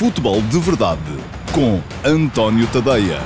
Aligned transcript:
Futebol 0.00 0.40
de 0.40 0.58
Verdade 0.58 1.02
com 1.54 1.78
António 2.02 2.66
Tadeia. 2.72 3.20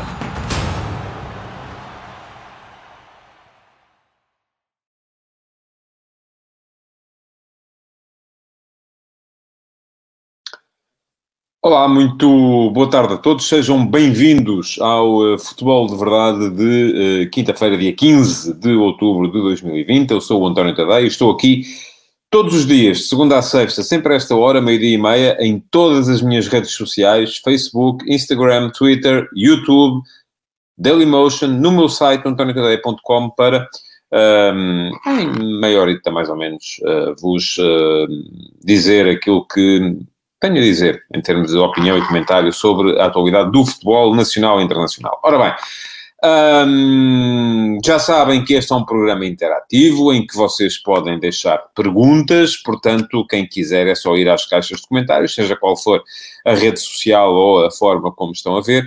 Olá, 11.63 11.87
muito 11.87 12.73
boa 12.73 12.91
tarde 12.91 13.15
a 13.15 13.19
todos. 13.19 13.49
Sejam 13.49 13.87
bem-vindos 13.87 14.77
ao 14.81 15.35
uh, 15.35 15.39
Futebol 15.39 15.87
de 15.87 15.97
Verdade 15.97 16.51
de 16.51 17.23
uh, 17.23 17.31
quinta-feira, 17.31 17.79
dia 17.79 17.95
15 17.95 18.53
de 18.53 18.73
outubro 18.73 19.29
de 19.29 19.41
2020. 19.41 20.11
Eu 20.11 20.21
sou 20.21 20.43
o 20.43 20.47
António 20.49 20.75
Tadeia 20.75 21.05
e 21.05 21.07
estou 21.07 21.31
aqui 21.31 21.63
todos 22.35 22.53
os 22.53 22.67
dias, 22.67 23.09
segunda 23.09 23.39
a 23.39 23.43
sexta, 23.43 23.81
sempre 23.85 24.13
a 24.13 24.17
esta 24.17 24.35
hora, 24.35 24.61
meio-dia 24.61 24.97
e 24.97 24.99
meia, 24.99 25.37
em 25.39 25.61
todas 25.71 26.09
as 26.09 26.21
minhas 26.21 26.49
redes 26.49 26.73
sociais, 26.73 27.37
Facebook, 27.37 28.05
Instagram, 28.13 28.71
Twitter, 28.71 29.29
YouTube, 29.37 30.03
Dailymotion, 30.77 31.47
no 31.47 31.71
meu 31.71 31.89
site, 31.89 32.27
antoniotadeia.com, 32.27 33.31
para, 33.31 33.69
um, 34.53 34.91
em 35.07 35.61
meia 35.61 35.79
mais 36.11 36.29
ou 36.29 36.37
menos, 36.37 36.81
uh, 36.83 37.15
vos 37.21 37.57
uh, 37.59 38.09
dizer 38.65 39.09
aquilo 39.09 39.47
que 39.47 39.97
tenho 40.41 40.57
a 40.57 40.61
dizer, 40.61 41.05
em 41.15 41.21
termos 41.21 41.53
de 41.53 41.57
opinião 41.57 41.97
e 41.97 42.05
comentário 42.05 42.53
sobre 42.53 42.99
a 43.01 43.07
atualidade 43.07 43.53
do 43.53 43.65
futebol 43.65 44.13
nacional 44.13 44.61
e 44.61 44.65
internacional. 44.65 45.21
Ora 45.23 45.39
bem, 45.39 45.55
um, 46.25 47.79
já 47.85 47.99
sabem 47.99 48.45
que 48.45 48.55
este 48.55 48.73
é 48.73 48.77
um 48.77 48.85
programa 48.85 49.27
interativo 49.27 50.13
em 50.13 50.27
que 50.27 50.35
vocês 50.35 50.79
podem 50.79 51.19
deixar 51.19 51.59
perguntas, 51.75 52.57
portanto, 52.57 53.27
quem 53.29 53.47
quiser 53.47 53.87
é 53.87 53.95
só 53.95 54.17
ir 54.17 54.29
às 54.29 54.47
caixas 54.47 54.81
de 54.81 54.87
comentários, 54.87 55.35
seja 55.35 55.55
qual 55.55 55.77
for 55.77 56.03
a 56.45 56.55
rede 56.55 56.81
social 56.81 57.33
ou 57.35 57.65
a 57.65 57.71
forma 57.71 58.13
como 58.13 58.33
estão 58.33 58.57
a 58.57 58.61
ver, 58.61 58.87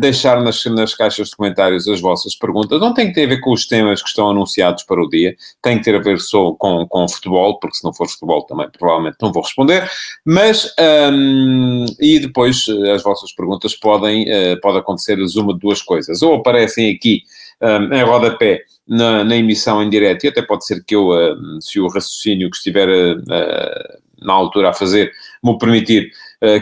deixar 0.00 0.40
nas, 0.42 0.64
nas 0.66 0.94
caixas 0.94 1.28
de 1.28 1.36
comentários 1.36 1.88
as 1.88 2.00
vossas 2.00 2.36
perguntas. 2.36 2.80
Não 2.80 2.94
tem 2.94 3.08
que 3.08 3.14
ter 3.14 3.24
a 3.24 3.28
ver 3.28 3.40
com 3.40 3.52
os 3.52 3.66
temas 3.66 4.00
que 4.00 4.08
estão 4.08 4.30
anunciados 4.30 4.84
para 4.84 5.02
o 5.02 5.08
dia, 5.08 5.34
tem 5.60 5.78
que 5.78 5.84
ter 5.84 5.96
a 5.96 5.98
ver 5.98 6.20
só 6.20 6.52
com, 6.52 6.86
com 6.86 7.08
futebol, 7.08 7.58
porque 7.58 7.76
se 7.76 7.84
não 7.84 7.92
for 7.92 8.08
futebol 8.08 8.44
também 8.44 8.68
provavelmente 8.70 9.16
não 9.20 9.32
vou 9.32 9.42
responder, 9.42 9.90
mas 10.24 10.72
um, 11.12 11.86
e 11.98 12.20
depois 12.20 12.66
eh, 12.68 12.92
as 12.92 13.02
vossas 13.02 13.32
perguntas 13.32 13.74
podem, 13.74 14.24
uh, 14.30 14.60
pode 14.60 14.78
acontecer 14.78 15.18
uma 15.36 15.54
de 15.54 15.60
duas 15.60 15.82
coisas, 15.82 16.22
ou 16.22 16.34
aparecem 16.34 16.94
aqui 16.94 17.22
um, 17.60 17.94
em 17.94 18.02
rodapé 18.04 18.62
na, 18.86 19.24
na 19.24 19.36
emissão 19.36 19.82
em 19.82 19.90
direto, 19.90 20.24
e 20.24 20.28
até 20.28 20.42
pode 20.42 20.64
ser 20.66 20.84
que 20.84 20.94
eu, 20.94 21.08
uh, 21.08 21.60
se 21.60 21.80
o 21.80 21.88
raciocínio 21.88 22.50
que 22.50 22.56
estiver 22.56 22.88
uh, 22.88 23.98
na 24.20 24.32
altura 24.32 24.70
a 24.70 24.74
fazer 24.74 25.12
me 25.42 25.56
permitir, 25.58 26.10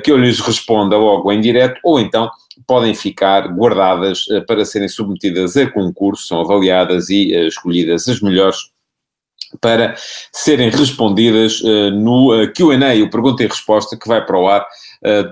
que 0.03 0.11
eu 0.11 0.17
lhes 0.17 0.41
responda 0.41 0.97
logo 0.97 1.31
em 1.31 1.41
direto, 1.41 1.79
ou 1.85 2.01
então 2.01 2.31
podem 2.67 2.95
ficar 2.95 3.49
guardadas 3.49 4.27
uh, 4.29 4.45
para 4.47 4.65
serem 4.65 4.89
submetidas 4.89 5.57
a 5.57 5.71
concurso, 5.71 6.27
são 6.27 6.41
avaliadas 6.41 7.11
e 7.11 7.35
uh, 7.35 7.47
escolhidas 7.47 8.09
as 8.09 8.21
melhores 8.21 8.57
para 9.61 9.95
serem 10.33 10.71
respondidas 10.71 11.63
no 11.93 12.31
Q&A, 12.53 13.03
o 13.03 13.09
pergunta 13.09 13.45
e 13.45 13.47
resposta 13.47 13.97
que 13.97 14.09
vai 14.09 14.23
para 14.27 14.37
o 14.37 14.49
ar 14.49 14.67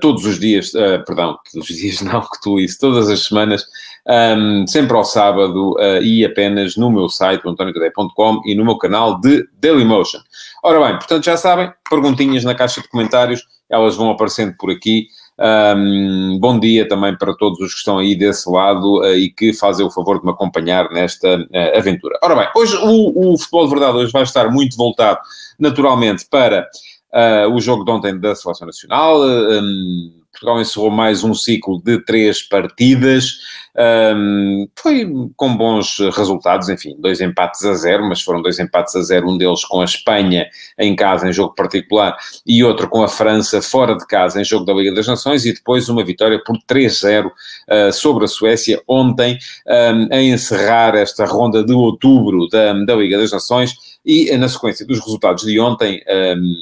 todos 0.01 0.25
os 0.25 0.39
dias, 0.39 0.71
perdão, 1.05 1.37
todos 1.53 1.69
os 1.69 1.77
dias 1.77 2.01
não, 2.01 2.21
que 2.21 2.41
tu 2.41 2.61
isso, 2.61 2.79
todas 2.79 3.11
as 3.11 3.27
semanas, 3.27 3.67
um, 4.07 4.67
sempre 4.67 4.97
ao 4.97 5.05
sábado 5.05 5.77
e 6.03 6.25
apenas 6.25 6.77
no 6.77 6.91
meu 6.91 7.09
site, 7.09 7.47
antoniocadeia.com 7.47 8.43
e 8.45 8.55
no 8.55 8.65
meu 8.65 8.77
canal 8.77 9.21
de 9.21 9.47
Dailymotion. 9.61 10.21
Ora 10.63 10.87
bem, 10.87 10.99
portanto 10.99 11.25
já 11.25 11.37
sabem, 11.37 11.73
perguntinhas 11.89 12.45
na 12.45 12.55
caixa 12.55 12.81
de 12.81 12.89
comentários, 12.89 13.47
elas 13.71 13.97
vão 13.97 14.11
aparecendo 14.11 14.55
por 14.59 14.71
aqui, 14.71 15.07
um, 15.37 16.39
bom 16.41 16.61
dia 16.61 16.87
também 16.89 17.17
para 17.17 17.35
todos 17.35 17.59
os 17.59 17.73
que 17.73 17.79
estão 17.79 17.99
aí 17.99 18.15
desse 18.15 18.49
lado 18.49 19.01
uh, 19.01 19.17
e 19.17 19.31
que 19.31 19.53
fazem 19.53 19.85
o 19.85 19.91
favor 19.91 20.21
de 20.21 20.25
me 20.25 20.31
acompanhar 20.31 20.91
nesta 20.91 21.41
uh, 21.41 21.77
aventura. 21.79 22.19
Ora 22.23 22.37
bem, 22.37 22.49
hoje 22.55 22.77
o, 22.77 23.33
o 23.33 23.39
Futebol 23.39 23.65
de 23.65 23.71
Verdade 23.71 23.99
hoje 23.99 24.13
vai 24.13 24.23
estar 24.23 24.49
muito 24.51 24.77
voltado, 24.77 25.19
naturalmente, 25.59 26.25
para 26.31 26.69
uh, 27.13 27.53
o 27.53 27.61
jogo 27.61 27.85
de 27.85 27.91
ontem 27.91 28.19
da 28.19 28.35
Seleção 28.35 28.67
Nacional. 28.67 29.21
Um, 29.23 30.24
Portugal 30.35 30.61
encerrou 30.61 30.91
mais 30.91 31.23
um 31.23 31.33
ciclo 31.33 31.81
de 31.81 32.05
três 32.05 32.43
partidas, 32.43 33.39
um, 33.77 34.69
foi 34.77 35.09
com 35.37 35.57
bons 35.57 35.99
resultados, 36.13 36.69
enfim, 36.69 36.97
dois 36.99 37.21
empates 37.21 37.65
a 37.65 37.75
zero, 37.75 38.05
mas 38.09 38.21
foram 38.21 38.43
dois 38.43 38.59
empates 38.59 38.97
a 38.97 39.03
zero, 39.03 39.31
um 39.31 39.39
deles 39.39 39.65
com 39.65 39.81
a 39.81 39.85
Espanha 39.85 40.49
em 40.77 40.95
casa, 40.97 41.29
em 41.29 41.33
jogo 41.33 41.55
particular, 41.55 42.17
e 42.45 42.65
outro 42.65 42.89
com 42.89 43.03
a 43.03 43.09
França 43.09 43.63
fora 43.63 43.97
de 43.97 44.07
casa, 44.07 44.41
em 44.41 44.45
jogo 44.45 44.65
da 44.65 44.73
Liga 44.73 44.93
das 44.93 45.07
Nações, 45.07 45.47
e 45.47 45.53
depois 45.53 45.89
uma 45.89 46.05
vitória 46.05 46.41
por 46.45 46.57
3-0 46.69 47.27
uh, 47.27 47.93
sobre 47.93 48.25
a 48.25 48.29
Suécia 48.29 48.83
ontem, 48.89 49.39
um, 49.67 50.15
a 50.15 50.21
encerrar 50.21 50.97
esta 50.97 51.25
ronda 51.25 51.65
de 51.65 51.73
outubro 51.73 52.49
da, 52.49 52.73
da 52.73 52.97
Liga 52.97 53.19
das 53.19 53.31
Nações, 53.31 53.75
e 54.05 54.37
na 54.37 54.49
sequência 54.49 54.85
dos 54.85 54.99
resultados 54.99 55.45
de 55.45 55.59
ontem, 55.61 56.03
um, 56.37 56.55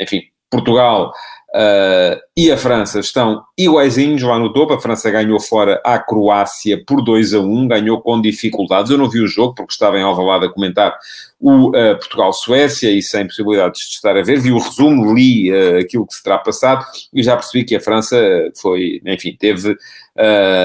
enfim, 0.00 0.22
Portugal 0.50 1.12
Uh, 1.56 2.20
e 2.36 2.52
a 2.52 2.56
França 2.58 3.00
estão 3.00 3.42
iguaizinhos 3.56 4.22
lá 4.22 4.38
no 4.38 4.52
topo. 4.52 4.74
A 4.74 4.80
França 4.80 5.10
ganhou 5.10 5.40
fora 5.40 5.80
à 5.82 5.98
Croácia 5.98 6.82
por 6.86 7.02
2 7.02 7.32
a 7.32 7.40
1, 7.40 7.68
ganhou 7.68 7.98
com 8.02 8.20
dificuldades. 8.20 8.90
Eu 8.90 8.98
não 8.98 9.08
vi 9.08 9.20
o 9.20 9.26
jogo 9.26 9.54
porque 9.54 9.72
estava 9.72 9.98
em 9.98 10.02
Alvalade 10.02 10.44
a 10.44 10.50
comentar 10.50 10.94
o 11.40 11.68
uh, 11.68 11.96
Portugal-Suécia 11.96 12.90
e 12.90 13.00
sem 13.00 13.26
possibilidades 13.26 13.88
de 13.88 13.94
estar 13.94 14.14
a 14.14 14.22
ver. 14.22 14.38
Vi 14.38 14.52
o 14.52 14.58
resumo, 14.58 15.14
li 15.14 15.50
uh, 15.50 15.78
aquilo 15.78 16.06
que 16.06 16.12
se 16.12 16.22
terá 16.22 16.36
passado 16.36 16.84
e 17.10 17.22
já 17.22 17.34
percebi 17.34 17.64
que 17.64 17.74
a 17.74 17.80
França 17.80 18.18
foi, 18.60 19.00
enfim, 19.06 19.34
teve 19.38 19.74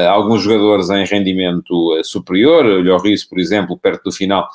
alguns 0.09 0.44
jogadores 0.44 0.90
em 0.90 1.03
rendimento 1.03 2.01
superior, 2.06 2.66
o 2.66 2.81
Lloris, 2.81 3.25
por 3.25 3.38
exemplo, 3.38 3.78
perto 3.78 4.06
do 4.06 4.12
final, 4.13 4.47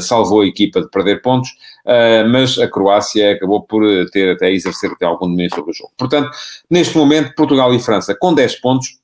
salvou 0.00 0.42
a 0.42 0.46
equipa 0.46 0.80
de 0.80 0.88
perder 0.88 1.22
pontos, 1.22 1.50
mas 2.30 2.58
a 2.58 2.68
Croácia 2.68 3.32
acabou 3.32 3.62
por 3.62 3.82
ter 4.10 4.32
até 4.32 4.52
exercer 4.52 4.90
até 4.90 5.06
algum 5.06 5.26
domínio 5.26 5.54
sobre 5.54 5.70
o 5.70 5.74
jogo. 5.74 5.92
Portanto, 5.96 6.30
neste 6.70 6.96
momento, 6.96 7.34
Portugal 7.34 7.74
e 7.74 7.80
França 7.80 8.14
com 8.14 8.34
10 8.34 8.60
pontos, 8.60 8.98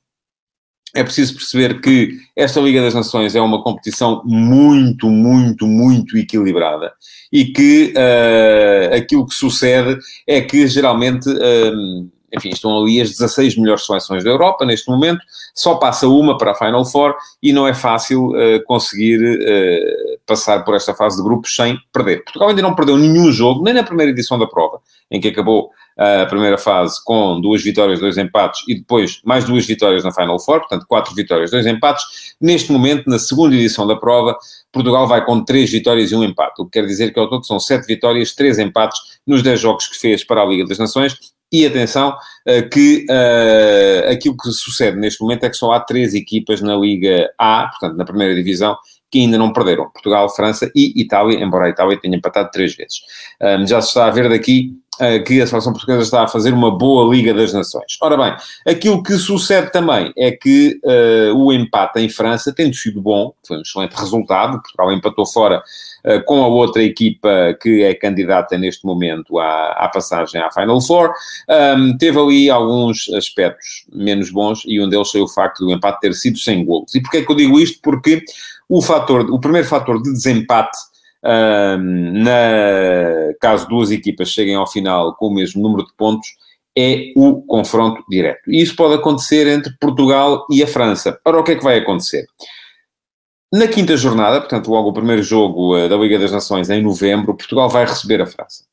é 0.95 1.03
preciso 1.03 1.35
perceber 1.35 1.81
que 1.81 2.17
esta 2.35 2.61
Liga 2.61 2.81
das 2.81 2.93
Nações 2.93 3.35
é 3.35 3.41
uma 3.41 3.61
competição 3.61 4.21
muito, 4.23 5.09
muito, 5.09 5.67
muito 5.67 6.17
equilibrada 6.17 6.93
e 7.31 7.45
que 7.45 7.93
uh, 7.97 8.95
aquilo 8.95 9.27
que 9.27 9.35
sucede 9.35 9.99
é 10.25 10.39
que 10.39 10.65
geralmente 10.67 11.29
uh, 11.29 12.09
enfim, 12.35 12.49
estão 12.49 12.77
ali 12.77 13.01
as 13.01 13.09
16 13.11 13.57
melhores 13.57 13.85
seleções 13.85 14.23
da 14.23 14.29
Europa 14.29 14.65
neste 14.65 14.89
momento, 14.89 15.21
só 15.53 15.75
passa 15.75 16.07
uma 16.07 16.37
para 16.37 16.51
a 16.51 16.55
Final 16.55 16.85
Four 16.85 17.15
e 17.41 17.53
não 17.53 17.67
é 17.67 17.73
fácil 17.73 18.29
uh, 18.29 18.63
conseguir 18.65 19.19
uh, 19.19 20.19
passar 20.25 20.63
por 20.63 20.75
esta 20.75 20.93
fase 20.93 21.17
de 21.17 21.23
grupos 21.23 21.55
sem 21.55 21.77
perder. 21.93 22.23
Portugal 22.23 22.49
ainda 22.49 22.61
não 22.61 22.75
perdeu 22.75 22.97
nenhum 22.97 23.31
jogo, 23.31 23.63
nem 23.63 23.73
na 23.73 23.83
primeira 23.83 24.11
edição 24.11 24.37
da 24.37 24.47
prova, 24.47 24.79
em 25.09 25.21
que 25.21 25.29
acabou 25.29 25.69
uh, 25.97 26.23
a 26.23 26.25
primeira 26.25 26.57
fase 26.57 27.03
com 27.03 27.39
duas 27.39 27.63
vitórias, 27.63 27.99
dois 27.99 28.17
empates 28.17 28.63
e 28.67 28.75
depois 28.75 29.21
mais 29.23 29.45
duas 29.45 29.65
vitórias 29.65 30.03
na 30.03 30.11
Final 30.11 30.39
Four, 30.39 30.59
portanto 30.59 30.85
quatro 30.87 31.13
vitórias, 31.15 31.51
dois 31.51 31.65
empates. 31.65 32.35
Neste 32.41 32.71
momento, 32.71 33.09
na 33.09 33.19
segunda 33.19 33.55
edição 33.55 33.87
da 33.87 33.95
prova, 33.95 34.37
Portugal 34.71 35.07
vai 35.07 35.23
com 35.23 35.43
três 35.43 35.71
vitórias 35.71 36.11
e 36.11 36.15
um 36.15 36.23
empate, 36.23 36.61
o 36.61 36.65
que 36.65 36.79
quer 36.79 36.85
dizer 36.85 37.13
que 37.13 37.19
ao 37.19 37.29
todo 37.29 37.45
são 37.45 37.59
sete 37.59 37.87
vitórias, 37.87 38.33
três 38.33 38.59
empates 38.59 38.99
nos 39.25 39.41
dez 39.41 39.59
jogos 39.59 39.87
que 39.87 39.97
fez 39.97 40.23
para 40.23 40.41
a 40.41 40.45
Liga 40.45 40.65
das 40.65 40.77
Nações 40.77 41.17
e 41.51 41.65
atenção 41.65 42.09
uh, 42.09 42.69
que 42.69 43.05
uh, 43.09 44.11
aquilo 44.11 44.35
que 44.35 44.51
sucede 44.51 44.97
neste 44.97 45.21
momento 45.21 45.45
é 45.45 45.49
que 45.49 45.57
só 45.57 45.71
há 45.71 45.79
três 45.79 46.13
equipas 46.13 46.61
na 46.61 46.75
Liga 46.75 47.29
A, 47.37 47.67
portanto 47.67 47.97
na 47.97 48.05
primeira 48.05 48.35
divisão, 48.35 48.77
que 49.15 49.21
ainda 49.21 49.37
não 49.37 49.53
perderam. 49.53 49.89
Portugal, 49.89 50.29
França 50.35 50.69
e 50.75 51.01
Itália, 51.01 51.41
embora 51.41 51.67
a 51.67 51.69
Itália 51.69 51.97
tenha 51.97 52.17
empatado 52.17 52.49
três 52.51 52.75
vezes. 52.75 52.99
Um, 53.41 53.65
já 53.65 53.81
se 53.81 53.87
está 53.87 54.07
a 54.07 54.11
ver 54.11 54.27
daqui 54.27 54.73
uh, 54.95 55.23
que 55.23 55.41
a 55.41 55.47
seleção 55.47 55.71
portuguesa 55.71 56.01
está 56.01 56.23
a 56.23 56.27
fazer 56.27 56.53
uma 56.53 56.77
boa 56.77 57.09
Liga 57.15 57.33
das 57.33 57.53
Nações. 57.53 57.97
Ora 58.01 58.17
bem, 58.17 58.35
aquilo 58.67 59.01
que 59.01 59.13
sucede 59.13 59.71
também 59.71 60.11
é 60.17 60.31
que 60.31 60.77
o 61.33 61.53
empate 61.53 62.01
em 62.01 62.09
França, 62.09 62.53
tendo 62.53 62.75
sido 62.75 63.01
bom, 63.01 63.33
foi 63.47 63.57
um 63.57 63.61
excelente 63.61 63.93
resultado, 63.93 64.61
Portugal 64.61 64.91
empatou 64.91 65.25
fora 65.25 65.63
eh, 66.05 66.19
com 66.19 66.43
a 66.43 66.47
outra 66.47 66.83
equipa 66.83 67.57
que 67.59 67.81
é 67.81 67.95
candidata 67.95 68.55
neste 68.59 68.85
momento 68.85 69.39
à, 69.39 69.71
à 69.71 69.89
passagem 69.89 70.39
à 70.39 70.51
Final 70.51 70.79
Four. 70.79 71.11
Um, 71.49 71.97
teve 71.97 72.19
ali 72.19 72.47
alguns 72.47 73.09
aspectos 73.09 73.85
menos 73.91 74.29
bons 74.29 74.61
e 74.67 74.79
um 74.79 74.87
deles 74.87 75.09
foi 75.09 75.21
o 75.21 75.27
facto 75.27 75.65
do 75.65 75.71
empate 75.71 76.01
ter 76.01 76.13
sido 76.13 76.37
sem 76.37 76.63
golos. 76.63 76.93
E 76.93 77.01
porquê 77.01 77.17
é 77.17 77.21
que 77.23 77.31
eu 77.31 77.35
digo 77.35 77.59
isto? 77.59 77.79
Porque 77.81 78.23
o, 78.69 78.81
fator, 78.81 79.29
o 79.31 79.39
primeiro 79.39 79.67
fator 79.67 80.01
de 80.01 80.11
desempate 80.11 80.77
um, 81.25 82.23
na 82.23 83.33
caso 83.41 83.67
duas 83.67 83.89
equipas 83.89 84.29
cheguem 84.29 84.55
ao 84.55 84.67
final 84.67 85.15
com 85.15 85.27
o 85.27 85.33
mesmo 85.33 85.61
número 85.61 85.83
de 85.83 85.93
pontos, 85.95 86.27
é 86.77 87.11
o 87.15 87.41
confronto 87.41 88.03
direto. 88.09 88.51
E 88.51 88.61
isso 88.61 88.75
pode 88.75 88.95
acontecer 88.95 89.47
entre 89.47 89.73
Portugal 89.79 90.45
e 90.51 90.61
a 90.61 90.67
França. 90.67 91.19
Ora, 91.25 91.39
o 91.39 91.43
que 91.43 91.53
é 91.53 91.55
que 91.55 91.63
vai 91.63 91.79
acontecer? 91.79 92.27
Na 93.51 93.67
quinta 93.67 93.95
jornada, 93.95 94.39
portanto, 94.41 94.69
logo 94.69 94.89
o 94.89 94.93
primeiro 94.93 95.23
jogo 95.23 95.77
uh, 95.77 95.87
da 95.87 95.95
Liga 95.95 96.19
das 96.19 96.31
Nações 96.31 96.69
em 96.69 96.81
novembro, 96.81 97.35
Portugal 97.35 97.69
vai 97.69 97.85
receber 97.85 98.21
a 98.21 98.25
França. 98.25 98.65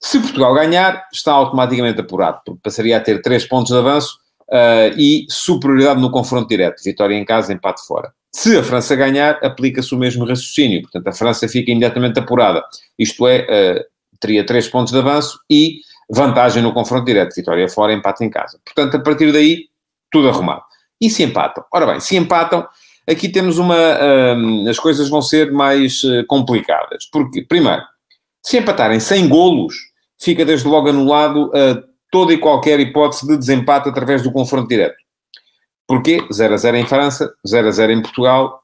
Se 0.00 0.20
Portugal 0.20 0.54
ganhar, 0.54 1.04
está 1.12 1.32
automaticamente 1.32 2.00
apurado, 2.00 2.40
porque 2.44 2.60
passaria 2.62 2.96
a 2.96 3.00
ter 3.00 3.20
3 3.20 3.48
pontos 3.48 3.72
de 3.72 3.78
avanço 3.78 4.18
uh, 4.50 4.98
e 4.98 5.26
superioridade 5.28 6.00
no 6.00 6.10
confronto 6.10 6.48
direto. 6.48 6.82
Vitória 6.82 7.14
em 7.14 7.24
casa, 7.24 7.52
empate 7.52 7.84
fora. 7.86 8.12
Se 8.32 8.56
a 8.56 8.62
França 8.62 8.94
ganhar, 8.94 9.38
aplica-se 9.42 9.94
o 9.94 9.98
mesmo 9.98 10.24
raciocínio. 10.26 10.82
Portanto, 10.82 11.08
a 11.08 11.12
França 11.12 11.48
fica 11.48 11.70
imediatamente 11.70 12.18
apurada. 12.18 12.62
Isto 12.98 13.26
é, 13.26 13.78
uh, 13.78 13.84
teria 14.20 14.44
3 14.44 14.68
pontos 14.68 14.92
de 14.92 14.98
avanço 14.98 15.38
e 15.50 15.80
vantagem 16.10 16.62
no 16.62 16.72
confronto 16.72 17.06
direto. 17.06 17.34
Vitória 17.34 17.68
fora, 17.68 17.92
empate 17.92 18.24
em 18.24 18.30
casa. 18.30 18.58
Portanto, 18.64 18.96
a 18.96 19.00
partir 19.00 19.32
daí, 19.32 19.64
tudo 20.10 20.28
arrumado. 20.28 20.62
E 21.00 21.10
se 21.10 21.22
empatam? 21.22 21.64
Ora 21.72 21.86
bem, 21.86 22.00
se 22.00 22.16
empatam, 22.16 22.66
aqui 23.08 23.28
temos 23.28 23.58
uma. 23.58 23.76
Uh, 23.76 24.68
as 24.68 24.78
coisas 24.78 25.08
vão 25.08 25.22
ser 25.22 25.52
mais 25.52 26.02
uh, 26.04 26.24
complicadas. 26.26 27.06
Porque, 27.10 27.42
primeiro, 27.42 27.82
se 28.42 28.58
empatarem 28.58 29.00
sem 29.00 29.28
golos, 29.28 29.74
fica 30.18 30.44
desde 30.44 30.66
logo 30.66 30.88
anulado 30.88 31.48
uh, 31.48 31.82
toda 32.16 32.32
e 32.32 32.38
qualquer 32.38 32.80
hipótese 32.80 33.26
de 33.26 33.36
desempate 33.36 33.90
através 33.90 34.22
do 34.22 34.32
confronto 34.32 34.66
direto. 34.66 34.96
Porquê? 35.86 36.26
0 36.32 36.54
a 36.54 36.56
0 36.56 36.76
em 36.78 36.86
França, 36.86 37.30
0 37.46 37.68
a 37.68 37.70
0 37.70 37.92
em 37.92 38.00
Portugal, 38.00 38.62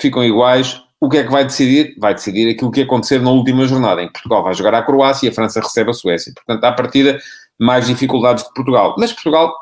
ficam 0.00 0.24
iguais. 0.24 0.82
O 1.00 1.08
que 1.08 1.18
é 1.18 1.22
que 1.22 1.30
vai 1.30 1.44
decidir? 1.44 1.94
Vai 2.00 2.12
decidir 2.12 2.50
aquilo 2.50 2.72
que 2.72 2.82
acontecer 2.82 3.20
na 3.20 3.30
última 3.30 3.64
jornada, 3.68 4.02
em 4.02 4.08
que 4.08 4.14
Portugal 4.14 4.42
vai 4.42 4.52
jogar 4.52 4.74
à 4.74 4.82
Croácia 4.82 5.26
e 5.26 5.30
a 5.30 5.32
França 5.32 5.60
recebe 5.60 5.90
a 5.90 5.94
Suécia. 5.94 6.32
Portanto, 6.34 6.64
à 6.64 6.72
partida, 6.72 7.20
mais 7.56 7.86
dificuldades 7.86 8.42
de 8.42 8.52
Portugal. 8.52 8.96
Mas 8.98 9.12
Portugal 9.12 9.54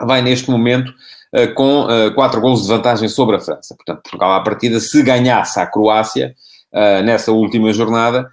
vai 0.00 0.22
neste 0.22 0.48
momento 0.48 0.92
uh, 1.34 1.52
com 1.54 1.86
uh, 1.86 2.14
quatro 2.14 2.40
gols 2.40 2.62
de 2.62 2.68
vantagem 2.68 3.08
sobre 3.08 3.34
a 3.34 3.40
França. 3.40 3.74
Portanto, 3.74 4.00
Portugal 4.04 4.32
à 4.32 4.40
partida, 4.44 4.78
se 4.78 5.02
ganhasse 5.02 5.58
a 5.58 5.66
Croácia 5.66 6.36
uh, 6.72 7.02
nessa 7.02 7.32
última 7.32 7.72
jornada, 7.72 8.30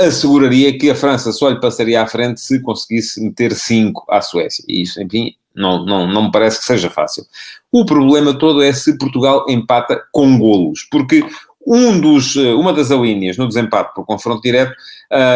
asseguraria 0.00 0.76
que 0.78 0.90
a 0.90 0.94
França 0.94 1.32
só 1.32 1.48
lhe 1.48 1.60
passaria 1.60 2.02
à 2.02 2.06
frente 2.06 2.40
se 2.40 2.60
conseguisse 2.60 3.20
meter 3.22 3.54
cinco 3.54 4.04
à 4.08 4.20
Suécia. 4.20 4.64
E 4.68 4.82
isso, 4.82 5.00
enfim, 5.02 5.34
não, 5.54 5.84
não, 5.84 6.06
não 6.06 6.24
me 6.24 6.30
parece 6.30 6.60
que 6.60 6.66
seja 6.66 6.90
fácil. 6.90 7.24
O 7.72 7.84
problema 7.84 8.38
todo 8.38 8.62
é 8.62 8.72
se 8.72 8.98
Portugal 8.98 9.46
empata 9.48 10.02
com 10.12 10.38
golos, 10.38 10.86
porque 10.90 11.24
um 11.66 12.00
dos, 12.00 12.36
eh, 12.36 12.54
uma 12.54 12.72
das 12.72 12.90
alíneas 12.90 13.36
no 13.36 13.46
desempate 13.46 13.94
por 13.94 14.04
confronto 14.04 14.40
direto 14.40 14.74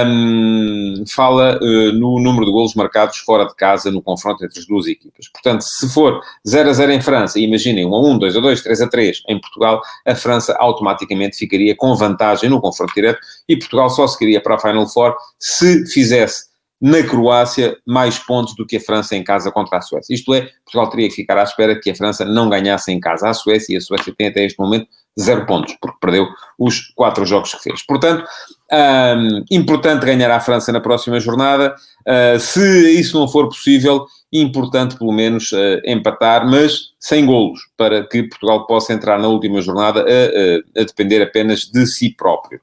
um, 0.06 1.04
fala 1.06 1.58
uh, 1.60 1.92
no 1.92 2.20
número 2.20 2.46
de 2.46 2.52
golos 2.52 2.74
marcados 2.74 3.18
fora 3.18 3.44
de 3.44 3.54
casa 3.54 3.90
no 3.90 4.00
confronto 4.00 4.44
entre 4.44 4.58
as 4.58 4.66
duas 4.66 4.86
equipas. 4.86 5.28
Portanto, 5.28 5.62
se 5.62 5.88
for 5.88 6.20
0 6.46 6.70
a 6.70 6.72
0 6.72 6.92
em 6.92 7.00
França, 7.00 7.38
imaginem 7.38 7.84
1 7.84 7.94
a 7.94 8.00
1, 8.00 8.18
2 8.18 8.36
a 8.36 8.40
2, 8.40 8.62
3 8.62 8.80
a 8.80 8.88
3 8.88 9.22
em 9.28 9.40
Portugal, 9.40 9.82
a 10.06 10.14
França 10.14 10.56
automaticamente 10.58 11.36
ficaria 11.36 11.74
com 11.76 11.94
vantagem 11.94 12.48
no 12.48 12.60
confronto 12.60 12.94
direto 12.94 13.18
e 13.48 13.56
Portugal 13.56 13.90
só 13.90 14.06
seguiria 14.06 14.40
para 14.40 14.54
a 14.54 14.58
Final 14.58 14.88
Four 14.88 15.14
se 15.38 15.86
fizesse 15.92 16.54
na 16.80 17.02
Croácia 17.02 17.76
mais 17.86 18.18
pontos 18.18 18.54
do 18.54 18.66
que 18.66 18.76
a 18.76 18.80
França 18.80 19.16
em 19.16 19.24
casa 19.24 19.50
contra 19.50 19.78
a 19.78 19.80
Suécia. 19.80 20.14
Isto 20.14 20.34
é, 20.34 20.48
Portugal 20.64 20.90
teria 20.90 21.08
que 21.08 21.14
ficar 21.14 21.38
à 21.38 21.42
espera 21.42 21.78
que 21.78 21.90
a 21.90 21.94
França 21.94 22.24
não 22.24 22.48
ganhasse 22.48 22.92
em 22.92 23.00
casa 23.00 23.28
à 23.28 23.34
Suécia 23.34 23.74
e 23.74 23.76
a 23.76 23.80
Suécia 23.80 24.14
tem 24.16 24.28
até 24.28 24.44
este 24.44 24.58
momento 24.58 24.86
zero 25.20 25.46
pontos, 25.46 25.76
porque 25.80 25.98
perdeu 26.00 26.26
os 26.58 26.92
quatro 26.94 27.24
jogos 27.24 27.54
que 27.54 27.62
fez. 27.62 27.84
Portanto, 27.86 28.24
um, 28.72 29.44
importante 29.50 30.04
ganhar 30.04 30.30
a 30.30 30.40
França 30.40 30.72
na 30.72 30.80
próxima 30.80 31.20
jornada. 31.20 31.74
Uh, 32.06 32.38
se 32.38 33.00
isso 33.00 33.18
não 33.18 33.28
for 33.28 33.48
possível, 33.48 34.06
importante 34.32 34.96
pelo 34.96 35.12
menos 35.12 35.52
uh, 35.52 35.80
empatar, 35.84 36.46
mas 36.48 36.92
sem 36.98 37.24
golos, 37.24 37.60
para 37.76 38.06
que 38.06 38.24
Portugal 38.24 38.66
possa 38.66 38.92
entrar 38.92 39.18
na 39.18 39.28
última 39.28 39.60
jornada 39.60 40.00
a, 40.00 40.78
a, 40.78 40.82
a 40.82 40.84
depender 40.84 41.22
apenas 41.22 41.60
de 41.60 41.86
si 41.86 42.10
próprio. 42.10 42.60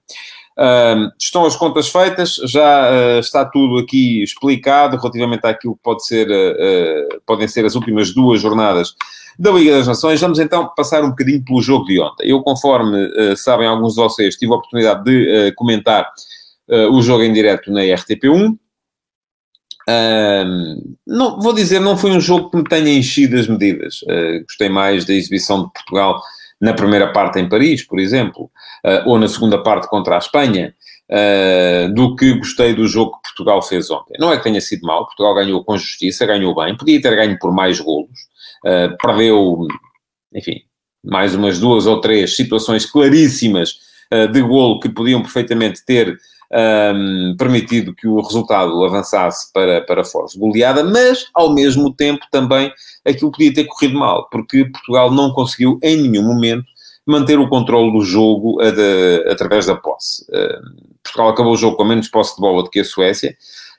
Uh, 0.62 1.12
estão 1.20 1.44
as 1.44 1.56
contas 1.56 1.90
feitas, 1.90 2.36
já 2.46 2.92
uh, 2.92 3.20
está 3.20 3.44
tudo 3.44 3.80
aqui 3.80 4.22
explicado 4.22 4.96
relativamente 4.96 5.44
àquilo 5.48 5.76
que 5.76 5.82
pode 5.82 6.06
ser, 6.06 6.30
uh, 6.30 7.22
podem 7.26 7.48
ser 7.48 7.66
as 7.66 7.74
últimas 7.74 8.14
duas 8.14 8.40
jornadas 8.40 8.94
da 9.40 9.50
Liga 9.50 9.72
das 9.72 9.88
Nações. 9.88 10.22
Vamos 10.22 10.38
então 10.38 10.70
passar 10.76 11.04
um 11.04 11.10
bocadinho 11.10 11.44
pelo 11.44 11.64
jogo 11.64 11.86
de 11.86 12.00
ontem. 12.00 12.30
Eu, 12.30 12.44
conforme 12.44 13.10
sabem 13.38 13.66
alguns 13.66 13.96
de 13.96 14.02
vocês, 14.02 14.36
tive 14.36 14.54
a 14.54 14.58
oportunidade 14.58 15.04
de 15.04 15.52
comentar 15.56 16.08
o 16.92 17.02
jogo 17.02 17.24
em 17.24 17.34
direto 17.34 17.72
na 17.72 17.82
RTP1. 17.82 18.56
não, 21.08 21.40
vou 21.40 21.54
dizer, 21.54 21.80
não 21.80 21.98
foi 21.98 22.12
um 22.12 22.20
jogo 22.20 22.52
que 22.52 22.58
me 22.58 22.64
tenha 22.66 22.94
enchido 22.94 23.40
as 23.40 23.48
medidas. 23.48 24.02
gostei 24.44 24.70
mais 24.70 25.06
da 25.06 25.14
exibição 25.14 25.64
de 25.64 25.74
Portugal 25.74 26.22
na 26.62 26.74
primeira 26.74 27.12
parte 27.12 27.40
em 27.40 27.50
Paris, 27.50 27.84
por 27.84 28.00
exemplo, 28.00 28.44
uh, 28.86 29.10
ou 29.10 29.18
na 29.18 29.28
segunda 29.28 29.62
parte 29.62 29.90
contra 29.90 30.16
a 30.16 30.20
Espanha, 30.20 30.76
uh, 31.10 31.92
do 31.94 32.16
que 32.16 32.36
gostei 32.36 32.76
do 32.76 32.86
jogo 32.86 33.14
que 33.14 33.30
Portugal 33.30 33.62
fez 33.64 33.90
ontem. 33.90 34.14
Não 34.20 34.32
é 34.32 34.38
que 34.38 34.44
tenha 34.44 34.62
sido 34.62 34.86
mal, 34.86 35.06
Portugal 35.08 35.34
ganhou 35.34 35.64
com 35.64 35.76
justiça, 35.76 36.26
ganhou 36.26 36.54
bem, 36.54 36.78
podia 36.78 37.02
ter 37.02 37.16
ganho 37.16 37.38
por 37.40 37.52
mais 37.52 37.80
golos, 37.80 38.20
uh, 38.64 38.96
perdeu, 39.02 39.68
enfim, 40.36 40.62
mais 41.04 41.34
umas 41.34 41.60
duas 41.60 41.88
ou 41.88 42.00
três 42.00 42.36
situações 42.36 42.86
claríssimas 42.86 43.90
de 44.34 44.42
golo 44.42 44.78
que 44.82 44.90
podiam 44.90 45.22
perfeitamente 45.22 45.86
ter 45.86 46.18
um, 46.54 47.36
permitido 47.38 47.96
que 47.96 48.08
o 48.08 48.22
resultado 48.22 48.84
avançasse 48.84 49.52
para, 49.54 49.82
para 49.82 50.04
força 50.04 50.38
goleada, 50.38 50.84
mas 50.84 51.26
ao 51.34 51.54
mesmo 51.54 51.94
tempo 51.94 52.26
também 52.32 52.72
aquilo 53.06 53.32
podia 53.32 53.54
ter 53.54 53.66
corrido 53.66 53.98
mal, 53.98 54.28
porque 54.30 54.66
Portugal 54.66 55.12
não 55.12 55.32
conseguiu 55.32 55.80
em 55.82 55.98
nenhum 55.98 56.24
momento 56.24 56.66
manter 57.06 57.40
o 57.40 57.50
controle 57.50 57.92
do 57.92 58.04
jogo 58.04 58.60
a 58.62 59.32
através 59.32 59.66
da 59.66 59.76
posse. 59.76 60.26
Portugal 61.04 61.30
acabou 61.30 61.54
o 61.54 61.58
jogo 61.58 61.78
com 61.78 61.84
menos 61.84 62.08
posse 62.08 62.36
de 62.36 62.42
bola 62.42 62.64
do 62.64 62.70
que 62.70 62.80
a 62.80 62.86
Suécia. 62.86 63.36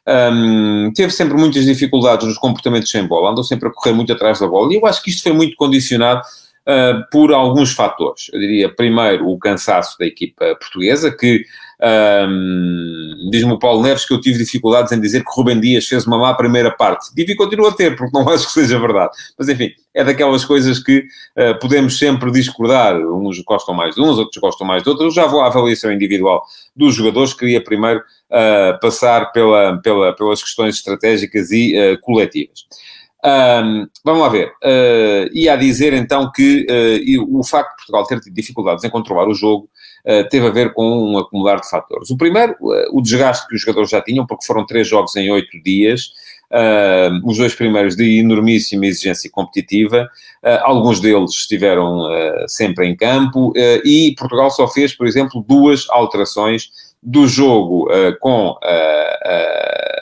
Um, 0.07 0.91
teve 0.93 1.13
sempre 1.13 1.37
muitas 1.37 1.65
dificuldades 1.65 2.27
nos 2.27 2.37
comportamentos 2.37 2.91
sem 2.91 3.07
bola, 3.07 3.31
andou 3.31 3.45
sempre 3.45 3.69
a 3.69 3.73
correr 3.73 3.93
muito 3.95 4.13
atrás 4.13 4.41
da 4.41 4.49
bola, 4.49 4.73
e 4.73 4.77
eu 4.77 4.85
acho 4.85 5.01
que 5.01 5.11
isto 5.11 5.23
foi 5.23 5.33
muito 5.33 5.55
condicionado 5.57 6.21
uh, 6.67 7.09
por 7.11 7.33
alguns 7.33 7.73
fatores. 7.73 8.29
Eu 8.33 8.41
diria, 8.41 8.75
primeiro, 8.75 9.29
o 9.29 9.39
cansaço 9.39 9.97
da 9.99 10.07
equipa 10.07 10.57
portuguesa, 10.57 11.17
que 11.17 11.45
um, 11.82 13.29
Diz-me 13.31 13.52
o 13.52 13.58
Paulo 13.58 13.82
Neves 13.82 14.05
que 14.05 14.12
eu 14.12 14.20
tive 14.20 14.38
dificuldades 14.38 14.93
em 14.93 15.00
dizer 15.00 15.25
que 15.25 15.31
Rubem 15.34 15.61
Dias 15.61 15.87
fez 15.87 16.06
uma 16.06 16.19
má 16.19 16.34
primeira 16.34 16.70
parte. 16.70 17.08
E 17.17 17.34
continuo 17.34 17.67
a 17.67 17.73
ter, 17.73 17.96
porque 17.96 18.17
não 18.17 18.29
acho 18.31 18.46
que 18.46 18.52
seja 18.52 18.79
verdade. 18.79 19.11
Mas 19.38 19.49
enfim, 19.49 19.70
é 19.94 20.05
daquelas 20.05 20.44
coisas 20.44 20.79
que 20.79 20.99
uh, 20.99 21.58
podemos 21.61 21.99
sempre 21.99 22.31
discordar. 22.31 22.96
Uns 22.96 23.40
gostam 23.40 23.75
mais 23.75 23.94
de 23.94 24.00
uns, 24.00 24.19
outros 24.19 24.40
gostam 24.40 24.67
mais 24.67 24.82
de 24.82 24.88
outros. 24.88 25.06
Eu 25.06 25.23
já 25.23 25.26
vou 25.29 25.40
à 25.40 25.46
avaliação 25.46 25.93
individual 25.93 26.44
dos 26.75 26.94
jogadores. 26.94 27.32
Queria 27.32 27.62
primeiro 27.62 28.00
uh, 28.00 28.79
passar 28.81 29.32
pela, 29.32 29.81
pela, 29.82 30.14
pelas 30.14 30.43
questões 30.43 30.76
estratégicas 30.76 31.50
e 31.50 31.75
uh, 31.76 32.00
coletivas. 32.00 32.67
Um, 33.25 33.87
vamos 34.05 34.22
lá 34.22 34.29
ver. 34.29 34.48
Uh, 34.65 35.31
ia 35.32 35.55
dizer 35.56 35.93
então 35.93 36.31
que 36.32 36.67
uh, 36.69 37.39
o 37.39 37.44
facto 37.44 37.70
de 37.70 37.77
Portugal 37.77 38.05
ter 38.05 38.20
tido 38.20 38.34
dificuldades 38.34 38.82
em 38.82 38.91
controlar 38.91 39.29
o 39.29 39.34
jogo 39.34 39.69
teve 40.31 40.47
a 40.47 40.51
ver 40.51 40.73
com 40.73 40.85
um 40.85 41.19
acumular 41.19 41.61
de 41.61 41.69
fatores. 41.69 42.11
O 42.11 42.17
primeiro, 42.17 42.56
o 42.93 43.01
desgaste 43.01 43.47
que 43.47 43.55
os 43.55 43.61
jogadores 43.61 43.91
já 43.91 44.01
tinham, 44.01 44.27
porque 44.27 44.44
foram 44.44 44.67
três 44.67 44.89
jogos 44.89 45.15
em 45.17 45.31
oito 45.31 45.63
dias, 45.63 46.11
os 47.25 47.39
dois 47.39 47.55
primeiros 47.55 47.97
de 47.97 48.19
enormíssima 48.19 48.87
exigência 48.87 49.31
competitiva, 49.31 50.09
alguns 50.63 51.01
deles 51.01 51.31
estiveram 51.31 52.06
sempre 52.49 52.87
em 52.87 52.97
campo, 52.97 53.53
e 53.56 54.15
Portugal 54.19 54.51
só 54.51 54.69
fez, 54.69 54.94
por 54.94 55.06
exemplo, 55.06 55.44
duas 55.47 55.87
alterações 55.89 56.71
do 57.03 57.27
jogo 57.27 57.89
com 58.21 58.56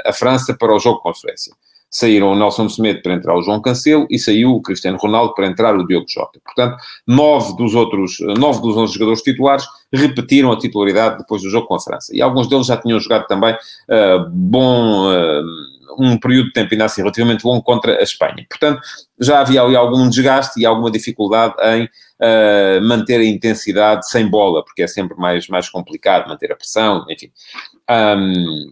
a 0.05 0.13
França 0.13 0.55
para 0.55 0.75
o 0.75 0.79
jogo 0.79 1.01
com 1.01 1.11
a 1.11 1.15
Suécia 1.15 1.53
saíram 1.91 2.31
o 2.33 2.37
Nelson 2.37 2.69
Semedo 2.69 3.03
para 3.03 3.15
entrar 3.15 3.37
o 3.37 3.43
João 3.43 3.61
Cancelo 3.61 4.07
e 4.09 4.19
saiu 4.19 4.53
o 4.53 4.63
Cristiano 4.63 4.97
Ronaldo 4.97 5.35
para 5.35 5.47
entrar 5.47 5.77
o 5.77 5.87
Diogo 5.87 6.07
Jota. 6.09 6.41
Portanto, 6.45 6.77
nove 7.07 7.57
dos 7.57 7.75
outros, 7.75 8.19
nove 8.39 8.63
dos 8.63 8.77
onze 8.77 8.95
jogadores 8.95 9.23
titulares 9.23 9.65
repetiram 9.93 10.53
a 10.53 10.59
titularidade 10.59 11.19
depois 11.19 11.43
do 11.43 11.51
jogo 11.51 11.67
com 11.67 11.75
a 11.75 11.81
França. 11.81 12.15
E 12.15 12.23
alguns 12.23 12.49
deles 12.49 12.67
já 12.67 12.77
tinham 12.77 13.01
jogado 13.01 13.27
também 13.27 13.55
uh, 13.55 14.31
bom... 14.31 15.11
Uh, 15.11 15.81
um 15.99 16.17
período 16.19 16.47
de 16.47 16.53
tempo 16.53 16.69
ainda 16.73 16.85
assim 16.85 17.03
relativamente 17.03 17.45
longo 17.45 17.63
contra 17.63 17.99
a 17.99 18.03
Espanha. 18.03 18.47
Portanto, 18.49 18.81
já 19.19 19.41
havia 19.41 19.61
ali 19.61 19.77
algum 19.77 20.09
desgaste 20.09 20.61
e 20.61 20.65
alguma 20.65 20.91
dificuldade 20.91 21.55
em 21.63 21.85
uh, 21.85 22.87
manter 22.87 23.21
a 23.21 23.25
intensidade 23.25 24.09
sem 24.09 24.27
bola, 24.29 24.65
porque 24.65 24.83
é 24.83 24.87
sempre 24.87 25.17
mais, 25.19 25.49
mais 25.49 25.69
complicado 25.69 26.29
manter 26.29 26.53
a 26.53 26.57
pressão, 26.57 27.05
enfim. 27.11 27.31
Um, 27.91 28.71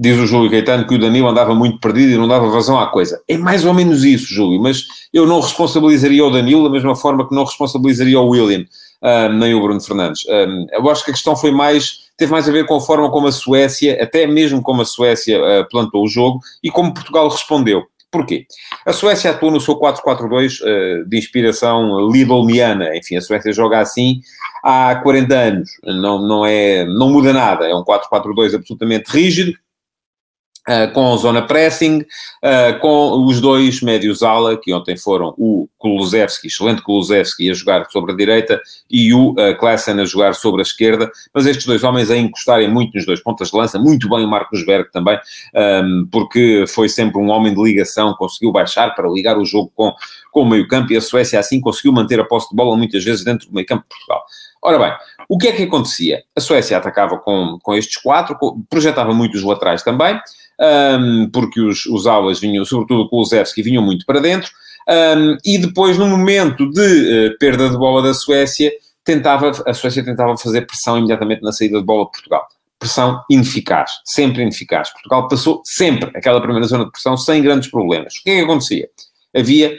Diz 0.00 0.16
o 0.16 0.26
Júlio 0.26 0.48
Caetano 0.48 0.86
que 0.86 0.94
o 0.94 0.98
Danilo 0.98 1.28
andava 1.28 1.52
muito 1.56 1.80
perdido 1.80 2.12
e 2.12 2.16
não 2.16 2.28
dava 2.28 2.48
vazão 2.48 2.78
à 2.78 2.86
coisa. 2.86 3.20
É 3.26 3.36
mais 3.36 3.64
ou 3.64 3.74
menos 3.74 4.04
isso, 4.04 4.32
Júlio, 4.32 4.62
mas 4.62 4.84
eu 5.12 5.26
não 5.26 5.40
responsabilizaria 5.40 6.24
o 6.24 6.30
Danilo 6.30 6.62
da 6.62 6.70
mesma 6.70 6.94
forma 6.94 7.28
que 7.28 7.34
não 7.34 7.44
responsabilizaria 7.44 8.20
o 8.20 8.28
William, 8.28 8.64
um, 9.02 9.32
nem 9.38 9.54
o 9.54 9.60
Bruno 9.60 9.80
Fernandes. 9.80 10.24
Um, 10.28 10.66
eu 10.70 10.88
acho 10.88 11.04
que 11.04 11.10
a 11.10 11.14
questão 11.14 11.34
foi 11.34 11.50
mais, 11.50 12.10
teve 12.16 12.30
mais 12.30 12.48
a 12.48 12.52
ver 12.52 12.64
com 12.64 12.76
a 12.76 12.80
forma 12.80 13.10
como 13.10 13.26
a 13.26 13.32
Suécia, 13.32 14.00
até 14.00 14.24
mesmo 14.24 14.62
como 14.62 14.82
a 14.82 14.84
Suécia 14.84 15.40
uh, 15.40 15.68
plantou 15.68 16.04
o 16.04 16.08
jogo 16.08 16.38
e 16.62 16.70
como 16.70 16.94
Portugal 16.94 17.28
respondeu. 17.28 17.82
Porquê? 18.10 18.46
A 18.86 18.92
Suécia 18.92 19.32
atuou 19.32 19.50
no 19.50 19.60
seu 19.60 19.76
4-4-2 19.76 20.60
uh, 20.60 21.08
de 21.08 21.18
inspiração 21.18 22.08
lidolmiana. 22.08 22.96
Enfim, 22.96 23.16
a 23.16 23.20
Suécia 23.20 23.52
joga 23.52 23.80
assim 23.80 24.20
há 24.64 24.94
40 25.02 25.34
anos. 25.34 25.70
Não, 25.84 26.22
não, 26.22 26.46
é, 26.46 26.86
não 26.86 27.10
muda 27.10 27.32
nada. 27.32 27.66
É 27.66 27.74
um 27.74 27.84
4-4-2 27.84 28.54
absolutamente 28.54 29.10
rígido, 29.10 29.52
Uh, 30.68 30.92
com 30.92 31.14
a 31.14 31.16
zona 31.16 31.40
pressing, 31.40 32.00
uh, 32.00 32.78
com 32.80 33.24
os 33.24 33.40
dois 33.40 33.80
médios 33.80 34.22
ala, 34.22 34.54
que 34.54 34.70
ontem 34.74 34.98
foram 34.98 35.34
o 35.38 35.66
Kulusevski, 35.78 36.48
excelente 36.48 36.82
Kulusevski, 36.82 37.50
a 37.50 37.54
jogar 37.54 37.86
sobre 37.90 38.12
a 38.12 38.14
direita, 38.14 38.60
e 38.90 39.14
o 39.14 39.30
uh, 39.30 40.00
a 40.00 40.04
jogar 40.04 40.34
sobre 40.34 40.60
a 40.60 40.62
esquerda, 40.62 41.10
mas 41.32 41.46
estes 41.46 41.64
dois 41.64 41.82
homens 41.82 42.10
a 42.10 42.16
encostarem 42.18 42.68
muito 42.68 42.94
nos 42.94 43.06
dois 43.06 43.22
pontas 43.22 43.50
de 43.50 43.56
lança, 43.56 43.78
muito 43.78 44.10
bem 44.10 44.24
o 44.24 44.28
Marcos 44.28 44.64
Berg 44.66 44.90
também, 44.92 45.18
um, 45.54 46.06
porque 46.12 46.64
foi 46.68 46.88
sempre 46.88 47.18
um 47.18 47.30
homem 47.30 47.54
de 47.54 47.62
ligação, 47.62 48.14
conseguiu 48.14 48.52
baixar 48.52 48.94
para 48.94 49.08
ligar 49.08 49.38
o 49.38 49.46
jogo 49.46 49.72
com, 49.74 49.94
com 50.38 50.44
o 50.44 50.48
meio 50.48 50.68
campo, 50.68 50.92
e 50.92 50.96
a 50.96 51.00
Suécia 51.00 51.40
assim 51.40 51.60
conseguiu 51.60 51.92
manter 51.92 52.20
a 52.20 52.24
posse 52.24 52.48
de 52.48 52.54
bola 52.54 52.76
muitas 52.76 53.02
vezes 53.02 53.24
dentro 53.24 53.48
do 53.48 53.54
meio 53.54 53.66
campo 53.66 53.82
de 53.82 53.88
Portugal. 53.88 54.24
Ora 54.62 54.78
bem, 54.78 54.92
o 55.28 55.36
que 55.36 55.48
é 55.48 55.52
que 55.52 55.64
acontecia? 55.64 56.22
A 56.36 56.40
Suécia 56.40 56.76
atacava 56.76 57.18
com, 57.18 57.58
com 57.60 57.74
estes 57.74 57.96
quatro, 57.96 58.36
projetava 58.70 59.12
muito 59.12 59.36
os 59.36 59.42
laterais 59.42 59.82
também, 59.82 60.18
um, 60.60 61.28
porque 61.32 61.60
os, 61.60 61.86
os 61.86 62.06
aulas 62.06 62.38
vinham, 62.38 62.64
sobretudo 62.64 63.02
o 63.02 63.08
Kulusevski, 63.08 63.62
vinham 63.62 63.82
muito 63.82 64.06
para 64.06 64.20
dentro, 64.20 64.50
um, 64.88 65.36
e 65.44 65.58
depois, 65.58 65.98
no 65.98 66.06
momento 66.06 66.70
de 66.70 66.80
uh, 67.30 67.38
perda 67.38 67.68
de 67.68 67.76
bola 67.76 68.00
da 68.00 68.14
Suécia, 68.14 68.72
tentava, 69.04 69.50
a 69.66 69.74
Suécia 69.74 70.04
tentava 70.04 70.36
fazer 70.36 70.66
pressão 70.66 70.98
imediatamente 70.98 71.42
na 71.42 71.52
saída 71.52 71.78
de 71.78 71.84
bola 71.84 72.04
de 72.04 72.12
Portugal. 72.12 72.46
Pressão 72.78 73.20
ineficaz, 73.28 73.90
sempre 74.04 74.42
ineficaz. 74.42 74.90
Portugal 74.90 75.26
passou 75.26 75.62
sempre 75.64 76.10
aquela 76.16 76.40
primeira 76.40 76.66
zona 76.66 76.84
de 76.84 76.92
pressão 76.92 77.16
sem 77.16 77.42
grandes 77.42 77.68
problemas. 77.70 78.14
O 78.14 78.22
que 78.22 78.30
é 78.30 78.36
que 78.36 78.44
acontecia? 78.44 78.88
Havia 79.36 79.76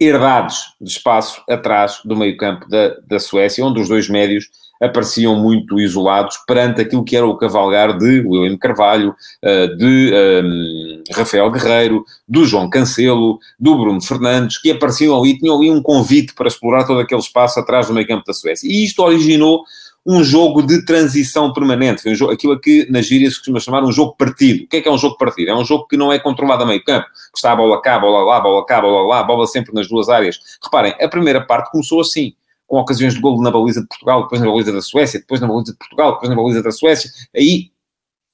herdades 0.00 0.58
de 0.80 0.90
espaço 0.90 1.42
atrás 1.48 2.00
do 2.04 2.16
meio 2.16 2.36
campo 2.36 2.68
da, 2.68 2.96
da 3.06 3.18
Suécia, 3.18 3.64
onde 3.64 3.80
os 3.80 3.88
dois 3.88 4.08
médios 4.08 4.46
apareciam 4.80 5.34
muito 5.36 5.80
isolados 5.80 6.36
perante 6.46 6.80
aquilo 6.80 7.04
que 7.04 7.16
era 7.16 7.26
o 7.26 7.36
cavalgar 7.36 7.98
de 7.98 8.20
William 8.20 8.56
Carvalho, 8.56 9.14
eh, 9.42 9.66
de 9.74 10.12
ehm, 10.14 11.02
Rafael 11.12 11.50
Guerreiro, 11.50 12.04
do 12.28 12.44
João 12.44 12.70
Cancelo, 12.70 13.38
do 13.58 13.76
Bruno 13.76 14.00
Fernandes, 14.00 14.58
que 14.58 14.70
apareciam 14.70 15.18
ali, 15.18 15.36
tinham 15.36 15.56
ali 15.56 15.70
um 15.70 15.82
convite 15.82 16.32
para 16.32 16.46
explorar 16.46 16.84
todo 16.84 17.00
aquele 17.00 17.20
espaço 17.20 17.58
atrás 17.58 17.88
do 17.88 17.92
meio 17.92 18.06
campo 18.06 18.24
da 18.24 18.32
Suécia. 18.32 18.68
E 18.68 18.84
isto 18.84 19.02
originou 19.02 19.64
um 20.10 20.24
jogo 20.24 20.62
de 20.62 20.86
transição 20.86 21.52
permanente. 21.52 22.00
Foi 22.00 22.12
um 22.12 22.14
jogo, 22.14 22.32
aquilo 22.32 22.58
que 22.58 22.90
na 22.90 23.02
gíria 23.02 23.28
se 23.28 23.36
costuma 23.36 23.60
chamar 23.60 23.84
um 23.84 23.92
jogo 23.92 24.16
partido. 24.16 24.64
O 24.64 24.66
que 24.66 24.78
é 24.78 24.80
que 24.80 24.88
é 24.88 24.90
um 24.90 24.96
jogo 24.96 25.18
partido? 25.18 25.50
É 25.50 25.54
um 25.54 25.66
jogo 25.66 25.86
que 25.86 25.98
não 25.98 26.10
é 26.10 26.18
controlado 26.18 26.62
a 26.62 26.66
meio 26.66 26.82
campo, 26.82 27.04
que 27.04 27.36
está 27.36 27.52
a 27.52 27.56
bola 27.56 27.78
cá, 27.82 27.98
bola 27.98 28.24
lá, 28.24 28.40
bola 28.40 28.64
cá, 28.64 28.80
bola 28.80 29.06
lá, 29.06 29.22
bola 29.22 29.46
sempre 29.46 29.74
nas 29.74 29.86
duas 29.86 30.08
áreas. 30.08 30.40
Reparem, 30.64 30.94
a 30.98 31.06
primeira 31.08 31.42
parte 31.42 31.70
começou 31.70 32.00
assim 32.00 32.32
com 32.66 32.78
ocasiões 32.78 33.14
de 33.14 33.20
golo 33.20 33.42
na 33.42 33.50
baliza 33.50 33.82
de 33.82 33.86
Portugal, 33.86 34.22
depois 34.22 34.40
na 34.40 34.46
baliza 34.46 34.72
da 34.72 34.80
Suécia, 34.80 35.20
depois 35.20 35.42
na 35.42 35.46
baliza 35.46 35.72
de 35.72 35.78
Portugal, 35.78 36.12
depois 36.14 36.30
na 36.30 36.36
baliza 36.36 36.62
da 36.62 36.72
Suécia, 36.72 37.10
aí 37.36 37.70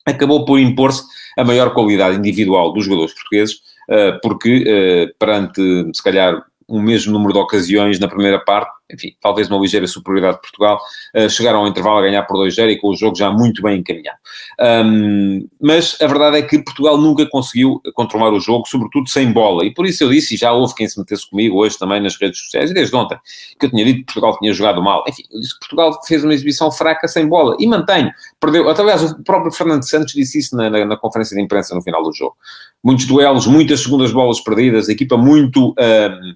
acabou 0.07 0.45
por 0.45 0.61
impor-se 0.61 1.03
a 1.37 1.43
maior 1.43 1.75
qualidade 1.75 2.17
individual 2.17 2.73
dos 2.73 2.85
jogadores 2.85 3.15
portugueses, 3.15 3.57
eh, 3.91 4.13
porque 4.23 4.65
eh, 4.65 5.13
perante, 5.19 5.61
se 5.93 6.03
calhar, 6.03 6.41
um 6.69 6.81
mesmo 6.81 7.13
número 7.13 7.33
de 7.33 7.39
ocasiões 7.39 7.99
na 7.99 8.09
primeira 8.09 8.39
parte, 8.39 8.71
enfim, 8.93 9.15
talvez 9.21 9.49
uma 9.49 9.59
ligeira 9.59 9.87
superioridade 9.87 10.37
de 10.37 10.43
Portugal, 10.43 10.81
uh, 11.17 11.29
chegaram 11.31 11.61
ao 11.61 11.69
intervalo 11.69 11.99
a 11.99 12.03
ganhar 12.03 12.23
por 12.25 12.37
2-0 12.37 12.71
e 12.71 12.77
com 12.77 12.89
o 12.89 12.97
jogo 12.97 13.17
já 13.17 13.31
muito 13.31 13.63
bem 13.63 13.81
encaminhado. 13.81 14.19
Um, 14.61 15.49
mas 15.61 15.97
a 16.01 16.07
verdade 16.07 16.39
é 16.39 16.43
que 16.43 16.59
Portugal 16.63 16.99
nunca 16.99 17.27
conseguiu 17.27 17.81
controlar 17.95 18.33
o 18.33 18.41
jogo, 18.41 18.67
sobretudo 18.69 19.09
sem 19.09 19.33
bola, 19.33 19.65
e 19.65 19.73
por 19.73 19.87
isso 19.87 20.05
eu 20.05 20.11
disse, 20.11 20.35
e 20.35 20.37
já 20.39 20.53
houve 20.53 20.75
quem 20.75 20.87
se 20.87 20.99
metesse 20.99 21.29
comigo 21.29 21.57
hoje 21.57 21.79
também 21.79 22.01
nas 22.01 22.17
redes 22.17 22.39
sociais, 22.41 22.71
e 22.71 22.75
desde 22.75 22.95
ontem, 22.95 23.19
que 23.59 23.67
eu 23.67 23.71
tinha 23.71 23.85
dito 23.85 24.01
que 24.01 24.05
Portugal 24.07 24.39
tinha 24.39 24.53
jogado 24.53 24.83
mal. 24.83 25.05
Enfim, 25.09 25.23
eu 25.33 25.41
disse 25.41 25.55
que 25.55 25.61
Portugal 25.61 26.01
fez 26.07 26.23
uma 26.23 26.35
exibição 26.35 26.71
fraca 26.71 27.09
sem 27.09 27.27
bola, 27.27 27.57
e 27.59 27.67
mantenho. 27.67 28.13
Perdeu, 28.39 28.69
aliás, 28.69 29.03
o 29.03 29.23
próprio 29.23 29.51
Fernando 29.53 29.89
Santos 29.89 30.13
disse 30.13 30.39
isso 30.39 30.57
na, 30.57 30.69
na, 30.69 30.85
na 30.85 30.97
conferência 30.97 31.35
de 31.35 31.43
imprensa 31.43 31.75
no 31.75 31.83
final 31.83 32.03
do 32.03 32.13
jogo. 32.13 32.37
Muitos 32.83 33.07
duelos, 33.07 33.47
muitas 33.47 33.83
segundas 33.83 34.13
bolas 34.13 34.41
perdidas, 34.41 34.91
equipa 34.91 35.17
muito, 35.17 35.75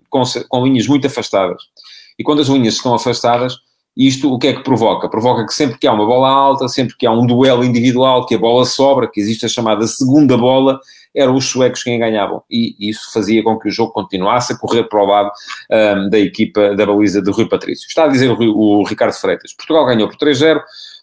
com, 0.08 0.22
com 0.48 0.64
linhas 0.64 0.86
muito 0.86 1.06
afastadas. 1.06 1.62
E 2.18 2.22
quando 2.22 2.40
as 2.40 2.48
linhas 2.48 2.74
estão 2.74 2.94
afastadas, 2.94 3.56
isto 3.96 4.32
o 4.32 4.38
que 4.38 4.46
é 4.46 4.52
que 4.52 4.62
provoca? 4.62 5.08
Provoca 5.08 5.44
que 5.44 5.52
sempre 5.52 5.76
que 5.76 5.86
há 5.86 5.92
uma 5.92 6.06
bola 6.06 6.28
alta, 6.28 6.68
sempre 6.68 6.96
que 6.96 7.04
há 7.04 7.10
um 7.10 7.26
duelo 7.26 7.64
individual, 7.64 8.26
que 8.26 8.34
a 8.36 8.38
bola 8.38 8.64
sobra, 8.64 9.10
que 9.10 9.20
existe 9.20 9.44
a 9.44 9.48
chamada 9.48 9.86
segunda 9.88 10.36
bola, 10.36 10.78
eram 11.14 11.34
os 11.34 11.46
suecos 11.46 11.82
quem 11.82 11.98
ganhavam. 11.98 12.42
E 12.48 12.76
isso 12.78 13.12
fazia 13.12 13.42
com 13.42 13.58
que 13.58 13.68
o 13.68 13.72
jogo 13.72 13.92
continuasse 13.92 14.52
a 14.52 14.56
correr 14.56 14.84
para 14.84 15.02
o 15.02 15.06
lado 15.06 15.32
um, 15.70 16.08
da 16.10 16.18
equipa 16.18 16.76
da 16.76 16.86
baliza 16.86 17.20
de 17.20 17.30
Rui 17.30 17.48
Patrício. 17.48 17.88
Está 17.88 18.04
a 18.04 18.08
dizer 18.08 18.30
o, 18.30 18.56
o 18.56 18.84
Ricardo 18.84 19.14
Freitas. 19.14 19.52
Portugal 19.52 19.84
ganhou 19.84 20.08
por 20.08 20.16
3-0. 20.16 20.60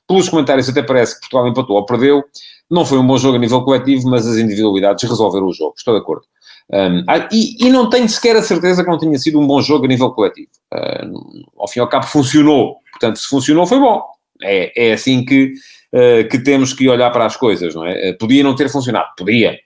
Pelos 0.08 0.30
comentários 0.30 0.70
até 0.70 0.82
parece 0.82 1.16
que 1.16 1.22
Portugal 1.22 1.48
empatou 1.50 1.76
ou 1.76 1.86
perdeu. 1.86 2.24
Não 2.72 2.86
foi 2.86 2.98
um 2.98 3.06
bom 3.06 3.18
jogo 3.18 3.36
a 3.36 3.40
nível 3.40 3.62
coletivo, 3.64 4.10
mas 4.10 4.26
as 4.26 4.38
individualidades 4.38 5.04
resolveram 5.04 5.48
o 5.48 5.54
jogo. 5.54 5.74
Estou 5.78 5.94
de 5.94 6.00
acordo. 6.00 6.26
Um, 6.72 7.04
ah, 7.08 7.30
e, 7.32 7.56
e, 7.64 7.70
não 7.70 7.90
tenho 7.90 8.10
sequer 8.10 8.36
a 8.36 8.42
certeza 8.42 8.84
que 8.84 8.90
não 8.90 8.98
tenha 8.98 9.18
sido 9.20 9.40
um 9.40 9.46
bom 9.46 9.62
jogo 9.62 9.86
a 9.86 9.88
nível 9.88 10.12
coletivo. 10.12 10.50
Uh, 10.74 11.46
ao 11.58 11.68
fim 11.68 11.80
e 11.80 11.82
ao 11.82 11.88
cabo 11.88 12.08
funcionou. 12.08 12.78
Portanto, 12.92 13.18
se 13.20 13.28
funcionou 13.28 13.68
foi 13.68 13.80
bom. 13.80 14.04
É, 14.42 14.90
é 14.90 14.94
assim 14.94 15.24
que, 15.24 15.54
uh, 15.94 16.28
que 16.30 16.40
temos 16.40 16.74
que 16.74 16.90
olhar 16.90 17.12
para 17.12 17.26
as 17.26 17.38
coisas, 17.38 17.76
não 17.76 17.86
é? 17.86 18.12
Uh, 18.12 18.18
podia 18.18 18.44
não 18.44 18.56
ter 18.56 18.70
funcionado, 18.70 19.10
podia. 19.18 19.58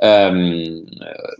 Um, 0.00 0.86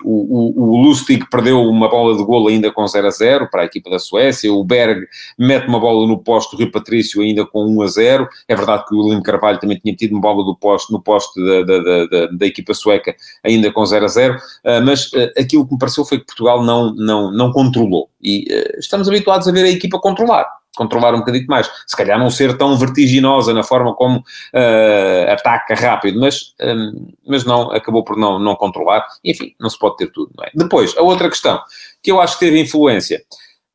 o, 0.05 0.63
o, 0.63 0.83
Lustig 0.83 1.25
perdeu 1.31 1.63
uma 1.63 1.89
bola 1.89 2.17
de 2.17 2.25
golo 2.25 2.49
ainda 2.49 2.73
com 2.73 2.85
0 2.85 3.07
a 3.07 3.11
0 3.11 3.49
para 3.51 3.63
a 3.63 3.65
equipa 3.65 3.89
da 3.89 3.99
Suécia. 3.99 4.53
O 4.53 4.65
Berg 4.65 5.07
mete 5.39 5.69
uma 5.69 5.79
bola 5.79 6.07
no 6.07 6.19
poste 6.19 6.57
do 6.57 6.59
Rio 6.59 6.73
Patrício 6.73 7.23
ainda 7.23 7.47
com 7.47 7.65
1 7.65 7.83
a 7.83 7.87
0. 7.87 8.29
É 8.49 8.57
verdade 8.57 8.85
que 8.87 8.95
o 8.95 8.99
William 9.05 9.23
Carvalho 9.23 9.61
também 9.61 9.79
tinha 9.79 9.95
tido 9.95 10.13
uma 10.13 10.21
bola 10.21 10.45
do 10.45 10.57
poste, 10.57 10.93
no 10.93 11.01
poste 11.01 11.41
da, 11.41 11.63
da, 11.63 12.07
da, 12.07 12.27
da 12.27 12.47
equipa 12.47 12.75
sueca 12.75 13.15
ainda 13.45 13.73
com 13.73 13.87
0 13.87 14.05
a 14.05 14.09
0. 14.09 14.35
Uh, 14.35 14.41
mas 14.85 15.07
uh, 15.13 15.31
aquilo 15.39 15.65
que 15.67 15.73
me 15.73 15.79
pareceu 15.79 16.05
foi 16.05 16.19
que 16.19 16.27
Portugal 16.27 16.65
não, 16.65 16.93
não, 16.95 17.31
não 17.31 17.53
controlou. 17.53 18.11
E 18.21 18.45
uh, 18.53 18.79
estamos 18.79 19.09
habituados 19.09 19.47
a 19.47 19.53
ver 19.53 19.65
a 19.65 19.71
equipa 19.71 20.01
controlar 20.01 20.58
controlar 20.79 21.13
um 21.15 21.19
bocadinho 21.19 21.47
mais. 21.49 21.69
Se 21.87 21.97
calhar 21.97 22.19
não 22.19 22.31
ser 22.31 22.57
tão 22.57 22.77
vertiginosa 22.79 23.53
na 23.53 23.65
forma 23.65 23.95
como 23.95 24.19
uh, 24.19 25.33
ataca 25.33 25.75
rápido, 25.75 26.21
mas, 26.21 26.55
um, 26.63 27.13
mas 27.27 27.45
não, 27.45 27.73
acabou 27.73 28.05
por 28.05 28.17
não, 28.17 28.39
não 28.39 28.55
controlar. 28.55 29.05
Enfim, 29.25 29.55
não 29.61 29.69
se 29.69 29.79
pode 29.79 29.97
ter 29.97 30.13
tudo, 30.13 30.31
é? 30.45 30.51
Depois, 30.55 30.97
a 30.97 31.03
outra 31.03 31.29
questão 31.29 31.61
que 32.01 32.13
eu 32.13 32.21
acho 32.21 32.39
que 32.39 32.47
teve 32.47 32.61
influência 32.61 33.21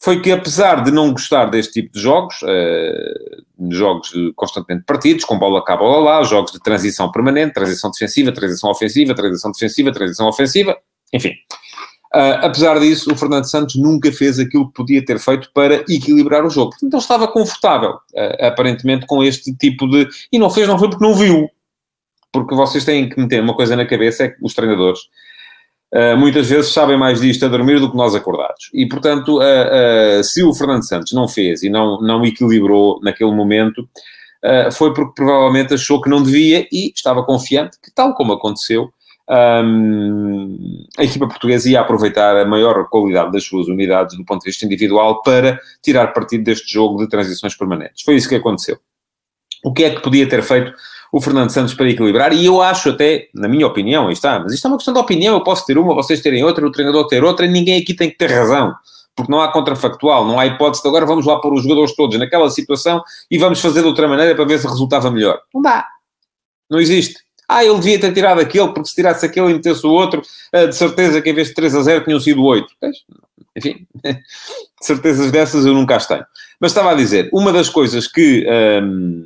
foi 0.01 0.19
que, 0.19 0.31
apesar 0.31 0.83
de 0.83 0.91
não 0.91 1.11
gostar 1.11 1.45
deste 1.45 1.73
tipo 1.73 1.93
de 1.93 2.01
jogos, 2.01 2.41
uh, 2.41 3.69
jogos 3.71 4.11
constantemente 4.35 4.85
partidos, 4.85 5.25
com 5.25 5.37
bola 5.37 5.63
cá, 5.63 5.77
bola 5.77 6.03
lá, 6.03 6.23
jogos 6.23 6.51
de 6.51 6.59
transição 6.59 7.11
permanente, 7.11 7.53
transição 7.53 7.91
defensiva, 7.91 8.31
transição 8.31 8.71
ofensiva, 8.71 9.13
transição 9.13 9.51
defensiva, 9.51 9.91
transição 9.91 10.27
ofensiva, 10.27 10.77
enfim, 11.13 11.33
Uh, 12.15 12.45
apesar 12.45 12.79
disso, 12.79 13.11
o 13.11 13.17
Fernando 13.17 13.49
Santos 13.49 13.75
nunca 13.75 14.11
fez 14.11 14.37
aquilo 14.37 14.67
que 14.67 14.73
podia 14.75 15.03
ter 15.03 15.17
feito 15.17 15.49
para 15.51 15.83
equilibrar 15.89 16.45
o 16.45 16.49
jogo. 16.49 16.71
Ele 16.79 16.95
estava 16.95 17.27
confortável, 17.27 17.93
uh, 17.93 18.45
aparentemente, 18.45 19.07
com 19.07 19.23
este 19.23 19.51
tipo 19.55 19.87
de. 19.87 20.07
E 20.31 20.37
não 20.37 20.51
fez, 20.51 20.67
não 20.67 20.77
foi 20.77 20.91
porque 20.91 21.03
não 21.03 21.15
viu. 21.15 21.49
Porque 22.31 22.53
vocês 22.53 22.85
têm 22.85 23.09
que 23.09 23.19
meter 23.19 23.41
uma 23.41 23.55
coisa 23.55 23.75
na 23.75 23.83
cabeça: 23.83 24.25
é 24.25 24.27
que 24.29 24.37
os 24.43 24.53
treinadores 24.53 24.99
uh, 25.91 26.15
muitas 26.15 26.47
vezes 26.47 26.71
sabem 26.71 26.97
mais 26.97 27.19
disto 27.19 27.45
a 27.45 27.49
dormir 27.49 27.79
do 27.79 27.89
que 27.89 27.97
nós 27.97 28.13
acordados. 28.13 28.69
E, 28.75 28.87
portanto, 28.87 29.39
se 30.23 30.43
o 30.43 30.53
Fernando 30.53 30.87
Santos 30.87 31.13
não 31.13 31.27
fez 31.27 31.63
e 31.63 31.69
não, 31.69 31.99
não 31.99 32.23
equilibrou 32.23 32.99
naquele 33.01 33.31
momento, 33.31 33.89
foi 34.73 34.93
porque 34.93 35.13
provavelmente 35.15 35.73
achou 35.73 35.99
que 35.99 36.09
não 36.09 36.21
devia 36.21 36.67
e 36.71 36.91
estava 36.95 37.23
confiante 37.23 37.79
que, 37.81 37.89
tal 37.91 38.13
como 38.13 38.33
aconteceu 38.33 38.93
um, 39.29 40.85
a 40.97 41.03
equipa 41.03 41.27
portuguesa 41.27 41.69
ia 41.69 41.79
aproveitar 41.79 42.35
a 42.35 42.45
maior 42.45 42.87
qualidade 42.89 43.31
das 43.31 43.45
suas 43.45 43.67
unidades 43.67 44.17
do 44.17 44.25
ponto 44.25 44.41
de 44.41 44.49
vista 44.49 44.65
individual 44.65 45.21
para 45.21 45.59
tirar 45.81 46.07
partido 46.07 46.43
deste 46.43 46.71
jogo 46.71 46.97
de 46.97 47.07
transições 47.07 47.55
permanentes. 47.55 48.03
Foi 48.03 48.15
isso 48.15 48.27
que 48.27 48.35
aconteceu. 48.35 48.77
O 49.63 49.71
que 49.71 49.85
é 49.85 49.95
que 49.95 50.01
podia 50.01 50.27
ter 50.27 50.43
feito 50.43 50.73
o 51.11 51.21
Fernando 51.21 51.51
Santos 51.51 51.73
para 51.73 51.89
equilibrar? 51.89 52.33
E 52.33 52.45
eu 52.45 52.61
acho 52.61 52.89
até, 52.89 53.29
na 53.33 53.47
minha 53.47 53.65
opinião, 53.65 54.11
está, 54.11 54.39
mas 54.39 54.53
isto 54.53 54.67
é 54.67 54.69
uma 54.69 54.77
questão 54.77 54.93
de 54.93 54.99
opinião, 54.99 55.35
eu 55.35 55.43
posso 55.43 55.65
ter 55.65 55.77
uma, 55.77 55.95
vocês 55.95 56.19
terem 56.21 56.43
outra, 56.43 56.65
o 56.67 56.71
treinador 56.71 57.07
ter 57.07 57.23
outra, 57.23 57.45
e 57.45 57.49
ninguém 57.49 57.81
aqui 57.81 57.93
tem 57.93 58.09
que 58.09 58.17
ter 58.17 58.29
razão. 58.29 58.75
Porque 59.15 59.31
não 59.31 59.39
há 59.39 59.51
contrafactual, 59.51 60.25
não 60.25 60.39
há 60.39 60.47
hipótese 60.47 60.81
de 60.81 60.89
agora 60.89 61.05
vamos 61.05 61.25
lá 61.25 61.39
pôr 61.39 61.53
os 61.53 61.61
jogadores 61.61 61.95
todos 61.95 62.17
naquela 62.17 62.49
situação 62.49 63.01
e 63.29 63.37
vamos 63.37 63.61
fazer 63.61 63.81
de 63.81 63.87
outra 63.87 64.07
maneira 64.07 64.35
para 64.35 64.43
ver 64.43 64.57
se 64.57 64.67
resultava 64.67 65.11
melhor. 65.11 65.39
Não 65.53 65.61
dá. 65.61 65.87
Não 66.67 66.79
existe. 66.79 67.22
Ah, 67.47 67.63
ele 67.63 67.75
devia 67.75 67.99
ter 67.99 68.13
tirado 68.13 68.39
aquele, 68.39 68.69
porque 68.69 68.89
se 68.89 68.95
tirasse 68.95 69.25
aquele 69.25 69.51
e 69.51 69.53
metesse 69.53 69.85
o 69.85 69.91
outro, 69.91 70.21
ah, 70.51 70.65
de 70.65 70.75
certeza 70.75 71.21
que 71.21 71.29
em 71.29 71.33
vez 71.33 71.49
de 71.49 71.53
3 71.53 71.75
a 71.75 71.81
0 71.81 72.05
tinham 72.05 72.19
sido 72.19 72.43
8. 72.43 72.67
Enfim, 73.55 73.85
certezas 74.81 75.31
dessas 75.31 75.65
eu 75.65 75.73
nunca 75.73 75.95
as 75.95 76.07
tenho. 76.07 76.25
Mas 76.59 76.71
estava 76.71 76.91
a 76.91 76.95
dizer, 76.95 77.29
uma 77.33 77.51
das 77.51 77.69
coisas 77.69 78.07
que, 78.07 78.45
um, 78.81 79.23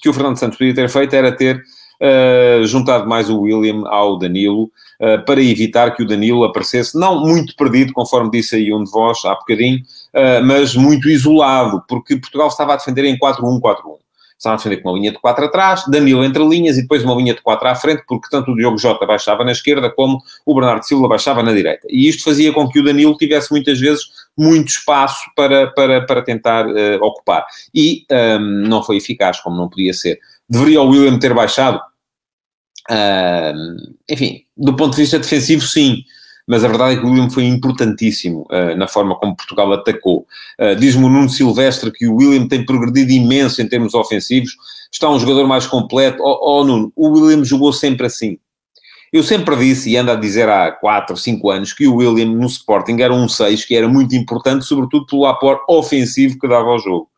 que 0.00 0.08
o 0.08 0.12
Fernando 0.12 0.38
Santos 0.38 0.58
podia 0.58 0.74
ter 0.74 0.88
feito 0.88 1.14
era 1.14 1.32
ter 1.32 1.62
uh, 2.00 2.64
juntado 2.66 3.08
mais 3.08 3.28
o 3.28 3.40
William 3.40 3.82
ao 3.86 4.18
Danilo, 4.18 4.70
uh, 5.00 5.24
para 5.24 5.42
evitar 5.42 5.94
que 5.94 6.02
o 6.02 6.06
Danilo 6.06 6.44
aparecesse, 6.44 6.98
não 6.98 7.20
muito 7.20 7.54
perdido, 7.56 7.92
conforme 7.92 8.30
disse 8.30 8.56
aí 8.56 8.72
um 8.72 8.84
de 8.84 8.90
vós 8.90 9.24
há 9.24 9.34
bocadinho, 9.34 9.78
uh, 9.78 10.44
mas 10.44 10.74
muito 10.74 11.08
isolado, 11.08 11.82
porque 11.88 12.16
Portugal 12.16 12.48
estava 12.48 12.74
a 12.74 12.76
defender 12.76 13.04
em 13.04 13.18
4-1-4-1. 13.18 13.96
Estava 14.38 14.54
a 14.54 14.56
defender 14.56 14.76
com 14.78 14.90
uma 14.90 14.98
linha 14.98 15.12
de 15.12 15.18
4 15.18 15.44
atrás, 15.46 15.84
Danilo 15.88 16.24
entre 16.24 16.46
linhas 16.46 16.76
e 16.76 16.82
depois 16.82 17.02
uma 17.02 17.14
linha 17.14 17.34
de 17.34 17.40
4 17.40 17.68
à 17.68 17.74
frente, 17.74 18.04
porque 18.06 18.28
tanto 18.30 18.50
o 18.50 18.56
Diogo 18.56 18.78
Jota 18.78 19.06
baixava 19.06 19.44
na 19.44 19.52
esquerda 19.52 19.90
como 19.90 20.20
o 20.44 20.54
Bernardo 20.54 20.84
Silva 20.84 21.08
baixava 21.08 21.42
na 21.42 21.52
direita. 21.52 21.86
E 21.90 22.08
isto 22.08 22.22
fazia 22.22 22.52
com 22.52 22.68
que 22.68 22.78
o 22.80 22.84
Danilo 22.84 23.16
tivesse 23.16 23.50
muitas 23.50 23.80
vezes 23.80 24.04
muito 24.36 24.68
espaço 24.68 25.24
para, 25.34 25.68
para, 25.68 26.04
para 26.04 26.22
tentar 26.22 26.66
uh, 26.66 27.02
ocupar. 27.02 27.46
E 27.74 28.04
um, 28.10 28.14
ehm, 28.14 28.68
não 28.68 28.82
foi 28.82 28.98
eficaz, 28.98 29.40
como 29.40 29.56
não 29.56 29.68
podia 29.68 29.94
ser. 29.94 30.18
Deveria 30.48 30.82
o 30.82 30.88
William 30.88 31.18
ter 31.18 31.32
baixado? 31.32 31.80
Uh, 32.90 33.96
enfim, 34.08 34.42
do 34.56 34.76
ponto 34.76 34.94
de 34.94 35.02
vista 35.02 35.18
defensivo, 35.18 35.62
sim 35.62 36.04
mas 36.46 36.62
a 36.62 36.68
verdade 36.68 36.94
é 36.94 36.98
que 36.98 37.04
o 37.04 37.10
William 37.10 37.28
foi 37.28 37.44
importantíssimo 37.44 38.46
uh, 38.50 38.76
na 38.76 38.86
forma 38.86 39.16
como 39.16 39.36
Portugal 39.36 39.72
atacou. 39.72 40.26
Uh, 40.58 40.76
Diz-me 40.76 41.04
o 41.04 41.08
Nuno 41.08 41.28
Silvestre 41.28 41.90
que 41.90 42.06
o 42.06 42.16
William 42.16 42.46
tem 42.46 42.64
progredido 42.64 43.10
imenso 43.10 43.60
em 43.60 43.68
termos 43.68 43.94
ofensivos, 43.94 44.56
está 44.92 45.10
um 45.10 45.18
jogador 45.18 45.46
mais 45.46 45.66
completo. 45.66 46.22
Oh, 46.22 46.60
oh 46.60 46.64
Nuno, 46.64 46.92
o 46.94 47.08
William 47.08 47.44
jogou 47.44 47.72
sempre 47.72 48.06
assim. 48.06 48.38
Eu 49.12 49.22
sempre 49.22 49.56
disse, 49.56 49.90
e 49.90 49.96
ando 49.96 50.10
a 50.10 50.16
dizer 50.16 50.48
há 50.48 50.70
4 50.70 51.14
ou 51.14 51.16
5 51.16 51.50
anos, 51.50 51.72
que 51.72 51.86
o 51.86 51.96
William 51.96 52.26
no 52.26 52.46
Sporting 52.46 53.00
era 53.00 53.14
um 53.14 53.28
6 53.28 53.64
que 53.64 53.74
era 53.74 53.88
muito 53.88 54.14
importante, 54.14 54.64
sobretudo 54.64 55.06
pelo 55.06 55.26
aporte 55.26 55.64
ofensivo 55.68 56.38
que 56.38 56.48
dava 56.48 56.68
ao 56.68 56.78
jogo. 56.78 57.08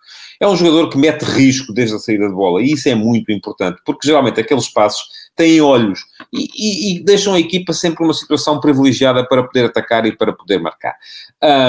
É 0.41 0.47
um 0.47 0.57
jogador 0.57 0.89
que 0.89 0.99
mete 0.99 1.23
risco 1.23 1.73
desde 1.73 1.97
a 1.97 1.99
saída 1.99 2.29
de 2.29 2.35
bola, 2.35 2.63
e 2.63 2.73
isso 2.73 2.89
é 2.89 2.95
muito 2.95 3.33
importante, 3.33 3.81
porque 3.85 4.07
geralmente 4.07 4.41
aqueles 4.41 4.69
passos 4.69 5.09
têm 5.39 5.61
olhos 5.61 6.01
e, 6.33 6.49
e, 6.57 6.97
e, 6.97 7.05
deixam 7.05 7.33
a 7.33 7.39
equipa 7.39 7.73
sempre 7.73 8.03
numa 8.03 8.13
situação 8.13 8.59
privilegiada 8.59 9.25
para 9.25 9.45
poder 9.45 9.67
atacar 9.67 10.05
e 10.05 10.11
para 10.11 10.33
poder 10.33 10.59
marcar. 10.59 10.97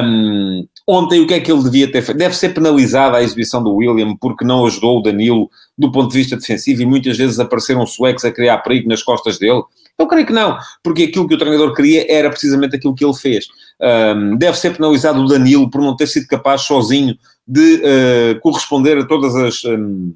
Um, 0.03 0.67
ontem, 0.87 1.21
o 1.21 1.27
que 1.27 1.35
é 1.35 1.39
que 1.39 1.51
ele 1.51 1.61
devia 1.61 1.89
ter 1.89 2.01
feito? 2.01 2.17
Deve 2.17 2.35
ser 2.35 2.49
penalizada 2.49 3.17
a 3.17 3.21
exibição 3.21 3.63
do 3.63 3.75
William 3.75 4.15
porque 4.19 4.43
não 4.43 4.65
ajudou 4.65 4.97
o 4.97 5.01
Danilo 5.03 5.51
do 5.77 5.91
ponto 5.91 6.11
de 6.11 6.17
vista 6.17 6.35
defensivo 6.35 6.81
e 6.81 6.85
muitas 6.85 7.15
vezes 7.15 7.39
apareceram 7.39 7.85
suecos 7.85 8.25
a 8.25 8.31
criar 8.31 8.57
perigo 8.57 8.89
nas 8.89 9.03
costas 9.03 9.37
dele. 9.37 9.61
Eu 9.99 10.07
creio 10.07 10.25
que 10.25 10.33
não, 10.33 10.57
porque 10.83 11.03
aquilo 11.03 11.27
que 11.27 11.35
o 11.35 11.37
treinador 11.37 11.75
queria 11.75 12.11
era 12.11 12.31
precisamente 12.31 12.75
aquilo 12.75 12.95
que 12.95 13.05
ele 13.05 13.13
fez. 13.13 13.45
Um, 13.79 14.35
deve 14.35 14.57
ser 14.57 14.75
penalizado 14.75 15.21
o 15.21 15.27
Danilo 15.27 15.69
por 15.69 15.79
não 15.79 15.95
ter 15.95 16.07
sido 16.07 16.25
capaz 16.25 16.61
sozinho 16.61 17.15
de 17.47 17.75
uh, 17.75 18.39
corresponder 18.41 18.97
a 18.97 19.05
todas 19.05 19.35
as. 19.35 19.63
Um, 19.63 20.15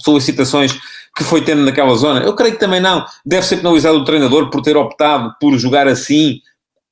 solicitações 0.00 0.78
que 1.16 1.24
foi 1.24 1.42
tendo 1.42 1.62
naquela 1.62 1.94
zona? 1.96 2.20
Eu 2.20 2.34
creio 2.34 2.54
que 2.54 2.60
também 2.60 2.80
não. 2.80 3.04
Deve 3.24 3.46
ser 3.46 3.56
penalizado 3.56 3.98
o 3.98 4.04
treinador 4.04 4.50
por 4.50 4.62
ter 4.62 4.76
optado 4.76 5.34
por 5.40 5.56
jogar 5.58 5.88
assim? 5.88 6.40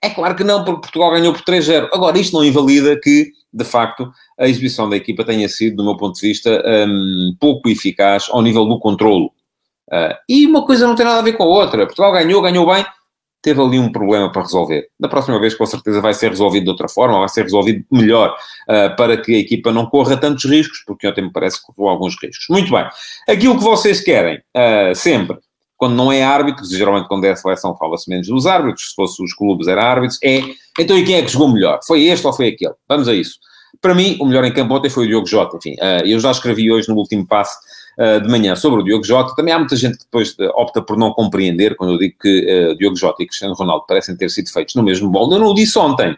É 0.02 0.10
claro 0.10 0.34
que 0.36 0.44
não, 0.44 0.64
porque 0.64 0.82
Portugal 0.82 1.10
ganhou 1.10 1.32
por 1.32 1.42
3-0. 1.42 1.88
Agora, 1.92 2.18
isto 2.18 2.34
não 2.34 2.44
invalida 2.44 2.98
que, 3.00 3.32
de 3.52 3.64
facto, 3.64 4.10
a 4.38 4.46
exibição 4.46 4.88
da 4.88 4.96
equipa 4.96 5.24
tenha 5.24 5.48
sido, 5.48 5.76
do 5.76 5.84
meu 5.84 5.96
ponto 5.96 6.14
de 6.20 6.28
vista, 6.28 6.62
um, 6.88 7.34
pouco 7.40 7.68
eficaz 7.68 8.28
ao 8.30 8.42
nível 8.42 8.64
do 8.64 8.78
controlo. 8.78 9.32
Uh, 9.90 10.14
e 10.28 10.46
uma 10.46 10.64
coisa 10.64 10.86
não 10.86 10.94
tem 10.94 11.04
nada 11.04 11.18
a 11.18 11.22
ver 11.22 11.32
com 11.32 11.42
a 11.42 11.46
outra. 11.46 11.86
Portugal 11.86 12.12
ganhou, 12.12 12.42
ganhou 12.42 12.66
bem, 12.66 12.84
teve 13.42 13.60
ali 13.60 13.78
um 13.78 13.90
problema 13.90 14.30
para 14.30 14.42
resolver. 14.42 14.88
Da 14.98 15.08
próxima 15.08 15.38
vez, 15.38 15.54
com 15.54 15.64
certeza, 15.64 16.00
vai 16.00 16.14
ser 16.14 16.30
resolvido 16.30 16.64
de 16.64 16.70
outra 16.70 16.88
forma, 16.88 17.18
vai 17.20 17.28
ser 17.28 17.42
resolvido 17.42 17.84
melhor, 17.90 18.36
uh, 18.68 18.96
para 18.96 19.16
que 19.16 19.34
a 19.34 19.38
equipa 19.38 19.72
não 19.72 19.86
corra 19.86 20.16
tantos 20.16 20.44
riscos, 20.44 20.82
porque 20.86 21.06
ontem 21.06 21.22
me 21.22 21.32
parece 21.32 21.60
que 21.60 21.72
correu 21.72 21.90
alguns 21.90 22.16
riscos. 22.20 22.46
Muito 22.50 22.70
bem. 22.70 22.86
Aquilo 23.28 23.56
que 23.56 23.64
vocês 23.64 24.00
querem, 24.00 24.38
uh, 24.38 24.94
sempre, 24.94 25.38
quando 25.76 25.94
não 25.94 26.10
é 26.10 26.24
árbitros, 26.24 26.70
geralmente 26.70 27.06
quando 27.06 27.24
é 27.24 27.30
a 27.30 27.36
seleção 27.36 27.76
fala-se 27.76 28.10
menos 28.10 28.26
dos 28.26 28.46
árbitros, 28.46 28.90
se 28.90 28.94
fosse 28.96 29.22
os 29.22 29.32
clubes 29.32 29.68
era 29.68 29.84
árbitros, 29.84 30.18
é, 30.24 30.42
então 30.78 30.98
e 30.98 31.04
quem 31.04 31.14
é 31.14 31.22
que 31.22 31.30
jogou 31.30 31.52
melhor? 31.52 31.78
Foi 31.86 32.02
este 32.04 32.26
ou 32.26 32.32
foi 32.32 32.48
aquele? 32.48 32.74
Vamos 32.88 33.06
a 33.06 33.14
isso. 33.14 33.38
Para 33.80 33.94
mim, 33.94 34.16
o 34.20 34.26
melhor 34.26 34.44
em 34.44 34.52
campo 34.52 34.74
ontem 34.74 34.90
foi 34.90 35.04
o 35.04 35.08
Diogo 35.08 35.26
Jota. 35.26 35.56
Enfim, 35.56 35.74
uh, 35.74 36.04
eu 36.04 36.18
já 36.18 36.32
escrevi 36.32 36.72
hoje 36.72 36.88
no 36.88 36.96
último 36.96 37.24
passo 37.24 37.56
uh, 37.98 38.20
de 38.20 38.28
manhã 38.28 38.54
sobre 38.56 38.80
o 38.80 38.84
Diogo 38.84 39.04
Jota. 39.04 39.34
Também 39.34 39.52
há 39.52 39.58
muita 39.58 39.76
gente 39.76 39.98
que 39.98 40.04
depois 40.04 40.30
uh, 40.38 40.50
opta 40.54 40.80
por 40.80 40.96
não 40.96 41.12
compreender 41.12 41.76
quando 41.76 41.94
eu 41.94 41.98
digo 41.98 42.14
que 42.20 42.76
Diogo 42.78 42.96
Jota 42.96 43.22
e 43.22 43.26
Cristiano 43.26 43.54
Ronaldo 43.54 43.84
parecem 43.86 44.16
ter 44.16 44.30
sido 44.30 44.50
feitos 44.50 44.74
no 44.74 44.82
mesmo 44.82 45.10
molde. 45.10 45.34
Eu 45.34 45.40
não 45.40 45.48
o 45.48 45.54
disse 45.54 45.78
ontem. 45.78 46.16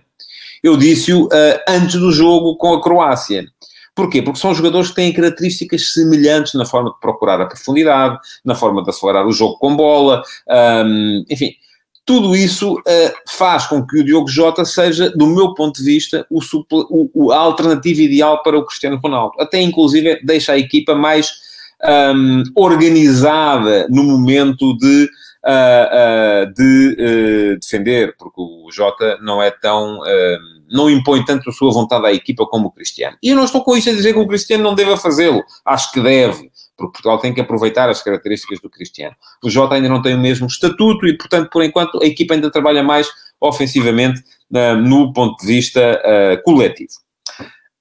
Eu 0.62 0.76
disse-o 0.76 1.28
antes 1.66 1.96
do 1.96 2.12
jogo 2.12 2.55
com 2.57 2.74
a 2.74 2.83
Croácia. 2.83 3.46
Porquê? 3.94 4.20
Porque 4.20 4.38
são 4.38 4.55
jogadores 4.55 4.90
que 4.90 4.94
têm 4.94 5.12
características 5.12 5.92
semelhantes 5.92 6.55
na 6.55 6.66
forma 6.66 6.90
de 6.90 7.00
procurar 7.00 7.40
a 7.40 7.46
profundidade, 7.46 8.18
na 8.44 8.55
forma 8.55 8.83
de 8.83 8.90
acelerar 8.90 9.26
o 9.26 9.33
jogo 9.33 9.59
com 9.59 9.74
bola, 9.74 10.22
um, 10.87 11.24
enfim 11.31 11.55
tudo 12.11 12.35
isso 12.35 12.74
uh, 12.74 13.12
faz 13.28 13.68
com 13.68 13.87
que 13.87 14.00
o 14.00 14.05
Diogo 14.05 14.26
Jota 14.26 14.64
seja, 14.64 15.11
do 15.11 15.28
meu 15.28 15.55
ponto 15.55 15.76
de 15.76 15.85
vista, 15.85 16.26
o, 16.28 16.40
o, 17.14 17.31
a 17.31 17.38
alternativa 17.38 18.00
ideal 18.02 18.42
para 18.42 18.59
o 18.59 18.64
Cristiano 18.64 18.98
Ronaldo. 19.00 19.35
Até, 19.38 19.61
inclusive, 19.61 20.20
deixa 20.24 20.52
a 20.55 20.59
equipa 20.59 20.92
mais 20.92 21.31
um, 21.85 22.43
organizada 22.55 23.87
no 23.88 24.03
momento 24.03 24.77
de, 24.77 25.09
uh, 25.45 26.49
uh, 26.49 26.55
de 26.55 27.59
defender, 27.61 28.14
porque 28.19 28.40
o 28.40 28.71
Jota 28.73 29.19
não 29.23 29.43
é 29.43 29.51
tão... 29.51 30.01
não 30.71 30.88
impõe 30.88 31.25
tanto 31.25 31.51
a 31.51 31.53
sua 31.53 31.73
vontade 31.73 32.07
à 32.07 32.12
equipa 32.12 32.47
como 32.47 32.69
o 32.69 32.71
Cristiano. 32.71 33.16
E 33.23 33.31
eu 33.31 33.37
não 33.37 33.45
estou 33.45 33.62
com 33.64 33.77
isto 33.77 33.90
a 33.90 33.95
dizer 33.95 34.12
que 34.12 34.21
o 34.21 34.27
Cristiano 34.27 34.62
não 34.62 34.75
deva 34.75 34.97
fazê-lo. 34.97 35.43
Acho 35.64 35.90
que 35.93 36.01
deve 36.01 36.51
porque 36.81 36.93
Portugal 36.93 37.19
tem 37.19 37.35
que 37.35 37.40
aproveitar 37.43 37.90
as 37.90 38.03
características 38.03 38.59
do 38.61 38.71
Cristiano. 38.71 39.14
O 39.45 39.51
Jota 39.51 39.75
ainda 39.75 39.88
não 39.88 40.01
tem 40.01 40.14
o 40.14 40.19
mesmo 40.19 40.47
estatuto 40.47 41.07
e, 41.07 41.16
portanto, 41.16 41.51
por 41.51 41.62
enquanto, 41.62 42.03
a 42.03 42.07
equipa 42.07 42.33
ainda 42.33 42.51
trabalha 42.51 42.83
mais 42.83 43.07
ofensivamente 43.38 44.21
uh, 44.51 44.77
no 44.77 45.12
ponto 45.12 45.38
de 45.40 45.47
vista 45.47 46.01
uh, 46.01 46.43
coletivo. 46.43 46.93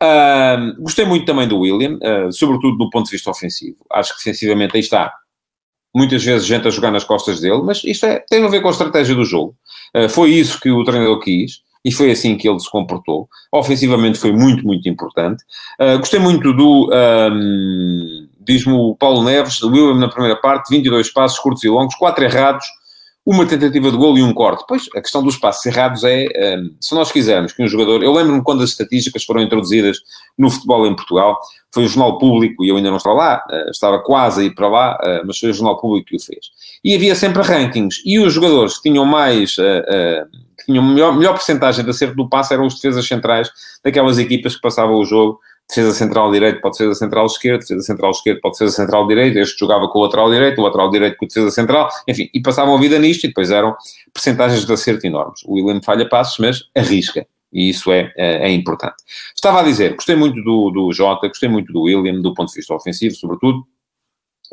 Uh, 0.02 0.82
gostei 0.82 1.06
muito 1.06 1.26
também 1.26 1.48
do 1.48 1.60
William, 1.60 2.00
sobretudo 2.32 2.78
do 2.78 2.90
ponto 2.90 3.06
de 3.06 3.12
vista 3.12 3.30
ofensivo. 3.30 3.78
Acho 3.92 4.14
que 4.14 4.24
defensivamente 4.24 4.76
aí 4.76 4.82
está. 4.82 5.14
Muitas 5.94 6.24
vezes 6.24 6.48
gente 6.48 6.68
a 6.68 6.72
jogar 6.72 6.92
nas 6.92 7.04
costas 7.04 7.42
dele, 7.42 7.62
mas 7.64 7.84
isto 7.84 8.06
é, 8.06 8.20
tem 8.20 8.44
a 8.44 8.48
ver 8.48 8.62
com 8.62 8.68
a 8.68 8.72
estratégia 8.72 9.16
do 9.16 9.26
jogo. 9.26 9.56
foi 10.10 10.30
isso 10.30 10.60
que 10.60 10.70
o 10.70 10.84
treinador 10.84 11.20
quis 11.20 11.62
e 11.84 11.92
foi 11.92 12.12
assim 12.12 12.38
que 12.38 12.48
ele 12.48 12.60
se 12.60 12.70
comportou. 12.70 13.28
Ofensivamente 13.52 14.20
foi 14.20 14.32
muito, 14.32 14.66
muito 14.66 14.88
importante. 14.90 15.44
Uh, 15.80 15.98
gostei 16.00 16.20
muito 16.20 16.54
do, 16.54 16.90
um, 16.92 18.28
diz-me 18.40 18.74
o 18.74 18.96
Paulo 18.96 19.24
Neves, 19.24 19.62
o 19.62 19.70
William 19.70 19.96
na 19.96 20.10
primeira 20.10 20.36
parte, 20.36 20.70
22 20.70 21.12
passos 21.12 21.40
curtos 21.40 21.64
e 21.64 21.70
longos, 21.70 21.96
4 21.96 22.24
errados, 22.24 22.66
uma 23.25 23.45
tentativa 23.45 23.91
de 23.91 23.97
gol 23.97 24.17
e 24.17 24.23
um 24.23 24.34
corte. 24.34 24.63
Pois, 24.67 24.88
a 24.95 25.01
questão 25.01 25.21
dos 25.21 25.38
passos 25.38 25.65
errados 25.65 26.03
é, 26.03 26.58
um, 26.58 26.75
se 26.82 26.95
nós 26.95 27.12
quisermos 27.12 27.53
que 27.53 27.62
um 27.62 27.67
jogador... 27.67 28.01
Eu 28.01 28.13
lembro-me 28.13 28.43
quando 28.43 28.63
as 28.63 28.71
estatísticas 28.71 29.23
foram 29.23 29.41
introduzidas 29.41 29.97
no 30.38 30.49
futebol 30.49 30.88
em 30.88 30.95
Portugal, 30.95 31.38
foi 31.71 31.86
o 31.86 31.88
Jornal 31.88 32.17
Público, 32.17 32.63
e 32.63 32.69
eu 32.69 32.77
ainda 32.77 32.89
não 32.89 32.97
estava 32.97 33.15
lá, 33.15 33.43
uh, 33.51 33.69
estava 33.69 33.99
quase 33.99 34.41
a 34.41 34.43
ir 34.45 34.55
para 34.55 34.67
lá, 34.67 34.97
uh, 34.97 35.27
mas 35.27 35.38
foi 35.38 35.49
o 35.49 35.53
Jornal 35.53 35.79
Público 35.79 36.08
que 36.08 36.15
o 36.15 36.19
fez. 36.19 36.47
E 36.84 36.95
havia 36.95 37.13
sempre 37.13 37.43
rankings, 37.43 38.01
e 38.05 38.17
os 38.19 38.34
jogadores 38.34 38.77
que 38.77 38.89
tinham 38.89 39.05
mais... 39.05 39.58
Uh, 39.58 40.49
que 40.58 40.65
tinham 40.65 40.84
melhor, 40.84 41.15
melhor 41.15 41.34
porcentagem 41.34 41.86
de 41.86 41.89
acerto 41.89 42.15
do 42.15 42.27
passe 42.27 42.53
eram 42.53 42.65
os 42.65 42.75
defesas 42.75 43.08
centrais 43.08 43.49
daquelas 43.84 44.19
equipas 44.19 44.55
que 44.55 44.62
passavam 44.62 44.95
o 44.95 45.05
jogo 45.05 45.39
defesa 45.69 45.93
central 45.93 46.32
direito 46.32 46.60
pode 46.62 46.75
ser 46.75 46.89
a 46.89 46.95
central 46.95 47.27
esquerda, 47.27 47.60
defesa 47.60 47.82
central 47.82 48.12
esquerda 48.12 48.39
pode 48.41 48.58
ser 48.58 48.65
a 48.65 48.69
central 48.69 49.08
direito, 49.08 49.38
este 49.38 49.60
jogava 49.60 49.88
com 49.88 49.99
o 49.99 50.01
lateral 50.01 50.29
direito, 50.29 50.60
o 50.60 50.63
lateral 50.63 50.89
direito 50.89 51.15
com 51.17 51.25
a 51.25 51.27
defesa 51.27 51.51
central, 51.51 51.89
enfim, 52.08 52.29
e 52.34 52.41
passavam 52.41 52.75
a 52.75 52.79
vida 52.79 52.97
nisto 52.97 53.25
e 53.25 53.27
depois 53.27 53.51
eram 53.51 53.75
percentagens 54.12 54.65
de 54.65 54.73
acerto 54.73 55.05
enormes. 55.05 55.41
O 55.45 55.53
William 55.53 55.79
falha 55.82 56.10
passos, 56.10 56.39
mas 56.39 56.63
arrisca. 56.75 57.25
E 57.51 57.69
isso 57.69 57.91
é, 57.91 58.12
é, 58.15 58.47
é, 58.47 58.51
importante. 58.51 58.95
Estava 59.34 59.62
a 59.62 59.63
dizer, 59.63 59.95
gostei 59.95 60.15
muito 60.15 60.41
do, 60.43 60.69
do 60.69 60.91
Jota, 60.91 61.27
gostei 61.27 61.49
muito 61.49 61.71
do 61.73 61.82
William, 61.82 62.19
do 62.21 62.34
ponto 62.34 62.49
de 62.49 62.55
vista 62.55 62.73
ofensivo, 62.73 63.15
sobretudo, 63.15 63.63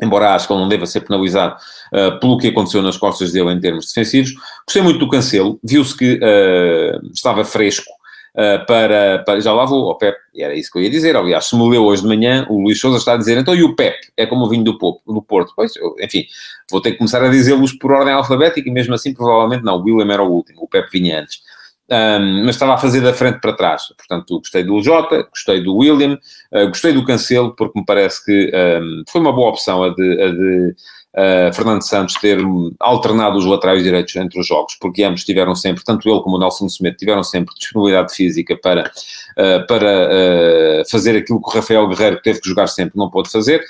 embora 0.01 0.33
acho 0.33 0.47
que 0.47 0.53
ele 0.53 0.61
não 0.61 0.69
deva 0.69 0.85
ser 0.85 1.01
penalizado 1.01 1.55
uh, 1.93 2.19
pelo 2.19 2.37
que 2.37 2.47
aconteceu 2.47 2.81
nas 2.81 2.97
costas 2.97 3.31
dele 3.31 3.51
em 3.51 3.59
termos 3.59 3.87
defensivos. 3.87 4.33
Gostei 4.65 4.81
muito 4.81 4.99
do 4.99 5.09
Cancelo, 5.09 5.59
viu-se 5.63 5.95
que 5.95 6.15
uh, 6.15 7.11
estava 7.13 7.43
fresco 7.43 7.91
uh, 8.37 8.65
para, 8.65 9.23
para, 9.25 9.41
Já 9.41 9.51
lá 9.51 9.65
vou 9.65 9.89
ao 9.89 9.97
Pep, 9.97 10.15
era 10.35 10.53
isso 10.53 10.71
que 10.71 10.77
eu 10.77 10.83
ia 10.83 10.89
dizer. 10.89 11.15
Aliás, 11.15 11.47
se 11.47 11.57
me 11.57 11.67
leu 11.69 11.83
hoje 11.83 12.03
de 12.03 12.07
manhã, 12.07 12.45
o 12.49 12.61
Luís 12.61 12.79
Souza 12.79 12.97
está 12.97 13.13
a 13.13 13.17
dizer, 13.17 13.37
então 13.37 13.55
e 13.55 13.63
o 13.63 13.75
Pep? 13.75 13.97
É 14.15 14.25
como 14.25 14.45
o 14.45 14.49
vinho 14.49 14.63
do, 14.63 14.73
do 14.73 15.21
Porto. 15.21 15.53
Pois, 15.55 15.75
eu, 15.75 15.95
enfim, 15.99 16.25
vou 16.69 16.79
ter 16.79 16.91
que 16.91 16.97
começar 16.97 17.23
a 17.23 17.29
dizê-los 17.29 17.73
por 17.73 17.91
ordem 17.91 18.13
alfabética 18.13 18.69
e 18.69 18.71
mesmo 18.71 18.93
assim, 18.93 19.13
provavelmente 19.13 19.63
não. 19.63 19.77
O 19.77 19.83
William 19.83 20.13
era 20.13 20.23
o 20.23 20.31
último, 20.31 20.61
o 20.61 20.67
Pep 20.67 20.89
vinha 20.91 21.21
antes. 21.21 21.41
Um, 21.89 22.43
mas 22.45 22.55
estava 22.55 22.73
a 22.73 22.77
fazer 22.77 22.99
da 22.99 23.13
frente 23.13 23.39
para 23.39 23.53
trás. 23.53 23.83
Portanto, 23.95 24.39
gostei 24.39 24.63
do 24.63 24.81
Jota, 24.81 25.23
gostei 25.23 25.63
do 25.63 25.75
William, 25.77 26.19
uh, 26.51 26.67
gostei 26.67 26.91
do 26.91 27.05
Cancelo, 27.05 27.55
porque 27.55 27.79
me 27.79 27.85
parece 27.85 28.25
que 28.25 28.51
um, 28.53 29.03
foi 29.07 29.21
uma 29.21 29.31
boa 29.31 29.49
opção 29.49 29.83
a 29.83 29.89
de, 29.89 30.21
a 30.21 30.29
de 30.29 30.75
uh, 31.17 31.53
Fernando 31.53 31.81
Santos 31.81 32.15
ter 32.15 32.37
alternado 32.79 33.37
os 33.37 33.45
laterais 33.45 33.83
direitos 33.83 34.15
entre 34.15 34.39
os 34.39 34.47
jogos, 34.47 34.77
porque 34.79 35.03
ambos 35.03 35.23
tiveram 35.23 35.55
sempre, 35.55 35.83
tanto 35.83 36.07
ele 36.07 36.21
como 36.21 36.37
o 36.37 36.39
Nelson 36.39 36.67
Smith, 36.67 36.97
tiveram 36.97 37.23
sempre 37.23 37.53
disponibilidade 37.55 38.13
física 38.13 38.55
para, 38.55 38.83
uh, 38.83 39.67
para 39.67 40.09
uh, 40.09 40.89
fazer 40.89 41.17
aquilo 41.17 41.41
que 41.41 41.49
o 41.49 41.53
Rafael 41.53 41.87
Guerreiro 41.87 42.21
teve 42.21 42.39
que 42.39 42.47
jogar 42.47 42.67
sempre, 42.67 42.97
não 42.97 43.09
pôde 43.09 43.29
fazer. 43.29 43.61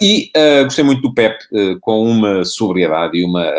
e 0.00 0.30
gostei 0.64 0.84
muito 0.84 1.02
do 1.02 1.14
Pep, 1.14 1.36
com 1.80 2.02
uma 2.02 2.44
sobriedade 2.44 3.18
e 3.18 3.24
uma 3.24 3.50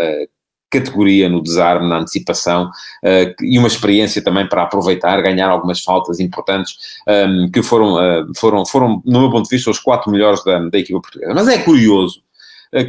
categoria 0.69 1.29
no 1.29 1.41
desarme, 1.41 1.87
na 1.87 1.99
antecipação 1.99 2.65
uh, 2.65 3.43
e 3.43 3.57
uma 3.57 3.67
experiência 3.67 4.21
também 4.21 4.47
para 4.47 4.63
aproveitar, 4.63 5.21
ganhar 5.21 5.49
algumas 5.49 5.81
faltas 5.81 6.19
importantes 6.19 6.77
um, 7.07 7.49
que 7.49 7.63
foram, 7.63 7.95
uh, 7.95 8.31
foram, 8.35 8.65
foram, 8.65 9.01
no 9.05 9.21
meu 9.21 9.31
ponto 9.31 9.47
de 9.47 9.55
vista, 9.55 9.71
os 9.71 9.79
quatro 9.79 10.11
melhores 10.11 10.43
da, 10.43 10.59
da 10.59 10.77
equipa 10.77 10.99
portuguesa. 10.99 11.33
Mas 11.33 11.47
é 11.47 11.57
curioso 11.59 12.21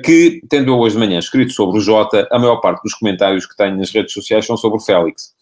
que, 0.04 0.40
tendo 0.48 0.72
eu 0.72 0.78
hoje 0.78 0.94
de 0.94 1.00
manhã 1.00 1.18
escrito 1.18 1.52
sobre 1.52 1.78
o 1.78 1.80
Jota, 1.80 2.26
a 2.30 2.38
maior 2.38 2.56
parte 2.56 2.82
dos 2.82 2.94
comentários 2.94 3.46
que 3.46 3.56
tenho 3.56 3.76
nas 3.76 3.90
redes 3.90 4.12
sociais 4.12 4.46
são 4.46 4.56
sobre 4.56 4.78
o 4.78 4.80
Félix. 4.80 5.34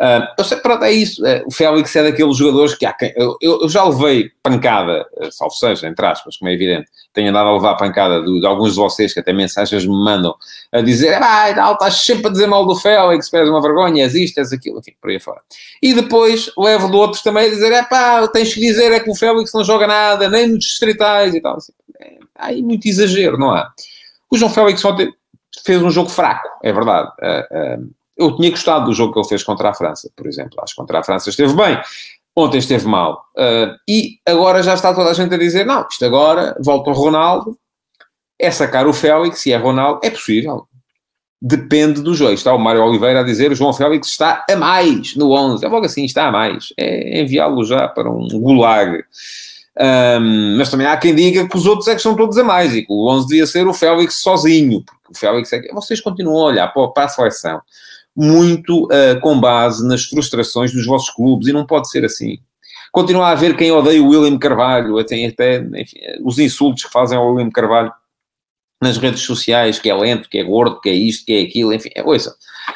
Uh, 0.00 0.24
eu 0.38 0.44
sei, 0.44 0.56
pronto, 0.56 0.82
é 0.82 0.90
isso. 0.90 1.22
Uh, 1.22 1.42
o 1.46 1.50
Félix 1.50 1.94
é 1.94 2.02
daqueles 2.02 2.34
jogadores 2.34 2.74
que 2.74 2.86
há 2.86 2.92
quem. 2.94 3.12
Eu, 3.14 3.36
eu, 3.38 3.68
já 3.68 3.84
levei 3.84 4.30
pancada, 4.42 5.06
uh, 5.18 5.30
salvo 5.30 5.54
seja, 5.54 5.86
entre 5.86 6.06
aspas, 6.06 6.38
como 6.38 6.50
é 6.50 6.54
evidente. 6.54 6.88
Tenho 7.12 7.28
andado 7.28 7.50
a 7.50 7.52
levar 7.52 7.76
pancada 7.76 8.22
de, 8.22 8.40
de, 8.40 8.46
alguns 8.46 8.70
de 8.70 8.76
vocês 8.76 9.12
que 9.12 9.20
até 9.20 9.30
mensagens 9.34 9.84
me 9.84 9.92
mandam 9.92 10.34
a 10.72 10.80
dizer: 10.80 11.22
ah, 11.22 11.52
não, 11.54 11.74
estás 11.74 11.96
sempre 11.96 12.28
a 12.28 12.30
dizer 12.30 12.46
mal 12.46 12.64
do 12.64 12.76
Félix, 12.76 13.30
és 13.30 13.48
uma 13.50 13.60
vergonha, 13.60 14.02
és 14.02 14.14
isto, 14.14 14.38
és 14.38 14.50
aquilo, 14.54 14.78
enfim, 14.78 14.92
por 14.98 15.10
aí 15.10 15.20
fora. 15.20 15.42
E 15.82 15.92
depois 15.92 16.50
levo 16.56 16.90
de 16.90 16.96
outros 16.96 17.22
também 17.22 17.48
a 17.48 17.50
dizer: 17.50 17.70
é 17.70 17.82
pá, 17.82 18.26
tens 18.28 18.54
que 18.54 18.60
dizer 18.60 18.92
é 18.92 19.00
que 19.00 19.10
o 19.10 19.14
Félix 19.14 19.52
não 19.52 19.62
joga 19.62 19.86
nada, 19.86 20.30
nem 20.30 20.48
nos 20.48 20.64
distritais 20.64 21.34
e 21.34 21.42
tal. 21.42 21.58
Assim, 21.58 21.74
há 22.34 22.46
aí 22.46 22.62
muito 22.62 22.86
exagero, 22.86 23.38
não 23.38 23.50
há? 23.50 23.72
O 24.30 24.36
João 24.36 24.50
Félix 24.50 24.84
ontem 24.84 25.12
fez 25.64 25.82
um 25.82 25.90
jogo 25.90 26.08
fraco, 26.08 26.48
é 26.62 26.72
verdade. 26.72 27.10
Uh, 27.20 27.90
eu 28.16 28.36
tinha 28.36 28.50
gostado 28.50 28.86
do 28.86 28.92
jogo 28.92 29.12
que 29.12 29.18
ele 29.18 29.28
fez 29.28 29.42
contra 29.42 29.70
a 29.70 29.74
França, 29.74 30.10
por 30.14 30.26
exemplo. 30.26 30.58
Acho 30.62 30.74
que 30.74 30.80
contra 30.80 30.98
a 30.98 31.02
França 31.02 31.30
esteve 31.30 31.54
bem. 31.54 31.80
Ontem 32.36 32.58
esteve 32.58 32.86
mal. 32.86 33.24
Uh, 33.36 33.74
e 33.88 34.18
agora 34.26 34.62
já 34.62 34.74
está 34.74 34.94
toda 34.94 35.10
a 35.10 35.14
gente 35.14 35.34
a 35.34 35.38
dizer: 35.38 35.64
não, 35.64 35.86
isto 35.90 36.04
agora 36.04 36.56
volta 36.60 36.90
o 36.90 36.92
Ronaldo, 36.92 37.58
é 38.38 38.50
sacar 38.50 38.86
o 38.86 38.92
Félix, 38.92 39.40
se 39.40 39.52
é 39.52 39.56
Ronaldo, 39.56 40.00
é 40.02 40.10
possível. 40.10 40.66
Depende 41.42 42.02
do 42.02 42.14
jogo. 42.14 42.32
Está 42.32 42.52
o 42.52 42.58
Mário 42.58 42.84
Oliveira 42.84 43.20
a 43.20 43.24
dizer: 43.24 43.50
o 43.50 43.54
João 43.54 43.72
Félix 43.72 44.08
está 44.08 44.44
a 44.48 44.56
mais 44.56 45.16
no 45.16 45.32
11. 45.32 45.64
É 45.64 45.68
logo 45.68 45.86
assim, 45.86 46.04
está 46.04 46.28
a 46.28 46.32
mais. 46.32 46.72
É 46.76 47.20
enviá-lo 47.20 47.64
já 47.64 47.88
para 47.88 48.10
um 48.10 48.28
gulag. 48.28 49.02
Um, 49.80 50.58
mas 50.58 50.70
também 50.70 50.86
há 50.86 50.94
quem 50.94 51.14
diga 51.14 51.48
que 51.48 51.56
os 51.56 51.64
outros 51.64 51.88
é 51.88 51.94
que 51.94 52.02
são 52.02 52.14
todos 52.14 52.36
a 52.36 52.44
mais 52.44 52.74
e 52.74 52.82
que 52.82 52.92
o 52.92 53.08
11 53.08 53.26
devia 53.26 53.46
ser 53.46 53.66
o 53.66 53.72
Félix 53.72 54.20
sozinho, 54.20 54.82
porque 54.82 55.12
o 55.12 55.18
Félix 55.18 55.50
é 55.54 55.60
que. 55.60 55.72
Vocês 55.72 56.02
continuam 56.02 56.42
a 56.42 56.46
olhar 56.46 56.68
para, 56.68 57.04
a 57.04 57.08
seleção 57.08 57.62
muito 58.14 58.84
uh, 58.84 59.18
com 59.22 59.40
base 59.40 59.86
nas 59.86 60.04
frustrações 60.04 60.72
dos 60.72 60.84
vossos 60.84 61.08
clubes 61.08 61.48
e 61.48 61.52
não 61.52 61.64
pode 61.64 61.88
ser 61.88 62.04
assim. 62.04 62.38
Continua 62.92 63.28
a 63.28 63.30
haver 63.30 63.56
quem 63.56 63.72
odeia 63.72 64.02
o 64.02 64.08
William 64.08 64.36
Carvalho, 64.36 64.98
até, 64.98 65.24
até 65.24 65.58
enfim, 65.58 65.98
os 66.24 66.38
insultos 66.38 66.84
que 66.84 66.92
fazem 66.92 67.16
ao 67.16 67.32
William 67.32 67.50
Carvalho 67.50 67.92
nas 68.82 68.98
redes 68.98 69.22
sociais, 69.22 69.78
que 69.78 69.88
é 69.88 69.94
lento, 69.94 70.28
que 70.28 70.38
é 70.38 70.42
gordo, 70.42 70.80
que 70.80 70.90
é 70.90 70.94
isto, 70.94 71.24
que 71.24 71.32
é 71.32 71.42
aquilo, 71.42 71.72
enfim, 71.72 71.90
é 71.94 72.02
coisa. 72.02 72.34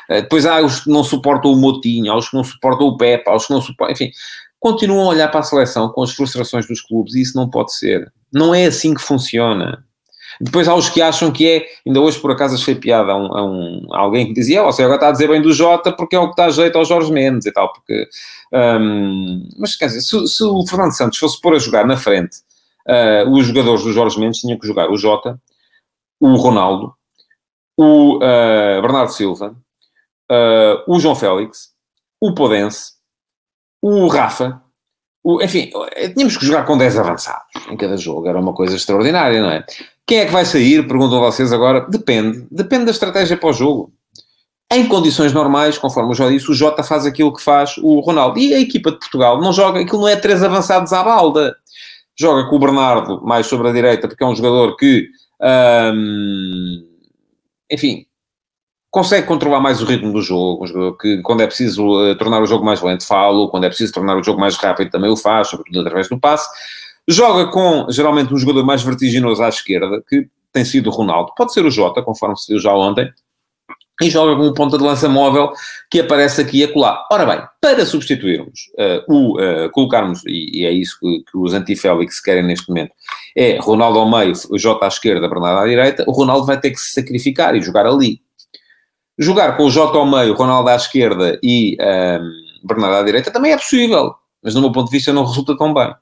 Uh, 0.08 0.22
depois 0.22 0.46
há 0.46 0.62
os 0.62 0.84
que 0.84 0.90
não 0.90 1.04
suportam 1.04 1.52
o 1.52 1.56
Motinho, 1.56 2.10
há 2.10 2.16
os 2.16 2.30
que 2.30 2.36
não 2.36 2.44
suportam 2.44 2.86
o 2.86 2.96
Pepe, 2.96 3.28
há 3.28 3.34
os 3.34 3.46
que 3.46 3.52
não 3.52 3.60
suportam, 3.60 3.92
enfim, 3.92 4.10
continuam 4.64 5.04
a 5.04 5.08
olhar 5.10 5.28
para 5.28 5.40
a 5.40 5.42
seleção 5.42 5.90
com 5.90 6.02
as 6.02 6.12
frustrações 6.12 6.66
dos 6.66 6.80
clubes 6.80 7.14
e 7.14 7.20
isso 7.20 7.36
não 7.36 7.50
pode 7.50 7.74
ser. 7.74 8.10
Não 8.32 8.54
é 8.54 8.64
assim 8.64 8.94
que 8.94 9.02
funciona. 9.02 9.84
Depois 10.40 10.66
há 10.66 10.74
os 10.74 10.88
que 10.88 11.02
acham 11.02 11.30
que 11.30 11.46
é, 11.46 11.66
ainda 11.86 12.00
hoje 12.00 12.18
por 12.18 12.30
acaso 12.30 12.54
achei 12.54 12.74
piada 12.74 13.12
a, 13.12 13.14
um, 13.14 13.36
a, 13.36 13.44
um, 13.44 13.86
a 13.92 13.98
alguém 13.98 14.26
que 14.26 14.32
dizia, 14.32 14.62
oh, 14.62 14.72
você 14.72 14.82
agora 14.82 14.96
está 14.96 15.08
a 15.08 15.12
dizer 15.12 15.28
bem 15.28 15.42
do 15.42 15.52
Jota 15.52 15.92
porque 15.92 16.16
é 16.16 16.18
o 16.18 16.28
que 16.28 16.30
está 16.30 16.48
jeito 16.48 16.78
ao 16.78 16.84
Jorge 16.86 17.12
Mendes 17.12 17.44
e 17.44 17.52
tal, 17.52 17.70
porque, 17.74 18.08
um, 18.80 19.46
mas 19.58 19.76
quer 19.76 19.88
dizer, 19.88 20.00
se, 20.00 20.26
se, 20.28 20.42
o 20.42 20.66
Fernando 20.66 20.96
Santos 20.96 21.18
fosse 21.18 21.38
pôr 21.38 21.54
a 21.54 21.58
jogar 21.58 21.86
na 21.86 21.98
frente 21.98 22.38
uh, 22.88 23.30
os 23.30 23.46
jogadores 23.46 23.82
do 23.82 23.92
Jorge 23.92 24.18
Mendes, 24.18 24.40
tinham 24.40 24.58
que 24.58 24.66
jogar 24.66 24.90
o 24.90 24.96
Jota, 24.96 25.38
o 26.18 26.36
Ronaldo, 26.36 26.94
o 27.76 28.16
uh, 28.16 28.80
Bernardo 28.80 29.12
Silva, 29.12 29.54
uh, 30.32 30.90
o 30.90 30.98
João 30.98 31.14
Félix, 31.14 31.68
o 32.18 32.32
Podense, 32.32 32.93
o 33.86 34.08
Rafa, 34.08 34.62
o, 35.22 35.42
enfim, 35.42 35.70
tínhamos 36.14 36.38
que 36.38 36.46
jogar 36.46 36.64
com 36.64 36.78
10 36.78 36.98
avançados 36.98 37.44
em 37.70 37.76
cada 37.76 37.98
jogo, 37.98 38.26
era 38.26 38.40
uma 38.40 38.54
coisa 38.54 38.76
extraordinária, 38.76 39.42
não 39.42 39.50
é? 39.50 39.62
Quem 40.06 40.20
é 40.20 40.24
que 40.24 40.32
vai 40.32 40.46
sair? 40.46 40.86
Perguntam 40.88 41.20
vocês 41.20 41.52
agora. 41.52 41.86
Depende. 41.88 42.46
Depende 42.50 42.86
da 42.86 42.90
estratégia 42.92 43.36
para 43.36 43.50
o 43.50 43.52
jogo. 43.52 43.92
Em 44.72 44.88
condições 44.88 45.34
normais, 45.34 45.76
conforme 45.76 46.12
eu 46.12 46.14
já 46.14 46.30
disse, 46.30 46.50
o 46.50 46.54
Jota 46.54 46.82
faz 46.82 47.04
aquilo 47.04 47.32
que 47.32 47.42
faz 47.42 47.76
o 47.76 48.00
Ronaldo. 48.00 48.38
E 48.38 48.54
a 48.54 48.60
equipa 48.60 48.90
de 48.90 48.98
Portugal 48.98 49.38
não 49.38 49.52
joga, 49.52 49.80
aquilo 49.80 50.00
não 50.00 50.08
é 50.08 50.16
três 50.16 50.42
avançados 50.42 50.92
à 50.94 51.02
balda. 51.02 51.54
Joga 52.18 52.48
com 52.48 52.56
o 52.56 52.58
Bernardo 52.58 53.20
mais 53.22 53.46
sobre 53.46 53.68
a 53.68 53.72
direita, 53.72 54.08
porque 54.08 54.24
é 54.24 54.26
um 54.26 54.34
jogador 54.34 54.76
que, 54.76 55.08
hum, 55.92 56.86
enfim, 57.70 58.06
consegue 58.94 59.26
controlar 59.26 59.58
mais 59.58 59.82
o 59.82 59.84
ritmo 59.84 60.12
do 60.12 60.22
jogo. 60.22 60.62
Um 60.62 60.66
jogador 60.68 60.96
que, 60.96 61.20
quando 61.22 61.40
é 61.40 61.46
preciso 61.48 61.84
uh, 61.84 62.16
tornar 62.16 62.40
o 62.40 62.46
jogo 62.46 62.64
mais 62.64 62.80
lento, 62.80 63.04
falo. 63.04 63.48
Quando 63.48 63.64
é 63.64 63.68
preciso 63.68 63.92
tornar 63.92 64.16
o 64.16 64.22
jogo 64.22 64.40
mais 64.40 64.54
rápido, 64.54 64.88
também 64.88 65.10
o 65.10 65.16
faz, 65.16 65.48
sobretudo 65.48 65.80
através 65.80 66.08
do 66.08 66.16
passe. 66.16 66.48
Joga 67.08 67.50
com, 67.50 67.88
geralmente, 67.90 68.32
um 68.32 68.36
jogador 68.36 68.64
mais 68.64 68.84
vertiginoso 68.84 69.42
à 69.42 69.48
esquerda, 69.48 70.00
que 70.08 70.28
tem 70.52 70.64
sido 70.64 70.90
o 70.90 70.92
Ronaldo. 70.92 71.32
Pode 71.36 71.52
ser 71.52 71.66
o 71.66 71.72
Jota, 71.72 72.02
conforme 72.02 72.36
se 72.36 72.52
viu 72.52 72.60
já 72.62 72.72
ontem. 72.72 73.10
E 74.00 74.08
joga 74.08 74.36
com 74.36 74.46
um 74.46 74.54
ponta 74.54 74.78
de 74.78 74.84
lança 74.84 75.08
móvel 75.08 75.52
que 75.90 76.00
aparece 76.00 76.40
aqui 76.40 76.58
e 76.58 76.64
acolá. 76.64 77.04
Ora 77.10 77.26
bem, 77.26 77.44
para 77.60 77.84
substituirmos 77.84 78.60
uh, 78.78 79.12
o, 79.12 79.40
uh, 79.40 79.70
colocarmos, 79.72 80.22
e, 80.24 80.60
e, 80.60 80.66
é 80.66 80.70
isso 80.70 80.98
que, 81.00 81.24
que 81.30 81.36
os 81.36 81.52
anti-Félix 81.52 82.20
querem 82.20 82.44
neste 82.44 82.68
momento, 82.68 82.92
é 83.36 83.58
Ronaldo 83.60 83.98
ao 83.98 84.08
meio, 84.08 84.34
Jota 84.56 84.84
à 84.84 84.88
esquerda, 84.88 85.28
Bernardo 85.28 85.62
à 85.62 85.66
direita, 85.66 86.04
o 86.06 86.12
Ronaldo 86.12 86.46
vai 86.46 86.60
ter 86.60 86.70
que 86.70 86.78
se 86.78 86.92
sacrificar 86.92 87.56
e 87.56 87.62
jogar 87.62 87.86
ali. 87.86 88.20
Jogar 89.18 89.56
com 89.56 89.64
o 89.64 89.70
Jota 89.70 89.98
ao 89.98 90.06
meio, 90.06 90.34
Ronaldo 90.34 90.68
à 90.70 90.74
esquerda 90.74 91.38
e 91.42 91.76
um, 91.80 92.66
Bernardo 92.66 92.96
à 92.96 93.02
direita 93.02 93.30
também 93.30 93.52
é 93.52 93.56
possível, 93.56 94.14
mas 94.42 94.54
no 94.54 94.60
meu 94.60 94.72
ponto 94.72 94.86
de 94.86 94.96
vista 94.96 95.12
não 95.12 95.24
resulta 95.24 95.56
tão 95.56 95.72
bem. 95.72 95.94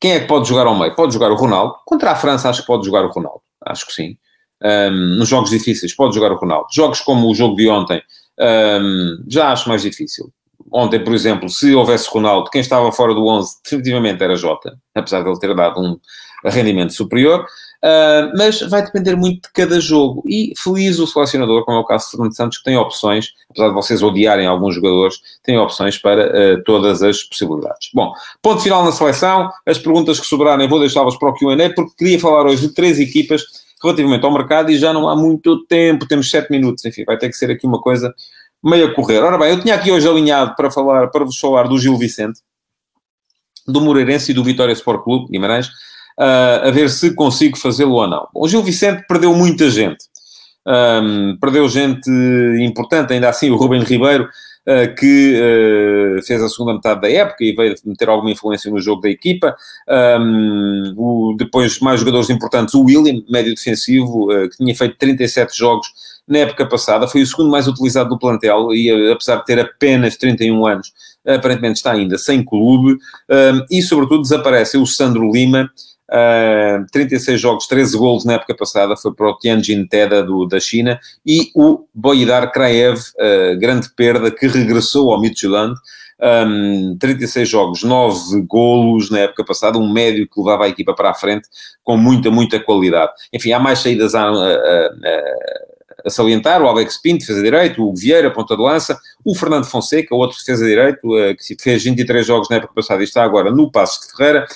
Quem 0.00 0.12
é 0.12 0.20
que 0.20 0.26
pode 0.26 0.48
jogar 0.48 0.66
ao 0.66 0.76
meio? 0.76 0.94
Pode 0.94 1.12
jogar 1.12 1.30
o 1.30 1.36
Ronaldo. 1.36 1.74
Contra 1.84 2.12
a 2.12 2.16
França, 2.16 2.48
acho 2.48 2.60
que 2.62 2.66
pode 2.66 2.86
jogar 2.86 3.04
o 3.04 3.08
Ronaldo. 3.08 3.40
Acho 3.64 3.86
que 3.86 3.92
sim. 3.92 4.16
Um, 4.62 5.16
nos 5.16 5.28
jogos 5.28 5.50
difíceis, 5.50 5.94
pode 5.94 6.14
jogar 6.14 6.32
o 6.32 6.36
Ronaldo. 6.36 6.66
Jogos 6.72 7.00
como 7.00 7.28
o 7.28 7.34
jogo 7.34 7.56
de 7.56 7.68
ontem, 7.68 8.02
um, 8.80 9.24
já 9.28 9.52
acho 9.52 9.68
mais 9.68 9.82
difícil. 9.82 10.32
Ontem, 10.72 11.02
por 11.02 11.14
exemplo, 11.14 11.48
se 11.48 11.74
houvesse 11.74 12.08
Ronaldo, 12.10 12.50
quem 12.50 12.60
estava 12.60 12.90
fora 12.92 13.14
do 13.14 13.26
11 13.26 13.56
definitivamente 13.64 14.22
era 14.22 14.36
Jota, 14.36 14.76
apesar 14.94 15.22
de 15.22 15.30
ele 15.30 15.38
ter 15.38 15.54
dado 15.54 15.80
um 15.80 15.98
rendimento 16.44 16.92
superior. 16.92 17.46
Uh, 17.84 18.36
mas 18.36 18.60
vai 18.62 18.82
depender 18.82 19.14
muito 19.14 19.42
de 19.42 19.52
cada 19.52 19.80
jogo. 19.80 20.22
E 20.26 20.52
feliz 20.58 20.98
o 20.98 21.06
selecionador, 21.06 21.64
como 21.64 21.76
é 21.76 21.80
o 21.80 21.84
caso 21.84 22.06
de 22.06 22.10
Fernando 22.10 22.36
Santos, 22.36 22.58
que 22.58 22.64
tem 22.64 22.76
opções, 22.76 23.34
apesar 23.50 23.68
de 23.68 23.74
vocês 23.74 24.02
odiarem 24.02 24.46
alguns 24.46 24.74
jogadores, 24.74 25.16
tem 25.44 25.56
opções 25.58 25.96
para 25.96 26.26
uh, 26.26 26.64
todas 26.64 27.02
as 27.02 27.22
possibilidades. 27.22 27.90
Bom, 27.94 28.12
ponto 28.42 28.60
final 28.60 28.84
na 28.84 28.92
seleção. 28.92 29.50
As 29.64 29.78
perguntas 29.78 30.18
que 30.18 30.26
sobrarem 30.26 30.68
vou 30.68 30.80
deixá-las 30.80 31.16
para 31.16 31.28
o 31.28 31.34
QA, 31.34 31.72
porque 31.74 31.92
queria 31.96 32.18
falar 32.18 32.46
hoje 32.46 32.66
de 32.66 32.74
três 32.74 32.98
equipas 32.98 33.42
relativamente 33.82 34.24
ao 34.24 34.32
mercado 34.32 34.70
e 34.70 34.78
já 34.78 34.92
não 34.92 35.08
há 35.08 35.14
muito 35.14 35.64
tempo, 35.66 36.06
temos 36.06 36.30
sete 36.30 36.50
minutos, 36.50 36.84
enfim, 36.84 37.04
vai 37.04 37.16
ter 37.16 37.28
que 37.28 37.36
ser 37.36 37.50
aqui 37.50 37.66
uma 37.66 37.80
coisa 37.80 38.12
meio 38.62 38.88
a 38.88 38.94
correr. 38.94 39.20
Ora 39.20 39.38
bem, 39.38 39.50
eu 39.50 39.60
tinha 39.60 39.74
aqui 39.74 39.90
hoje 39.90 40.08
alinhado 40.08 40.54
para 40.56 40.70
falar, 40.70 41.08
para 41.08 41.24
vos 41.24 41.38
falar 41.38 41.68
do 41.68 41.78
Gil 41.78 41.96
Vicente, 41.96 42.40
do 43.66 43.80
Moreirense 43.80 44.32
e 44.32 44.34
do 44.34 44.42
Vitória 44.42 44.72
Sport 44.72 45.04
Clube, 45.04 45.30
Guimarães, 45.30 45.70
uh, 46.18 46.68
a 46.68 46.70
ver 46.70 46.90
se 46.90 47.14
consigo 47.14 47.56
fazê-lo 47.56 47.92
ou 47.92 48.08
não. 48.08 48.28
O 48.34 48.48
Gil 48.48 48.62
Vicente 48.62 49.04
perdeu 49.08 49.34
muita 49.34 49.70
gente. 49.70 50.04
Um, 50.66 51.38
perdeu 51.40 51.66
gente 51.68 52.10
importante, 52.60 53.14
ainda 53.14 53.30
assim, 53.30 53.50
o 53.50 53.56
Ruben 53.56 53.82
Ribeiro, 53.82 54.24
uh, 54.24 54.94
que 54.94 55.34
uh, 55.34 56.22
fez 56.26 56.42
a 56.42 56.48
segunda 56.48 56.74
metade 56.74 57.00
da 57.00 57.10
época 57.10 57.42
e 57.42 57.52
veio 57.52 57.74
ter 57.96 58.08
alguma 58.08 58.30
influência 58.30 58.70
no 58.70 58.78
jogo 58.78 59.00
da 59.00 59.08
equipa. 59.08 59.56
Um, 59.88 60.94
o, 60.96 61.34
depois, 61.38 61.78
mais 61.80 62.00
jogadores 62.00 62.28
importantes, 62.28 62.74
o 62.74 62.82
William, 62.82 63.22
médio 63.30 63.54
defensivo, 63.54 64.30
uh, 64.30 64.48
que 64.50 64.58
tinha 64.58 64.74
feito 64.74 64.98
37 64.98 65.56
jogos 65.56 65.86
na 66.26 66.40
época 66.40 66.66
passada, 66.66 67.08
foi 67.08 67.22
o 67.22 67.26
segundo 67.26 67.50
mais 67.50 67.66
utilizado 67.66 68.10
do 68.10 68.18
plantel 68.18 68.74
e, 68.74 69.10
apesar 69.10 69.36
de 69.36 69.46
ter 69.46 69.58
apenas 69.58 70.18
31 70.18 70.66
anos, 70.66 70.92
aparentemente 71.26 71.76
está 71.76 71.92
ainda 71.92 72.18
sem 72.18 72.44
clube. 72.44 72.98
Um, 73.30 73.64
e, 73.70 73.80
sobretudo, 73.80 74.20
desaparece 74.20 74.76
o 74.76 74.84
Sandro 74.84 75.32
Lima, 75.32 75.70
Uh, 76.10 76.86
36 76.90 77.38
jogos, 77.38 77.66
13 77.66 77.98
golos 77.98 78.24
na 78.24 78.34
época 78.34 78.54
passada, 78.54 78.96
foi 78.96 79.12
para 79.12 79.28
o 79.28 79.36
Tianjin 79.36 79.86
Teda 79.86 80.22
do, 80.22 80.46
da 80.46 80.58
China, 80.58 80.98
e 81.24 81.50
o 81.54 81.84
Boidar 81.94 82.50
Kraev, 82.50 82.98
uh, 82.98 83.58
grande 83.58 83.90
perda, 83.94 84.30
que 84.30 84.46
regressou 84.46 85.12
ao 85.12 85.20
Midtjylland, 85.20 85.74
um, 86.20 86.96
36 86.98 87.48
jogos, 87.48 87.82
9 87.82 88.42
golos 88.42 89.10
na 89.10 89.20
época 89.20 89.44
passada, 89.44 89.78
um 89.78 89.92
médio 89.92 90.28
que 90.28 90.40
levava 90.40 90.64
a 90.64 90.68
equipa 90.68 90.94
para 90.94 91.10
a 91.10 91.14
frente 91.14 91.48
com 91.84 91.96
muita, 91.96 92.30
muita 92.30 92.58
qualidade. 92.58 93.12
Enfim, 93.32 93.52
há 93.52 93.60
mais 93.60 93.78
saídas 93.80 94.14
a, 94.14 94.28
a, 94.28 94.90
a 96.04 96.10
salientar, 96.10 96.62
o 96.62 96.68
Alex 96.68 96.98
Pinto, 96.98 97.20
defesa 97.20 97.42
direito, 97.42 97.82
o 97.82 97.94
Vieira, 97.94 98.30
ponta 98.30 98.56
de 98.56 98.62
lança, 98.62 98.98
o 99.24 99.34
Fernando 99.34 99.64
Fonseca, 99.64 100.14
outro 100.14 100.38
defesa 100.38 100.64
direito, 100.64 101.00
que 101.38 101.56
fez 101.60 101.82
23 101.82 102.26
jogos 102.26 102.48
na 102.48 102.56
época 102.56 102.74
passada 102.74 103.00
e 103.00 103.04
está 103.04 103.22
agora 103.22 103.50
no 103.50 103.70
Passo 103.70 104.00
de 104.00 104.16
Ferreira, 104.16 104.46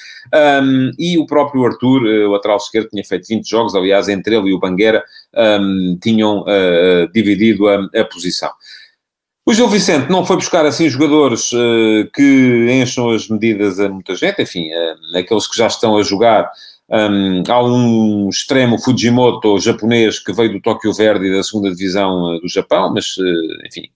um, 0.62 0.92
e 0.98 1.18
o 1.18 1.26
próprio 1.26 1.64
Arthur, 1.66 2.02
o 2.02 2.30
lateral 2.30 2.56
esquerdo, 2.56 2.88
tinha 2.90 3.04
feito 3.04 3.26
20 3.26 3.48
jogos, 3.48 3.74
aliás, 3.74 4.08
entre 4.08 4.36
ele 4.36 4.50
e 4.50 4.54
o 4.54 4.58
Bangueira 4.58 5.02
um, 5.34 5.98
tinham 6.00 6.42
uh, 6.42 7.12
dividido 7.12 7.68
a, 7.68 7.88
a 7.94 8.04
posição. 8.04 8.50
O 9.44 9.52
Gil 9.52 9.68
Vicente 9.68 10.08
não 10.08 10.24
foi 10.24 10.36
buscar 10.36 10.64
assim 10.64 10.88
jogadores 10.88 11.52
uh, 11.52 12.08
que 12.14 12.68
encham 12.70 13.10
as 13.10 13.28
medidas 13.28 13.80
a 13.80 13.88
muita 13.88 14.14
gente, 14.14 14.40
enfim, 14.40 14.70
uh, 14.72 15.18
aqueles 15.18 15.48
que 15.48 15.58
já 15.58 15.66
estão 15.66 15.96
a 15.96 16.02
jogar. 16.02 16.48
Um, 16.92 17.42
há 17.48 17.62
um 17.64 18.28
extremo 18.28 18.78
Fujimoto 18.78 19.58
japonês 19.58 20.18
que 20.18 20.32
veio 20.32 20.52
do 20.52 20.60
Tóquio 20.60 20.92
Verde 20.92 21.34
da 21.34 21.42
segunda 21.42 21.70
divisão 21.70 22.36
uh, 22.36 22.40
do 22.40 22.48
Japão, 22.48 22.92
mas 22.92 23.16
enfim, 23.66 23.88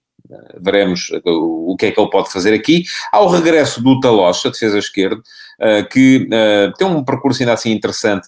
veremos 0.59 1.11
o 1.25 1.77
que 1.79 1.87
é 1.87 1.93
que 1.93 2.01
ele 2.01 2.11
pode 2.11 2.33
fazer 2.33 2.55
aqui. 2.55 2.85
Há 3.13 3.21
o 3.21 3.29
regresso 3.29 3.83
do 3.83 4.01
Talocha, 4.01 4.51
defesa 4.51 4.79
esquerda, 4.79 5.23
que 5.93 6.29
tem 6.77 6.87
um 6.89 7.05
percurso 7.05 7.43
ainda 7.43 7.53
assim 7.53 7.71
interessante 7.71 8.27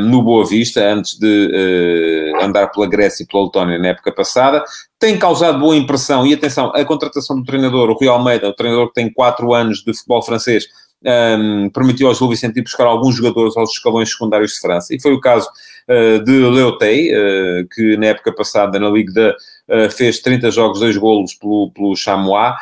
no 0.00 0.24
Boa 0.24 0.44
Vista, 0.44 0.80
antes 0.80 1.16
de 1.16 2.32
andar 2.42 2.66
pela 2.72 2.88
Grécia 2.88 3.22
e 3.22 3.26
pela 3.28 3.44
Letónia 3.44 3.78
na 3.78 3.88
época 3.88 4.10
passada 4.10 4.64
tem 4.98 5.18
causado 5.18 5.58
boa 5.58 5.76
impressão. 5.76 6.26
E 6.26 6.34
atenção, 6.34 6.72
a 6.74 6.84
contratação 6.84 7.36
do 7.36 7.44
treinador, 7.44 7.90
o 7.90 7.94
Rui 7.94 8.08
Almeida, 8.08 8.48
o 8.48 8.54
treinador 8.54 8.88
que 8.88 8.94
tem 8.94 9.12
4 9.12 9.52
anos 9.54 9.78
de 9.78 9.92
futebol 9.94 10.22
francês, 10.22 10.66
um, 11.04 11.70
permitiu 11.70 12.08
ao 12.08 12.14
Gil 12.14 12.28
Vicente 12.28 12.58
ir 12.58 12.62
buscar 12.62 12.86
alguns 12.86 13.16
jogadores 13.16 13.56
aos 13.56 13.72
escalões 13.72 14.10
secundários 14.10 14.52
de 14.52 14.60
França. 14.60 14.94
E 14.94 15.00
foi 15.00 15.12
o 15.12 15.20
caso 15.20 15.48
uh, 15.88 16.22
de 16.24 16.32
Leotei, 16.32 17.12
uh, 17.12 17.68
que 17.74 17.96
na 17.96 18.06
época 18.06 18.32
passada 18.32 18.78
na 18.78 18.88
Liga 18.88 19.12
da 19.12 19.36
Uh, 19.68 19.90
fez 19.90 20.20
30 20.20 20.48
jogos, 20.52 20.78
2 20.78 20.96
golos 20.96 21.34
pelo, 21.34 21.72
pelo 21.72 21.96
Chamois, 21.96 22.54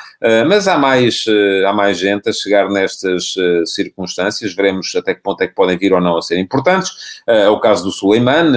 mas 0.49 0.67
há 0.67 0.79
mais, 0.79 1.27
há 1.69 1.71
mais 1.71 1.99
gente 1.99 2.31
a 2.31 2.33
chegar 2.33 2.71
nestas 2.71 3.35
circunstâncias, 3.67 4.55
veremos 4.55 4.91
até 4.97 5.15
que 5.15 5.23
ponto 5.23 5.43
é 5.43 5.47
que 5.47 5.55
podem 5.55 5.77
vir 5.77 5.93
ou 5.93 6.01
não 6.01 6.17
a 6.17 6.23
ser 6.23 6.39
importantes. 6.39 7.23
é 7.27 7.47
o 7.51 7.61
caso 7.61 7.85
do 7.85 7.93
Suleiman, 7.93 8.55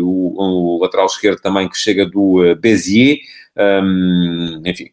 o, 0.00 0.76
o, 0.76 0.78
lateral 0.80 1.06
esquerdo 1.06 1.40
também 1.40 1.68
que 1.68 1.76
chega 1.76 2.06
do 2.06 2.54
Béziers, 2.60 3.18
um, 3.58 4.62
enfim, 4.64 4.90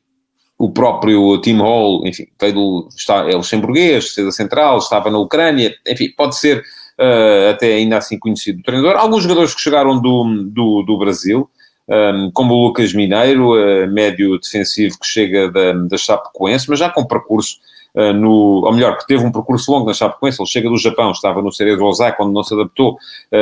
o 0.58 0.72
próprio 0.72 1.40
Tim 1.42 1.58
Hall, 1.58 2.06
enfim, 2.06 2.28
veio 2.40 2.88
está, 2.96 3.30
é 3.30 3.36
luxemburguês, 3.36 4.06
defesa 4.06 4.32
central, 4.32 4.78
estava 4.78 5.12
na 5.12 5.20
Ucrânia, 5.20 5.76
enfim, 5.86 6.10
pode 6.16 6.38
ser 6.38 6.64
uh, 7.00 7.50
até 7.52 7.74
ainda 7.74 7.98
assim 7.98 8.18
conhecido 8.18 8.64
treinador. 8.64 8.96
Alguns 8.96 9.24
jogadores 9.24 9.54
que 9.54 9.62
chegaram 9.62 10.00
do, 10.00 10.44
do, 10.46 10.84
do 10.84 10.98
Brasil, 10.98 11.50
um, 11.88 12.32
como 12.32 12.54
o 12.54 12.68
Lucas 12.68 12.94
Mineiro, 12.94 13.54
uh, 13.54 13.88
médio 13.92 14.40
defensivo 14.40 14.98
que 15.00 15.06
chega 15.06 15.52
da, 15.52 15.74
da 15.74 15.98
Chapecoense, 15.98 16.70
mas 16.70 16.80
já 16.80 16.90
com 16.90 17.06
percurso 17.06 17.58
uh, 17.94 18.14
no, 18.14 18.66
ou 18.66 18.74
melhor, 18.74 18.98
que 18.98 19.08
teve 19.08 19.26
um 19.26 19.34
percurso 19.34 19.70
longo 19.70 19.88
na 19.88 19.94
Chapecoense, 19.94 20.42
ele 20.42 20.48
chega 20.48 20.70
do 20.70 20.78
Japão, 20.78 21.12
estava 21.12 21.42
no 21.42 21.52
Cerezo 21.52 21.84
Osaka, 21.84 22.24
onde 22.24 22.34
não 22.34 22.44
se 22.44 22.54
adaptou, 22.54 22.98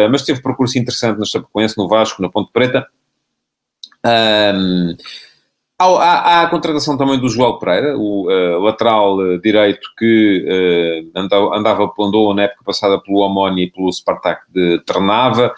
mas 0.09 0.23
teve 0.23 0.41
percurso 0.41 0.79
interessante 0.79 1.19
na 1.19 1.25
Chapecoense, 1.25 1.77
no 1.77 1.87
Vasco, 1.87 2.21
na 2.23 2.29
Ponte 2.29 2.51
Preta. 2.51 2.87
Um, 4.05 4.95
Há, 5.83 5.85
há, 5.85 6.13
há, 6.13 6.41
a 6.43 6.47
contratação 6.47 6.97
também 6.97 7.19
do 7.19 7.27
João 7.27 7.59
Pereira, 7.59 7.97
o 7.97 8.27
uh, 8.27 8.59
lateral 8.61 9.17
uh, 9.17 9.37
direito 9.41 9.89
que 9.97 10.45
uh, 11.13 11.19
andava, 11.19 11.57
andava, 11.57 11.93
andou 11.99 12.33
na 12.33 12.43
época 12.43 12.63
passada 12.63 12.97
pelo 13.01 13.19
Omoni 13.19 13.63
e 13.63 13.71
pelo 13.71 13.91
Spartak 13.91 14.43
de 14.49 14.79
Trnava. 14.85 15.53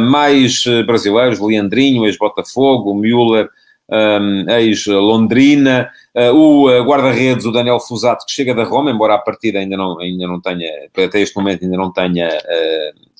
mais 0.00 0.64
brasileiros, 0.84 1.38
Leandrinho, 1.38 2.04
ex-Botafogo, 2.06 2.92
Müller, 2.94 3.48
um, 3.88 4.50
ex-Londrina. 4.50 5.88
o 6.34 6.66
guarda-redes, 6.84 7.46
o 7.46 7.52
Daniel 7.52 7.78
Fusato, 7.78 8.26
que 8.26 8.32
chega 8.32 8.54
da 8.54 8.64
Roma, 8.64 8.90
embora 8.90 9.14
a 9.14 9.18
partida 9.18 9.60
ainda 9.60 9.76
não, 9.76 10.00
ainda 10.00 10.26
não 10.26 10.40
tenha, 10.40 10.68
até 10.96 11.20
este 11.20 11.36
momento 11.36 11.64
ainda 11.64 11.76
não 11.76 11.92
tenha 11.92 12.28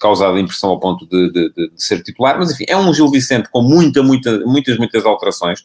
causado 0.01 0.37
impressão 0.37 0.71
ao 0.71 0.81
ponto 0.81 1.07
de, 1.07 1.31
de, 1.31 1.53
de, 1.53 1.71
ser 1.77 2.03
titular. 2.03 2.37
Mas 2.37 2.51
enfim, 2.51 2.65
é 2.67 2.77
um 2.77 2.93
Gil 2.93 3.09
Vicente 3.09 3.49
com 3.51 3.63
muita, 3.63 4.03
muita, 4.03 4.41
muitas, 4.41 4.77
muitas 4.77 5.07
alterações 5.07 5.61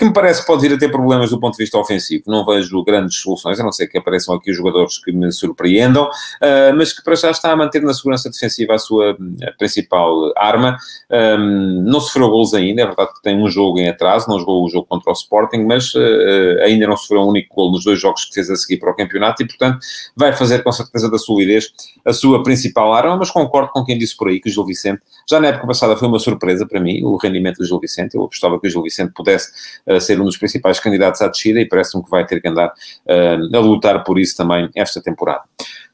que 0.00 0.06
me 0.06 0.14
parece 0.14 0.46
pode 0.46 0.66
vir 0.66 0.74
a 0.74 0.78
ter 0.78 0.90
problemas 0.90 1.28
do 1.28 1.38
ponto 1.38 1.58
de 1.58 1.62
vista 1.62 1.76
ofensivo. 1.76 2.24
Não 2.26 2.42
vejo 2.42 2.82
grandes 2.82 3.18
soluções, 3.18 3.60
a 3.60 3.62
não 3.62 3.70
ser 3.70 3.86
que 3.86 3.98
apareçam 3.98 4.34
aqui 4.34 4.50
jogadores 4.50 4.96
que 4.96 5.12
me 5.12 5.30
surpreendam, 5.30 6.06
uh, 6.06 6.74
mas 6.74 6.94
que 6.94 7.04
para 7.04 7.14
já 7.14 7.30
está 7.30 7.52
a 7.52 7.56
manter 7.56 7.82
na 7.82 7.92
segurança 7.92 8.30
defensiva 8.30 8.74
a 8.74 8.78
sua 8.78 9.10
a 9.46 9.52
principal 9.58 10.32
arma. 10.38 10.78
Um, 11.10 11.82
não 11.84 12.00
sofreu 12.00 12.30
gols 12.30 12.54
ainda, 12.54 12.80
é 12.80 12.86
verdade 12.86 13.12
que 13.12 13.20
tem 13.20 13.36
um 13.36 13.50
jogo 13.50 13.78
em 13.78 13.90
atraso, 13.90 14.26
não 14.26 14.38
jogou 14.38 14.64
o 14.64 14.70
jogo 14.70 14.86
contra 14.86 15.10
o 15.10 15.12
Sporting, 15.12 15.64
mas 15.64 15.92
uh, 15.94 16.62
ainda 16.64 16.86
não 16.86 16.96
sofreu 16.96 17.20
um 17.20 17.28
único 17.28 17.54
gol 17.54 17.70
nos 17.70 17.84
dois 17.84 18.00
jogos 18.00 18.24
que 18.24 18.32
fez 18.32 18.48
a 18.48 18.56
seguir 18.56 18.78
para 18.78 18.90
o 18.90 18.96
campeonato 18.96 19.42
e, 19.42 19.46
portanto, 19.46 19.80
vai 20.16 20.32
fazer 20.32 20.62
com 20.62 20.72
certeza 20.72 21.10
da 21.10 21.18
solidez 21.18 21.70
a 22.06 22.14
sua 22.14 22.42
principal 22.42 22.94
arma, 22.94 23.18
mas 23.18 23.30
concordo 23.30 23.68
com 23.70 23.84
quem 23.84 23.98
disse 23.98 24.16
por 24.16 24.28
aí 24.28 24.40
que 24.40 24.48
o 24.48 24.52
Gil 24.52 24.64
Vicente, 24.64 25.02
já 25.28 25.38
na 25.38 25.48
época 25.48 25.66
passada 25.66 25.94
foi 25.94 26.08
uma 26.08 26.18
surpresa 26.18 26.66
para 26.66 26.80
mim, 26.80 27.02
o 27.02 27.18
rendimento 27.18 27.58
do 27.58 27.66
Gil 27.66 27.78
Vicente, 27.78 28.14
eu 28.14 28.24
apostava 28.24 28.58
que 28.58 28.66
o 28.66 28.70
Gil 28.70 28.82
Vicente 28.82 29.12
pudesse 29.12 29.50
a 29.96 30.00
ser 30.00 30.20
um 30.20 30.24
dos 30.24 30.36
principais 30.36 30.78
candidatos 30.78 31.20
à 31.20 31.28
descida 31.28 31.60
e 31.60 31.68
parece-me 31.68 32.04
que 32.04 32.10
vai 32.10 32.26
ter 32.26 32.40
que 32.40 32.48
andar 32.48 32.68
uh, 32.68 33.56
a 33.56 33.60
lutar 33.60 34.04
por 34.04 34.18
isso 34.18 34.36
também 34.36 34.68
esta 34.74 35.00
temporada. 35.02 35.42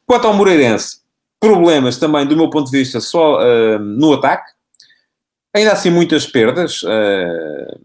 Quanto 0.05 0.27
ao 0.27 0.35
Moreirense, 0.35 0.99
problemas 1.41 1.99
também, 1.99 2.27
do 2.27 2.37
meu 2.37 2.51
ponto 2.51 2.71
de 2.71 2.79
vista, 2.79 3.01
só 3.01 3.39
uh, 3.39 3.79
no 3.79 4.15
ataque. 4.15 4.53
Ainda 5.55 5.73
assim, 5.73 5.91
muitas 5.91 6.27
perdas. 6.27 6.83
Uh, 6.83 7.81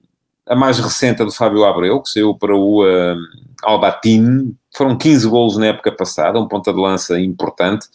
a 0.45 0.55
mais 0.55 0.79
recente 0.79 1.21
é 1.21 1.25
do 1.25 1.31
Fábio 1.31 1.63
Abreu, 1.63 2.01
que 2.01 2.09
saiu 2.09 2.35
para 2.35 2.55
o 2.55 2.83
uh, 2.83 3.17
Albatin. 3.63 4.55
Foram 4.75 4.97
15 4.97 5.27
golos 5.27 5.57
na 5.57 5.67
época 5.67 5.91
passada, 5.91 6.39
um 6.39 6.47
ponta 6.47 6.73
de 6.73 6.79
lança 6.79 7.19
importante. 7.19 7.87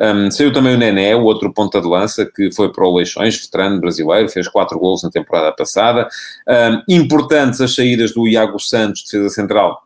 Um, 0.00 0.30
saiu 0.30 0.52
também 0.52 0.74
o 0.74 0.78
Nené, 0.78 1.14
o 1.14 1.24
outro 1.24 1.52
ponta 1.52 1.80
de 1.80 1.86
lança, 1.86 2.24
que 2.24 2.50
foi 2.50 2.72
para 2.72 2.86
o 2.86 2.96
Leixões, 2.96 3.38
veterano 3.38 3.80
brasileiro, 3.80 4.28
fez 4.30 4.48
quatro 4.48 4.78
gols 4.78 5.02
na 5.02 5.10
temporada 5.10 5.52
passada. 5.52 6.08
Um, 6.48 6.94
importantes 6.94 7.60
as 7.60 7.74
saídas 7.74 8.14
do 8.14 8.26
Iago 8.26 8.58
Santos, 8.58 9.04
defesa 9.04 9.28
central, 9.28 9.82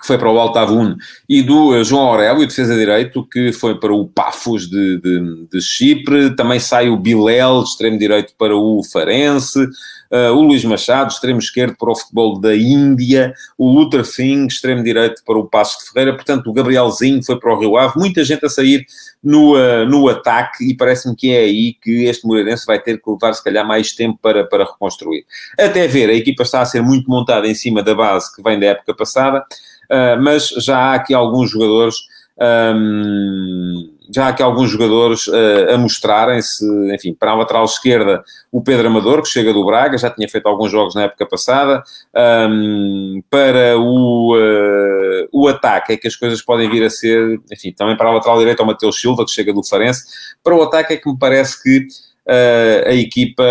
que 0.00 0.06
foi 0.06 0.16
para 0.16 0.30
o 0.30 0.38
Altavun, 0.38 0.94
e 1.28 1.42
do 1.42 1.70
uh, 1.70 1.84
João 1.84 2.06
Aurélio, 2.06 2.46
defesa 2.46 2.76
direito, 2.76 3.26
que 3.26 3.52
foi 3.52 3.78
para 3.78 3.92
o 3.92 4.06
Pafos 4.06 4.68
de, 4.70 5.00
de, 5.00 5.46
de 5.52 5.60
Chipre. 5.60 6.34
Também 6.36 6.60
sai 6.60 6.88
o 6.88 6.96
Bilel, 6.96 7.62
extremo 7.62 7.98
direito, 7.98 8.32
para 8.38 8.56
o 8.56 8.82
Farense 8.84 9.66
uh, 10.10 10.32
o 10.34 10.42
Luís 10.42 10.64
Machado, 10.64 11.10
extremo 11.10 11.38
esquerdo 11.38 11.76
para 11.76 11.90
o 11.90 11.96
futebol 11.96 12.38
da 12.38 12.54
Índia, 12.54 13.32
o 13.56 13.70
Luther 13.70 14.04
Singh, 14.04 14.46
extremo 14.46 14.82
direito 14.82 15.22
para 15.24 15.38
o 15.38 15.46
Passo 15.46 15.78
de 15.78 15.90
Ferreira, 15.90 16.14
portanto 16.14 16.48
o 16.48 16.52
Gabrielzinho 16.52 17.22
foi 17.22 17.38
para 17.38 17.54
o 17.54 17.58
Rio 17.58 17.76
Ave, 17.76 17.98
muita 17.98 18.24
gente 18.24 18.44
a 18.44 18.48
sair 18.48 18.84
no, 19.22 19.54
uh, 19.54 19.86
no 19.86 20.08
ataque 20.08 20.68
e 20.68 20.76
parece-me 20.76 21.14
que 21.14 21.32
é 21.32 21.40
aí 21.40 21.74
que 21.74 22.04
este 22.04 22.26
Moreirense 22.26 22.66
vai 22.66 22.80
ter 22.80 23.00
que 23.00 23.10
levar 23.10 23.32
se 23.34 23.44
calhar 23.44 23.66
mais 23.66 23.92
tempo 23.92 24.18
para, 24.20 24.44
para 24.44 24.64
reconstruir. 24.64 25.24
Até 25.58 25.86
ver, 25.86 26.10
a 26.10 26.14
equipa 26.14 26.42
está 26.42 26.60
a 26.60 26.66
ser 26.66 26.82
muito 26.82 27.08
montada 27.08 27.46
em 27.46 27.54
cima 27.54 27.82
da 27.82 27.94
base 27.94 28.34
que 28.34 28.42
vem 28.42 28.58
da 28.58 28.66
época 28.66 28.94
passada, 28.94 29.38
uh, 29.40 30.22
mas 30.22 30.48
já 30.48 30.78
há 30.78 30.94
aqui 30.94 31.14
alguns 31.14 31.50
jogadores 31.50 31.96
um, 32.40 33.90
já 34.12 34.28
aqui 34.28 34.42
alguns 34.42 34.70
jogadores 34.70 35.26
uh, 35.28 35.74
a 35.74 35.78
mostrarem-se, 35.78 36.64
enfim, 36.92 37.14
para 37.14 37.30
a 37.30 37.34
lateral 37.34 37.64
esquerda, 37.64 38.24
o 38.50 38.60
Pedro 38.60 38.88
Amador, 38.88 39.22
que 39.22 39.28
chega 39.28 39.52
do 39.52 39.64
Braga, 39.64 39.96
já 39.96 40.10
tinha 40.10 40.28
feito 40.28 40.46
alguns 40.46 40.70
jogos 40.70 40.94
na 40.94 41.02
época 41.04 41.26
passada. 41.26 41.82
Um, 42.14 43.22
para 43.30 43.78
o, 43.78 44.36
uh, 44.36 45.28
o 45.32 45.46
ataque, 45.46 45.92
é 45.92 45.96
que 45.96 46.08
as 46.08 46.16
coisas 46.16 46.42
podem 46.42 46.68
vir 46.68 46.84
a 46.84 46.90
ser, 46.90 47.40
enfim, 47.52 47.72
também 47.72 47.96
para 47.96 48.08
a 48.08 48.14
lateral 48.14 48.38
direita, 48.38 48.62
o 48.62 48.66
Mateus 48.66 49.00
Silva, 49.00 49.24
que 49.24 49.30
chega 49.30 49.52
do 49.52 49.64
Farense. 49.64 50.04
Para 50.42 50.56
o 50.56 50.62
ataque, 50.62 50.94
é 50.94 50.96
que 50.96 51.08
me 51.08 51.18
parece 51.18 51.62
que 51.62 51.78
uh, 51.78 52.88
a 52.88 52.94
equipa 52.94 53.44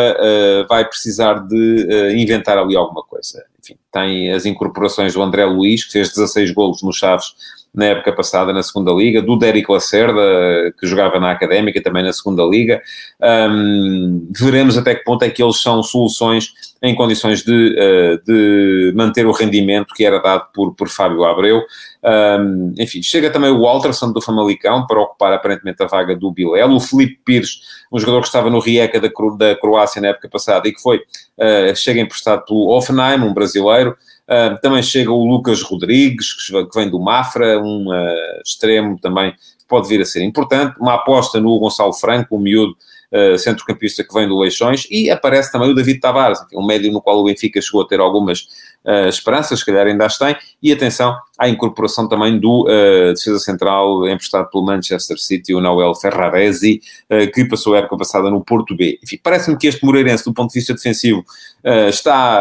vai 0.67 0.85
precisar 0.85 1.35
de 1.47 2.13
inventar 2.17 2.57
ali 2.57 2.75
alguma 2.75 3.03
coisa. 3.03 3.43
Enfim, 3.61 3.77
tem 3.91 4.31
as 4.31 4.45
incorporações 4.45 5.13
do 5.13 5.21
André 5.21 5.45
Luiz, 5.45 5.85
que 5.85 5.93
fez 5.93 6.09
16 6.09 6.51
golos 6.51 6.83
no 6.83 6.91
Chaves 6.91 7.33
na 7.73 7.85
época 7.85 8.11
passada 8.13 8.51
na 8.51 8.63
segunda 8.63 8.91
liga, 8.91 9.21
do 9.21 9.37
Derek 9.37 9.71
Lacerda, 9.71 10.73
que 10.79 10.87
jogava 10.87 11.19
na 11.19 11.31
Académica 11.31 11.81
também 11.81 12.03
na 12.03 12.11
segunda 12.11 12.43
liga. 12.43 12.81
Um, 13.21 14.27
veremos 14.31 14.77
até 14.77 14.95
que 14.95 15.03
ponto 15.03 15.23
é 15.23 15.29
que 15.29 15.41
eles 15.41 15.61
são 15.61 15.83
soluções 15.83 16.51
em 16.81 16.95
condições 16.95 17.43
de, 17.43 17.75
uh, 17.75 18.23
de 18.25 18.93
manter 18.95 19.25
o 19.25 19.31
rendimento 19.31 19.93
que 19.93 20.05
era 20.05 20.19
dado 20.19 20.47
por, 20.53 20.73
por 20.73 20.89
Fábio 20.89 21.25
Abreu. 21.25 21.61
Um, 22.03 22.73
enfim, 22.79 23.03
chega 23.03 23.29
também 23.29 23.51
o 23.51 23.61
Walterson 23.61 24.11
do 24.11 24.21
Famalicão 24.21 24.87
para 24.87 25.01
ocupar 25.01 25.33
aparentemente 25.33 25.83
a 25.83 25.87
vaga 25.87 26.15
do 26.15 26.31
Bilel. 26.31 26.71
O 26.71 26.79
Felipe 26.79 27.19
Pires, 27.23 27.59
um 27.91 27.99
jogador 27.99 28.21
que 28.21 28.27
estava 28.27 28.49
no 28.49 28.59
Rijeka 28.59 28.99
da, 28.99 29.09
da 29.37 29.55
Croácia 29.55 30.01
na 30.01 30.07
época 30.09 30.29
passada 30.29 30.67
e 30.67 30.73
que 30.73 30.81
foi, 30.81 30.97
uh, 30.97 31.75
chega 31.75 31.99
emprestado 31.99 32.45
pelo 32.45 32.69
Offenheim, 32.69 33.21
um 33.21 33.33
brasileiro. 33.33 33.95
Uh, 34.29 34.61
também 34.61 34.83
chega 34.83 35.11
o 35.11 35.25
Lucas 35.25 35.63
Rodrigues, 35.63 36.33
que 36.33 36.67
vem 36.75 36.87
do 36.87 36.99
Mafra, 36.99 37.59
um 37.59 37.89
uh, 37.89 38.41
extremo 38.45 38.99
também 38.99 39.33
pode 39.67 39.87
vir 39.87 40.01
a 40.01 40.05
ser 40.05 40.23
importante. 40.23 40.79
Uma 40.79 40.95
aposta 40.95 41.39
no 41.39 41.57
Gonçalo 41.57 41.93
Franco, 41.93 42.35
um 42.35 42.39
miúdo 42.39 42.75
uh, 43.11 43.37
centrocampista 43.39 44.03
que 44.03 44.13
vem 44.13 44.27
do 44.27 44.37
Leixões, 44.37 44.85
e 44.91 45.09
aparece 45.09 45.51
também 45.51 45.71
o 45.71 45.73
David 45.73 45.99
Tavares, 45.99 46.39
um 46.53 46.65
médio 46.65 46.91
no 46.91 47.01
qual 47.01 47.19
o 47.19 47.23
Benfica 47.23 47.59
chegou 47.59 47.81
a 47.81 47.87
ter 47.87 47.99
algumas 47.99 48.47
uh, 48.85 49.07
esperanças, 49.07 49.59
se 49.59 49.65
calhar 49.65 49.87
ainda 49.87 50.05
as 50.05 50.17
tem, 50.17 50.35
e 50.61 50.71
atenção 50.71 51.15
à 51.37 51.47
incorporação 51.47 52.07
também 52.07 52.37
do 52.37 52.63
uh, 52.63 53.13
defesa 53.13 53.39
central 53.39 54.07
emprestado 54.07 54.49
pelo 54.49 54.65
Manchester 54.65 55.17
City, 55.17 55.53
o 55.53 55.61
Noel 55.61 55.95
Ferraresi, 55.95 56.81
uh, 57.09 57.31
que 57.31 57.45
passou 57.45 57.75
a 57.75 57.79
época 57.79 57.97
passada 57.97 58.29
no 58.29 58.43
Porto 58.43 58.75
B. 58.75 58.99
Enfim, 59.01 59.17
parece-me 59.23 59.57
que 59.57 59.67
este 59.67 59.85
Moreirense, 59.85 60.25
do 60.25 60.33
ponto 60.33 60.51
de 60.51 60.59
vista 60.59 60.73
defensivo, 60.73 61.19
uh, 61.19 61.89
está 61.89 62.39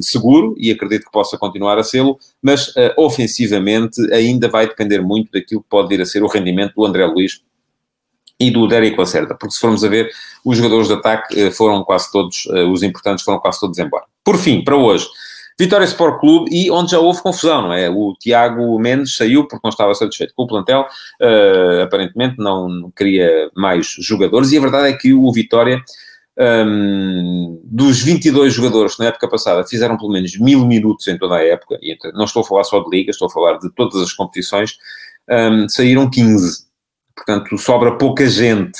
seguro, 0.00 0.54
e 0.58 0.70
acredito 0.70 1.04
que 1.04 1.12
possa 1.12 1.36
continuar 1.36 1.78
a 1.78 1.82
sê-lo, 1.82 2.18
mas 2.42 2.72
ofensivamente 2.96 4.00
ainda 4.12 4.48
vai 4.48 4.66
depender 4.66 5.00
muito 5.00 5.30
daquilo 5.32 5.62
que 5.62 5.68
pode 5.68 5.88
vir 5.88 6.00
a 6.00 6.06
ser 6.06 6.22
o 6.22 6.26
rendimento 6.26 6.74
do 6.74 6.84
André 6.84 7.04
Luiz 7.06 7.40
e 8.38 8.50
do 8.50 8.66
Derek 8.66 8.98
Lacerda, 8.98 9.34
porque 9.34 9.54
se 9.54 9.60
formos 9.60 9.84
a 9.84 9.88
ver, 9.88 10.10
os 10.44 10.56
jogadores 10.56 10.88
de 10.88 10.94
ataque 10.94 11.50
foram 11.50 11.84
quase 11.84 12.10
todos, 12.10 12.46
os 12.72 12.82
importantes 12.82 13.24
foram 13.24 13.38
quase 13.38 13.60
todos 13.60 13.78
embora. 13.78 14.04
Por 14.24 14.38
fim, 14.38 14.64
para 14.64 14.76
hoje, 14.76 15.06
Vitória 15.60 15.84
Sport 15.84 16.18
Clube 16.20 16.50
e 16.50 16.70
onde 16.70 16.92
já 16.92 16.98
houve 16.98 17.20
confusão, 17.20 17.60
não 17.60 17.72
é? 17.74 17.90
O 17.90 18.14
Tiago 18.18 18.78
Mendes 18.78 19.14
saiu 19.14 19.46
porque 19.46 19.60
não 19.62 19.68
estava 19.68 19.92
satisfeito 19.94 20.32
com 20.34 20.44
o 20.44 20.46
plantel, 20.46 20.86
uh, 21.20 21.82
aparentemente 21.82 22.36
não 22.38 22.90
queria 22.96 23.50
mais 23.54 23.94
jogadores 23.98 24.52
e 24.52 24.56
a 24.56 24.60
verdade 24.62 24.88
é 24.88 24.96
que 24.96 25.12
o 25.12 25.30
Vitória, 25.30 25.82
um, 26.38 27.60
dos 27.62 28.02
22 28.02 28.54
jogadores 28.54 28.94
que 28.96 29.02
na 29.02 29.10
época 29.10 29.28
passada 29.28 29.62
fizeram 29.66 29.98
pelo 29.98 30.10
menos 30.10 30.38
mil 30.38 30.64
minutos 30.64 31.06
em 31.08 31.18
toda 31.18 31.34
a 31.34 31.44
época, 31.44 31.78
e 31.82 31.94
não 32.14 32.24
estou 32.24 32.40
a 32.40 32.46
falar 32.46 32.64
só 32.64 32.80
de 32.80 32.88
liga, 32.88 33.10
estou 33.10 33.28
a 33.28 33.30
falar 33.30 33.58
de 33.58 33.70
todas 33.74 34.00
as 34.00 34.14
competições, 34.14 34.78
um, 35.28 35.68
saíram 35.68 36.08
15. 36.08 36.64
Portanto, 37.14 37.58
sobra 37.58 37.98
pouca 37.98 38.26
gente. 38.26 38.78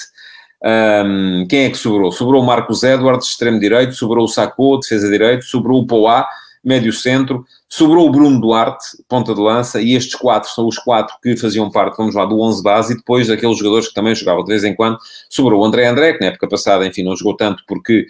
Um, 0.64 1.46
quem 1.46 1.64
é 1.64 1.70
que 1.70 1.76
sobrou? 1.76 2.10
Sobrou 2.10 2.42
o 2.42 2.46
Marcos 2.46 2.82
Edwards, 2.82 3.28
extremo 3.28 3.60
direito, 3.60 3.92
sobrou 3.92 4.24
o 4.24 4.28
Sacô, 4.28 4.78
defesa 4.78 5.10
direito, 5.10 5.44
sobrou 5.44 5.82
o 5.82 5.86
Poá, 5.86 6.26
médio 6.62 6.92
centro, 6.92 7.44
sobrou 7.68 8.06
o 8.06 8.10
Bruno 8.10 8.40
Duarte, 8.40 8.84
ponta 9.08 9.34
de 9.34 9.40
lança, 9.40 9.80
e 9.80 9.94
estes 9.94 10.14
quatro 10.14 10.50
são 10.50 10.66
os 10.66 10.78
quatro 10.78 11.16
que 11.22 11.36
faziam 11.36 11.70
parte, 11.70 11.96
vamos 11.96 12.14
lá, 12.14 12.24
do 12.26 12.38
11 12.40 12.62
base, 12.62 12.92
e 12.92 12.96
depois 12.96 13.28
daqueles 13.28 13.56
jogadores 13.58 13.88
que 13.88 13.94
também 13.94 14.14
jogavam 14.14 14.44
de 14.44 14.50
vez 14.50 14.64
em 14.64 14.74
quando, 14.74 14.98
sobrou 15.28 15.60
o 15.60 15.64
André 15.64 15.86
André, 15.86 16.12
que 16.14 16.20
na 16.20 16.26
época 16.26 16.48
passada, 16.48 16.86
enfim, 16.86 17.02
não 17.02 17.16
jogou 17.16 17.36
tanto 17.36 17.62
porque 17.66 18.06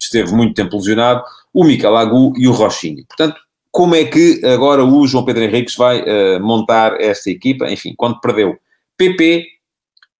esteve 0.00 0.32
muito 0.32 0.54
tempo 0.54 0.76
lesionado, 0.76 1.22
o 1.52 1.64
Mikel 1.64 1.96
Agu 1.96 2.32
e 2.36 2.46
o 2.46 2.52
Rochinho. 2.52 3.04
Portanto, 3.06 3.40
como 3.76 3.94
é 3.94 4.04
que 4.04 4.40
agora 4.46 4.82
o 4.84 5.06
João 5.06 5.24
Pedro 5.24 5.44
Henriques 5.44 5.74
vai 5.76 6.00
uh, 6.00 6.40
montar 6.40 6.98
esta 6.98 7.30
equipa? 7.30 7.70
Enfim, 7.70 7.92
quando 7.94 8.20
perdeu 8.20 8.56
PP, 8.96 9.44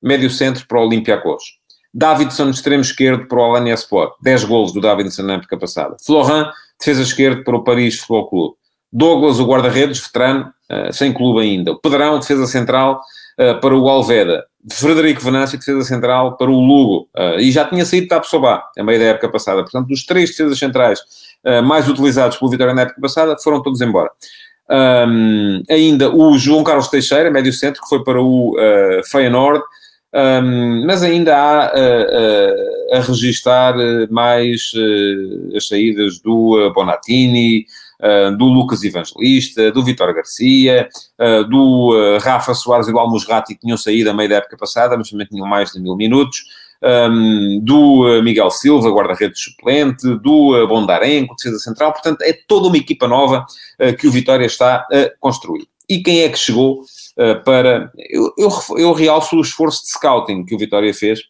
médio 0.02 0.28
centro 0.28 0.66
para 0.66 0.78
o 0.78 0.86
Olympiacos. 0.86 1.58
Davidson, 1.96 2.50
extremo 2.50 2.82
esquerdo 2.82 3.26
para 3.26 3.38
o 3.38 3.42
Alanya 3.42 3.72
Sport. 3.72 4.16
10 4.20 4.44
golos 4.44 4.70
do 4.70 4.82
Davidson 4.82 5.22
na 5.22 5.34
época 5.34 5.56
passada. 5.56 5.96
Florent, 6.04 6.48
defesa 6.78 7.00
esquerda 7.00 7.42
para 7.42 7.56
o 7.56 7.64
Paris 7.64 7.98
Futebol 7.98 8.28
Clube. 8.28 8.54
Douglas, 8.92 9.40
o 9.40 9.46
guarda-redes, 9.46 10.00
veterano, 10.00 10.52
uh, 10.70 10.92
sem 10.92 11.10
clube 11.10 11.40
ainda. 11.40 11.72
O 11.72 11.80
Pedrão, 11.80 12.18
defesa 12.18 12.46
central 12.46 13.00
uh, 13.40 13.58
para 13.62 13.74
o 13.74 13.88
Alveda. 13.88 14.44
Frederico 14.70 15.22
Venâncio, 15.22 15.58
defesa 15.58 15.82
central 15.84 16.36
para 16.36 16.50
o 16.50 16.60
Lugo. 16.60 17.08
Uh, 17.16 17.40
e 17.40 17.50
já 17.50 17.64
tinha 17.64 17.84
saído 17.86 18.08
Tapsobá, 18.08 18.62
a 18.78 18.84
meio 18.84 18.98
da 18.98 19.06
época 19.06 19.30
passada. 19.30 19.62
Portanto, 19.62 19.88
dos 19.88 20.04
três 20.04 20.30
defesas 20.30 20.58
centrais 20.58 21.00
mais 21.64 21.88
utilizados 21.88 22.36
pelo 22.38 22.50
Vitória 22.50 22.74
na 22.74 22.82
época 22.82 23.00
passada, 23.00 23.36
foram 23.38 23.62
todos 23.62 23.80
embora. 23.80 24.10
Um, 24.68 25.62
ainda 25.70 26.12
o 26.12 26.36
João 26.36 26.64
Carlos 26.64 26.88
Teixeira, 26.88 27.30
médio 27.30 27.52
centro, 27.52 27.80
que 27.80 27.88
foi 27.88 28.02
para 28.02 28.20
o 28.20 28.56
Feyenoord. 29.08 29.62
Um, 30.16 30.86
mas 30.86 31.02
ainda 31.02 31.36
há 31.36 31.72
uh, 31.74 32.94
uh, 32.94 32.96
a 32.96 33.00
registar 33.00 33.74
mais 34.10 34.72
uh, 34.74 35.54
as 35.54 35.68
saídas 35.68 36.18
do 36.20 36.72
Bonatini, 36.74 37.66
do 38.38 38.44
Lucas 38.44 38.84
Evangelista, 38.84 39.72
do 39.72 39.82
Vitor 39.82 40.14
Garcia, 40.14 40.86
do 41.48 42.18
Rafa 42.20 42.52
Soares 42.52 42.88
e 42.88 42.92
do 42.92 42.98
Almusrati, 42.98 43.54
que 43.54 43.62
tinham 43.62 43.78
saído 43.78 44.10
a 44.10 44.12
meio 44.12 44.28
da 44.28 44.36
época 44.36 44.54
passada, 44.54 44.98
mas 44.98 45.08
também 45.08 45.26
tinham 45.26 45.46
mais 45.46 45.72
de 45.72 45.80
mil 45.80 45.96
minutos. 45.96 46.44
Um, 46.82 47.58
do 47.64 48.20
Miguel 48.22 48.50
Silva, 48.50 48.90
guarda-redes 48.90 49.40
suplente, 49.40 50.06
do 50.18 50.66
Bondarenko, 50.66 51.36
defesa 51.36 51.58
central, 51.58 51.90
portanto 51.90 52.20
é 52.20 52.34
toda 52.46 52.68
uma 52.68 52.76
equipa 52.76 53.08
nova 53.08 53.46
que 53.98 54.06
o 54.06 54.10
Vitória 54.10 54.44
está 54.44 54.86
a 54.92 55.10
construir. 55.18 55.66
E 55.88 56.02
quem 56.02 56.22
é 56.22 56.28
que 56.28 56.38
chegou 56.38 56.84
eh, 57.18 57.34
para. 57.36 57.90
Eu, 57.96 58.34
eu, 58.36 58.50
eu 58.76 58.92
realço 58.92 59.36
o 59.36 59.40
esforço 59.40 59.82
de 59.82 59.90
scouting 59.90 60.44
que 60.44 60.54
o 60.54 60.58
Vitória 60.58 60.92
fez 60.92 61.20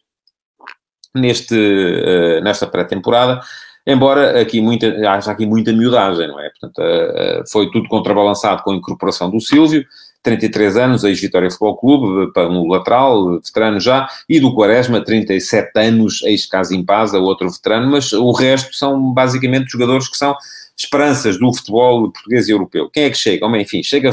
neste, 1.15 1.55
uh, 1.55 2.43
nesta 2.43 2.67
pré-temporada, 2.67 3.41
embora 3.85 4.39
aqui 4.39 4.61
muita, 4.61 4.87
haja 5.09 5.31
aqui 5.31 5.45
muita 5.45 5.71
miudagem, 5.73 6.27
não 6.27 6.39
é? 6.39 6.49
Portanto, 6.49 6.79
uh, 6.79 7.49
foi 7.51 7.71
tudo 7.71 7.87
contrabalançado 7.89 8.61
com 8.63 8.71
a 8.71 8.75
incorporação 8.75 9.31
do 9.31 9.39
Silvio, 9.39 9.85
33 10.27 10.75
anos, 10.75 11.03
ex-Vitória 11.05 11.49
Futebol 11.49 11.77
Clube, 11.77 12.31
no 12.35 12.67
lateral, 12.67 13.39
veterano 13.39 13.79
já, 13.79 14.09
e 14.27 14.41
do 14.41 14.53
Quaresma, 14.53 14.99
37 14.99 15.71
anos, 15.79 16.21
ex-Casa 16.23 16.75
Impasa, 16.75 17.17
outro 17.17 17.49
veterano, 17.49 17.89
mas 17.89 18.11
o 18.11 18.33
resto 18.33 18.75
são 18.75 19.13
basicamente 19.13 19.71
jogadores 19.71 20.09
que 20.09 20.17
são 20.17 20.35
esperanças 20.75 21.39
do 21.39 21.53
futebol 21.53 22.11
português 22.11 22.49
e 22.49 22.51
europeu. 22.51 22.89
Quem 22.89 23.05
é 23.05 23.09
que 23.09 23.17
chega? 23.17 23.47
Bem, 23.47 23.61
enfim, 23.61 23.81
chega 23.81 24.11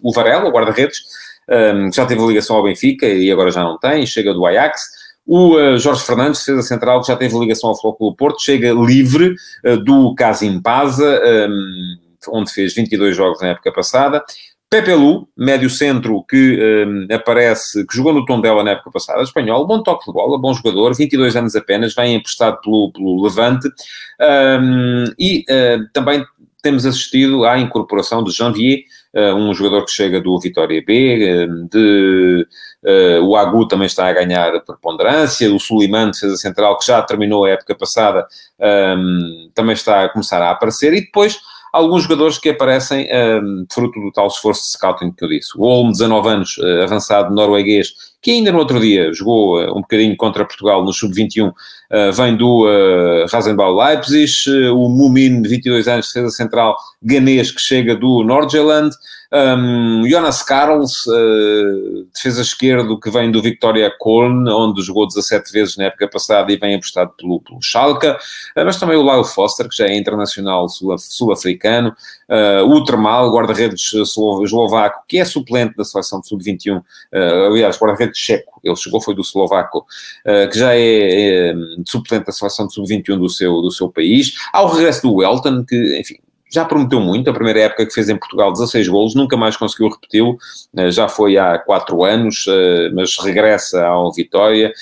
o 0.00 0.12
Varela, 0.12 0.48
o 0.48 0.52
guarda-redes, 0.52 1.00
um, 1.48 1.90
que 1.90 1.96
já 1.96 2.06
teve 2.06 2.24
ligação 2.24 2.54
ao 2.54 2.62
Benfica 2.62 3.06
e 3.06 3.30
agora 3.32 3.50
já 3.50 3.64
não 3.64 3.76
tem, 3.76 4.06
chega 4.06 4.32
do 4.32 4.46
Ajax. 4.46 4.80
O 5.26 5.56
uh, 5.56 5.76
Jorge 5.78 6.04
Fernandes, 6.04 6.44
defesa 6.44 6.62
central, 6.62 7.00
que 7.00 7.08
já 7.08 7.16
teve 7.16 7.36
ligação 7.36 7.70
ao 7.70 7.76
Futebol 7.76 8.14
Porto, 8.14 8.40
chega 8.40 8.72
livre 8.72 9.34
uh, 9.64 9.76
do 9.78 10.14
Casim 10.14 10.62
Paza, 10.62 11.20
um, 11.50 11.96
onde 12.28 12.52
fez 12.52 12.72
22 12.72 13.16
jogos 13.16 13.40
na 13.40 13.48
época 13.48 13.72
passada. 13.72 14.22
Pepe 14.76 14.92
Lu, 14.92 15.26
médio 15.34 15.70
centro 15.70 16.22
que 16.28 16.84
um, 16.86 17.06
aparece, 17.10 17.86
que 17.86 17.96
jogou 17.96 18.12
no 18.12 18.26
Tondela 18.26 18.62
na 18.62 18.72
época 18.72 18.90
passada, 18.90 19.22
espanhol, 19.22 19.66
bom 19.66 19.82
toque 19.82 20.04
de 20.04 20.12
bola, 20.12 20.38
bom 20.38 20.52
jogador, 20.52 20.94
22 20.94 21.34
anos 21.34 21.56
apenas, 21.56 21.94
vem 21.94 22.14
emprestado 22.14 22.60
pelo, 22.60 22.92
pelo 22.92 23.22
Levante, 23.24 23.68
um, 24.20 25.04
e 25.18 25.46
uh, 25.48 25.88
também 25.94 26.22
temos 26.62 26.84
assistido 26.84 27.46
à 27.46 27.58
incorporação 27.58 28.22
de 28.22 28.30
Janvier, 28.32 28.80
uh, 29.14 29.34
um 29.34 29.54
jogador 29.54 29.86
que 29.86 29.92
chega 29.92 30.20
do 30.20 30.38
Vitória 30.38 30.84
B, 30.86 31.46
uh, 31.46 31.68
de, 31.70 32.46
o 33.22 33.34
Agu 33.34 33.66
também 33.66 33.86
está 33.86 34.06
a 34.08 34.12
ganhar 34.12 34.60
preponderância, 34.60 35.50
o 35.54 35.58
Suleiman, 35.58 36.10
defesa 36.10 36.36
central, 36.36 36.76
que 36.76 36.86
já 36.86 37.00
terminou 37.00 37.46
a 37.46 37.50
época 37.50 37.74
passada, 37.74 38.26
um, 38.60 39.48
também 39.54 39.72
está 39.72 40.04
a 40.04 40.08
começar 40.10 40.42
a 40.42 40.50
aparecer, 40.50 40.92
e 40.92 41.00
depois 41.00 41.40
alguns 41.76 42.04
jogadores 42.04 42.38
que 42.38 42.48
aparecem 42.48 43.08
um, 43.12 43.66
fruto 43.70 44.00
do 44.00 44.10
tal 44.10 44.26
esforço 44.26 44.62
de 44.62 44.70
scouting 44.70 45.12
que 45.12 45.24
eu 45.24 45.28
disse. 45.28 45.50
O 45.56 45.62
Olmo, 45.62 45.92
19 45.92 46.28
anos, 46.28 46.58
uh, 46.58 46.82
avançado 46.82 47.34
norueguês, 47.34 47.92
que 48.22 48.30
ainda 48.30 48.50
no 48.50 48.58
outro 48.58 48.80
dia 48.80 49.12
jogou 49.12 49.60
uh, 49.62 49.70
um 49.70 49.82
bocadinho 49.82 50.16
contra 50.16 50.44
Portugal 50.44 50.82
no 50.82 50.92
Sub-21, 50.92 51.48
uh, 51.48 51.54
eh, 51.90 52.10
vem 52.10 52.36
do 52.36 52.64
uh, 52.66 53.26
Rasenball 53.30 53.76
Leipzig. 53.76 54.32
o 54.72 54.88
Mumin, 54.88 55.42
22 55.42 55.86
anos, 55.86 56.08
defesa 56.08 56.30
central 56.30 56.76
ganês, 57.02 57.52
que 57.52 57.60
chega 57.60 57.94
do 57.94 58.24
Nordjylland. 58.24 58.94
Um, 59.32 60.08
Jonas 60.08 60.42
Karls, 60.42 60.94
uh, 61.08 62.06
defesa 62.14 62.42
esquerdo 62.42 62.98
que 62.98 63.10
vem 63.10 63.30
do 63.30 63.42
Victoria 63.42 63.90
Köln, 63.90 64.48
onde 64.48 64.82
jogou 64.82 65.06
17 65.06 65.52
vezes 65.52 65.76
na 65.76 65.84
época 65.84 66.08
passada 66.08 66.52
e 66.52 66.56
vem 66.56 66.76
apostado 66.76 67.12
pelo, 67.16 67.40
pelo 67.40 67.60
Schalke, 67.60 68.06
uh, 68.06 68.18
mas 68.64 68.78
também 68.78 68.96
o 68.96 69.02
Lyle 69.02 69.24
Foster, 69.24 69.68
que 69.68 69.76
já 69.76 69.86
é 69.86 69.96
internacional 69.96 70.68
sul-africano, 70.68 71.94
uh, 72.28 72.64
o 72.64 72.84
Termal, 72.84 73.32
guarda-redes 73.32 73.92
eslovaco, 73.92 75.04
que 75.08 75.18
é 75.18 75.24
suplente 75.24 75.76
da 75.76 75.84
seleção 75.84 76.20
de 76.20 76.28
sub-21, 76.28 76.78
uh, 76.78 76.82
aliás, 77.46 77.78
guarda-redes 77.78 78.18
checo, 78.18 78.60
ele 78.62 78.76
chegou, 78.76 79.00
foi 79.00 79.14
do 79.14 79.22
eslovaco, 79.22 79.86
que 80.50 80.58
já 80.58 80.74
é, 80.74 81.50
é 81.50 81.54
suplente 81.86 82.26
da 82.26 82.32
seleção 82.32 82.66
de 82.66 82.74
sub-21 82.74 83.16
do 83.16 83.28
seu, 83.28 83.62
do 83.62 83.70
seu 83.70 83.88
país. 83.88 84.34
Há 84.52 84.62
o 84.62 84.66
regresso 84.66 85.02
do 85.02 85.14
Welton, 85.14 85.64
que, 85.64 86.00
enfim, 86.00 86.16
já 86.56 86.64
prometeu 86.64 87.00
muito, 87.00 87.28
a 87.28 87.34
primeira 87.34 87.60
época 87.60 87.86
que 87.86 87.92
fez 87.92 88.08
em 88.08 88.16
Portugal 88.16 88.52
16 88.52 88.88
golos, 88.88 89.14
nunca 89.14 89.36
mais 89.36 89.56
conseguiu 89.56 89.88
repeti-lo, 89.88 90.38
eh, 90.76 90.90
já 90.90 91.06
foi 91.06 91.36
há 91.36 91.58
4 91.58 92.02
anos, 92.02 92.46
eh, 92.48 92.90
mas 92.94 93.16
regressa 93.18 93.86
ao 93.86 94.12
Vitória. 94.12 94.72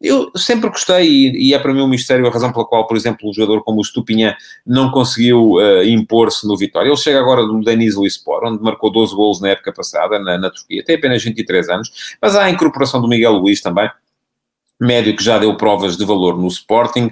Eu 0.00 0.30
sempre 0.36 0.68
gostei, 0.68 1.30
e 1.30 1.54
é 1.54 1.58
para 1.58 1.72
mim 1.72 1.80
um 1.80 1.88
mistério 1.88 2.26
a 2.26 2.30
razão 2.30 2.52
pela 2.52 2.66
qual, 2.66 2.86
por 2.86 2.96
exemplo, 2.98 3.28
um 3.28 3.32
jogador 3.32 3.64
como 3.64 3.80
o 3.80 3.84
Stupinhan 3.84 4.34
não 4.66 4.90
conseguiu 4.90 5.52
uh, 5.54 5.82
impor-se 5.84 6.46
no 6.46 6.54
Vitória. 6.56 6.88
Ele 6.90 6.96
chega 6.98 7.18
agora 7.18 7.46
do 7.46 7.58
Denis 7.60 7.96
Lispor, 7.96 8.44
onde 8.44 8.62
marcou 8.62 8.92
12 8.92 9.14
golos 9.14 9.40
na 9.40 9.48
época 9.48 9.72
passada, 9.72 10.18
na, 10.18 10.36
na 10.36 10.50
Turquia, 10.50 10.84
tem 10.84 10.96
apenas 10.96 11.24
23 11.24 11.70
anos, 11.70 12.16
mas 12.20 12.36
há 12.36 12.44
a 12.44 12.50
incorporação 12.50 13.00
do 13.00 13.08
Miguel 13.08 13.32
Luís 13.32 13.62
também, 13.62 13.90
médio 14.80 15.16
que 15.16 15.24
já 15.24 15.38
deu 15.38 15.56
provas 15.56 15.96
de 15.96 16.04
valor 16.04 16.38
no 16.38 16.48
Sporting, 16.48 17.10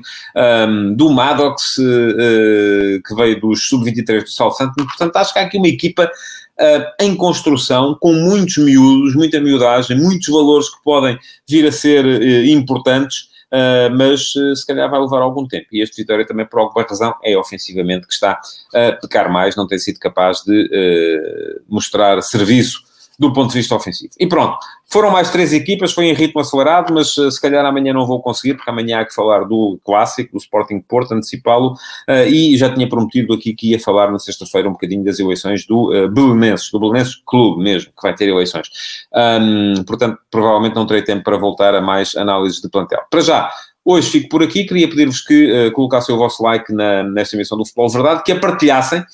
um, 0.68 0.94
do 0.94 1.10
Maddox, 1.10 1.78
uh, 1.78 3.02
que 3.06 3.14
veio 3.14 3.40
dos 3.40 3.66
sub-23 3.68 4.22
do 4.22 4.30
Southampton, 4.30 4.84
portanto 4.84 5.16
acho 5.16 5.32
que 5.32 5.38
há 5.38 5.42
aqui 5.42 5.56
uma 5.56 5.68
equipa 5.68 6.04
uh, 6.04 7.04
em 7.04 7.16
construção, 7.16 7.96
com 8.00 8.12
muitos 8.12 8.58
miúdos, 8.58 9.14
muita 9.14 9.40
miudagem, 9.40 9.98
muitos 9.98 10.28
valores 10.28 10.68
que 10.68 10.82
podem 10.84 11.18
vir 11.48 11.66
a 11.66 11.72
ser 11.72 12.04
uh, 12.04 12.46
importantes. 12.46 13.32
Uh, 13.52 13.86
mas 13.96 14.34
uh, 14.34 14.56
se 14.56 14.66
calhar 14.66 14.90
vai 14.90 14.98
levar 14.98 15.22
algum 15.22 15.46
tempo. 15.46 15.66
E 15.70 15.80
este 15.80 15.98
Vitória 15.98 16.26
também, 16.26 16.44
por 16.44 16.58
alguma 16.58 16.84
razão, 16.84 17.14
é 17.22 17.36
ofensivamente 17.38 18.04
que 18.04 18.12
está 18.12 18.40
a 18.74 18.92
pecar 18.92 19.30
mais, 19.30 19.54
não 19.54 19.64
tem 19.64 19.78
sido 19.78 20.00
capaz 20.00 20.42
de 20.42 20.64
uh, 20.64 21.62
mostrar 21.68 22.20
serviço 22.20 22.82
do 23.18 23.32
ponto 23.32 23.52
de 23.52 23.58
vista 23.58 23.74
ofensivo. 23.74 24.12
E 24.18 24.26
pronto, 24.26 24.58
foram 24.86 25.10
mais 25.10 25.30
três 25.30 25.52
equipas, 25.52 25.92
foi 25.92 26.06
em 26.06 26.14
ritmo 26.14 26.40
acelerado, 26.40 26.92
mas 26.92 27.16
uh, 27.16 27.30
se 27.30 27.40
calhar 27.40 27.64
amanhã 27.64 27.92
não 27.92 28.06
vou 28.06 28.20
conseguir, 28.20 28.54
porque 28.54 28.70
amanhã 28.70 29.00
há 29.00 29.04
que 29.04 29.14
falar 29.14 29.44
do 29.44 29.78
clássico, 29.84 30.32
do 30.32 30.38
Sporting 30.38 30.80
Porto, 30.80 31.14
antecipá-lo, 31.14 31.72
uh, 31.72 32.28
e 32.28 32.56
já 32.56 32.72
tinha 32.72 32.88
prometido 32.88 33.32
aqui 33.32 33.54
que 33.54 33.70
ia 33.70 33.80
falar 33.80 34.10
na 34.10 34.18
sexta-feira 34.18 34.68
um 34.68 34.72
bocadinho 34.72 35.04
das 35.04 35.18
eleições 35.18 35.66
do 35.66 35.92
uh, 35.92 36.08
Belenenses, 36.08 36.70
do 36.70 36.80
Belenenses 36.80 37.16
Clube 37.26 37.62
mesmo, 37.62 37.90
que 37.90 38.02
vai 38.02 38.14
ter 38.14 38.28
eleições. 38.28 38.68
Um, 39.14 39.84
portanto, 39.84 40.18
provavelmente 40.30 40.74
não 40.74 40.86
terei 40.86 41.02
tempo 41.02 41.24
para 41.24 41.36
voltar 41.36 41.74
a 41.74 41.80
mais 41.80 42.16
análises 42.16 42.60
de 42.60 42.68
plantel. 42.68 43.00
Para 43.10 43.20
já, 43.20 43.50
Hoje 43.86 44.08
fico 44.08 44.30
por 44.30 44.42
aqui, 44.42 44.64
queria 44.64 44.88
pedir-vos 44.88 45.20
que 45.20 45.68
uh, 45.68 45.72
colocassem 45.72 46.14
o 46.14 46.16
vosso 46.16 46.42
like 46.42 46.72
na, 46.72 47.02
nesta 47.02 47.36
emissão 47.36 47.58
do 47.58 47.66
Futebol 47.66 47.90
Verdade, 47.90 48.22
que 48.24 48.32
a 48.32 48.40
partilhassem, 48.40 49.04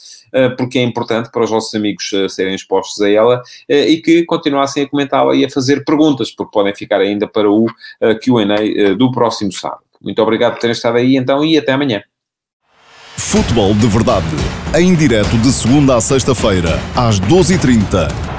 porque 0.56 0.78
é 0.78 0.82
importante 0.82 1.30
para 1.30 1.44
os 1.44 1.50
vossos 1.50 1.74
amigos 1.74 2.10
uh, 2.12 2.28
serem 2.28 2.54
expostos 2.54 3.00
a 3.02 3.10
ela, 3.10 3.42
e 3.68 3.98
que 3.98 4.24
continuassem 4.24 4.84
a 4.84 4.88
comentá-la 4.88 5.34
e 5.34 5.44
a 5.44 5.50
fazer 5.50 5.84
perguntas, 5.84 6.30
porque 6.30 6.52
podem 6.52 6.74
ficar 6.74 7.00
ainda 7.00 7.26
para 7.26 7.50
o 7.50 7.66
Q&A 8.22 8.94
do 8.96 9.10
próximo 9.10 9.52
sábado. 9.52 9.82
Muito 10.00 10.20
obrigado 10.22 10.54
por 10.54 10.60
terem 10.60 10.72
estado 10.72 10.96
aí, 10.96 11.16
então, 11.16 11.44
e 11.44 11.58
até 11.58 11.72
amanhã. 11.72 12.02
Futebol 13.16 13.74
de 13.74 13.86
Verdade, 13.86 14.26
em 14.78 14.94
direto 14.94 15.36
de 15.38 15.52
segunda 15.52 15.96
a 15.96 16.00
sexta-feira, 16.00 16.80
às 16.96 17.20
12h30 17.20 18.29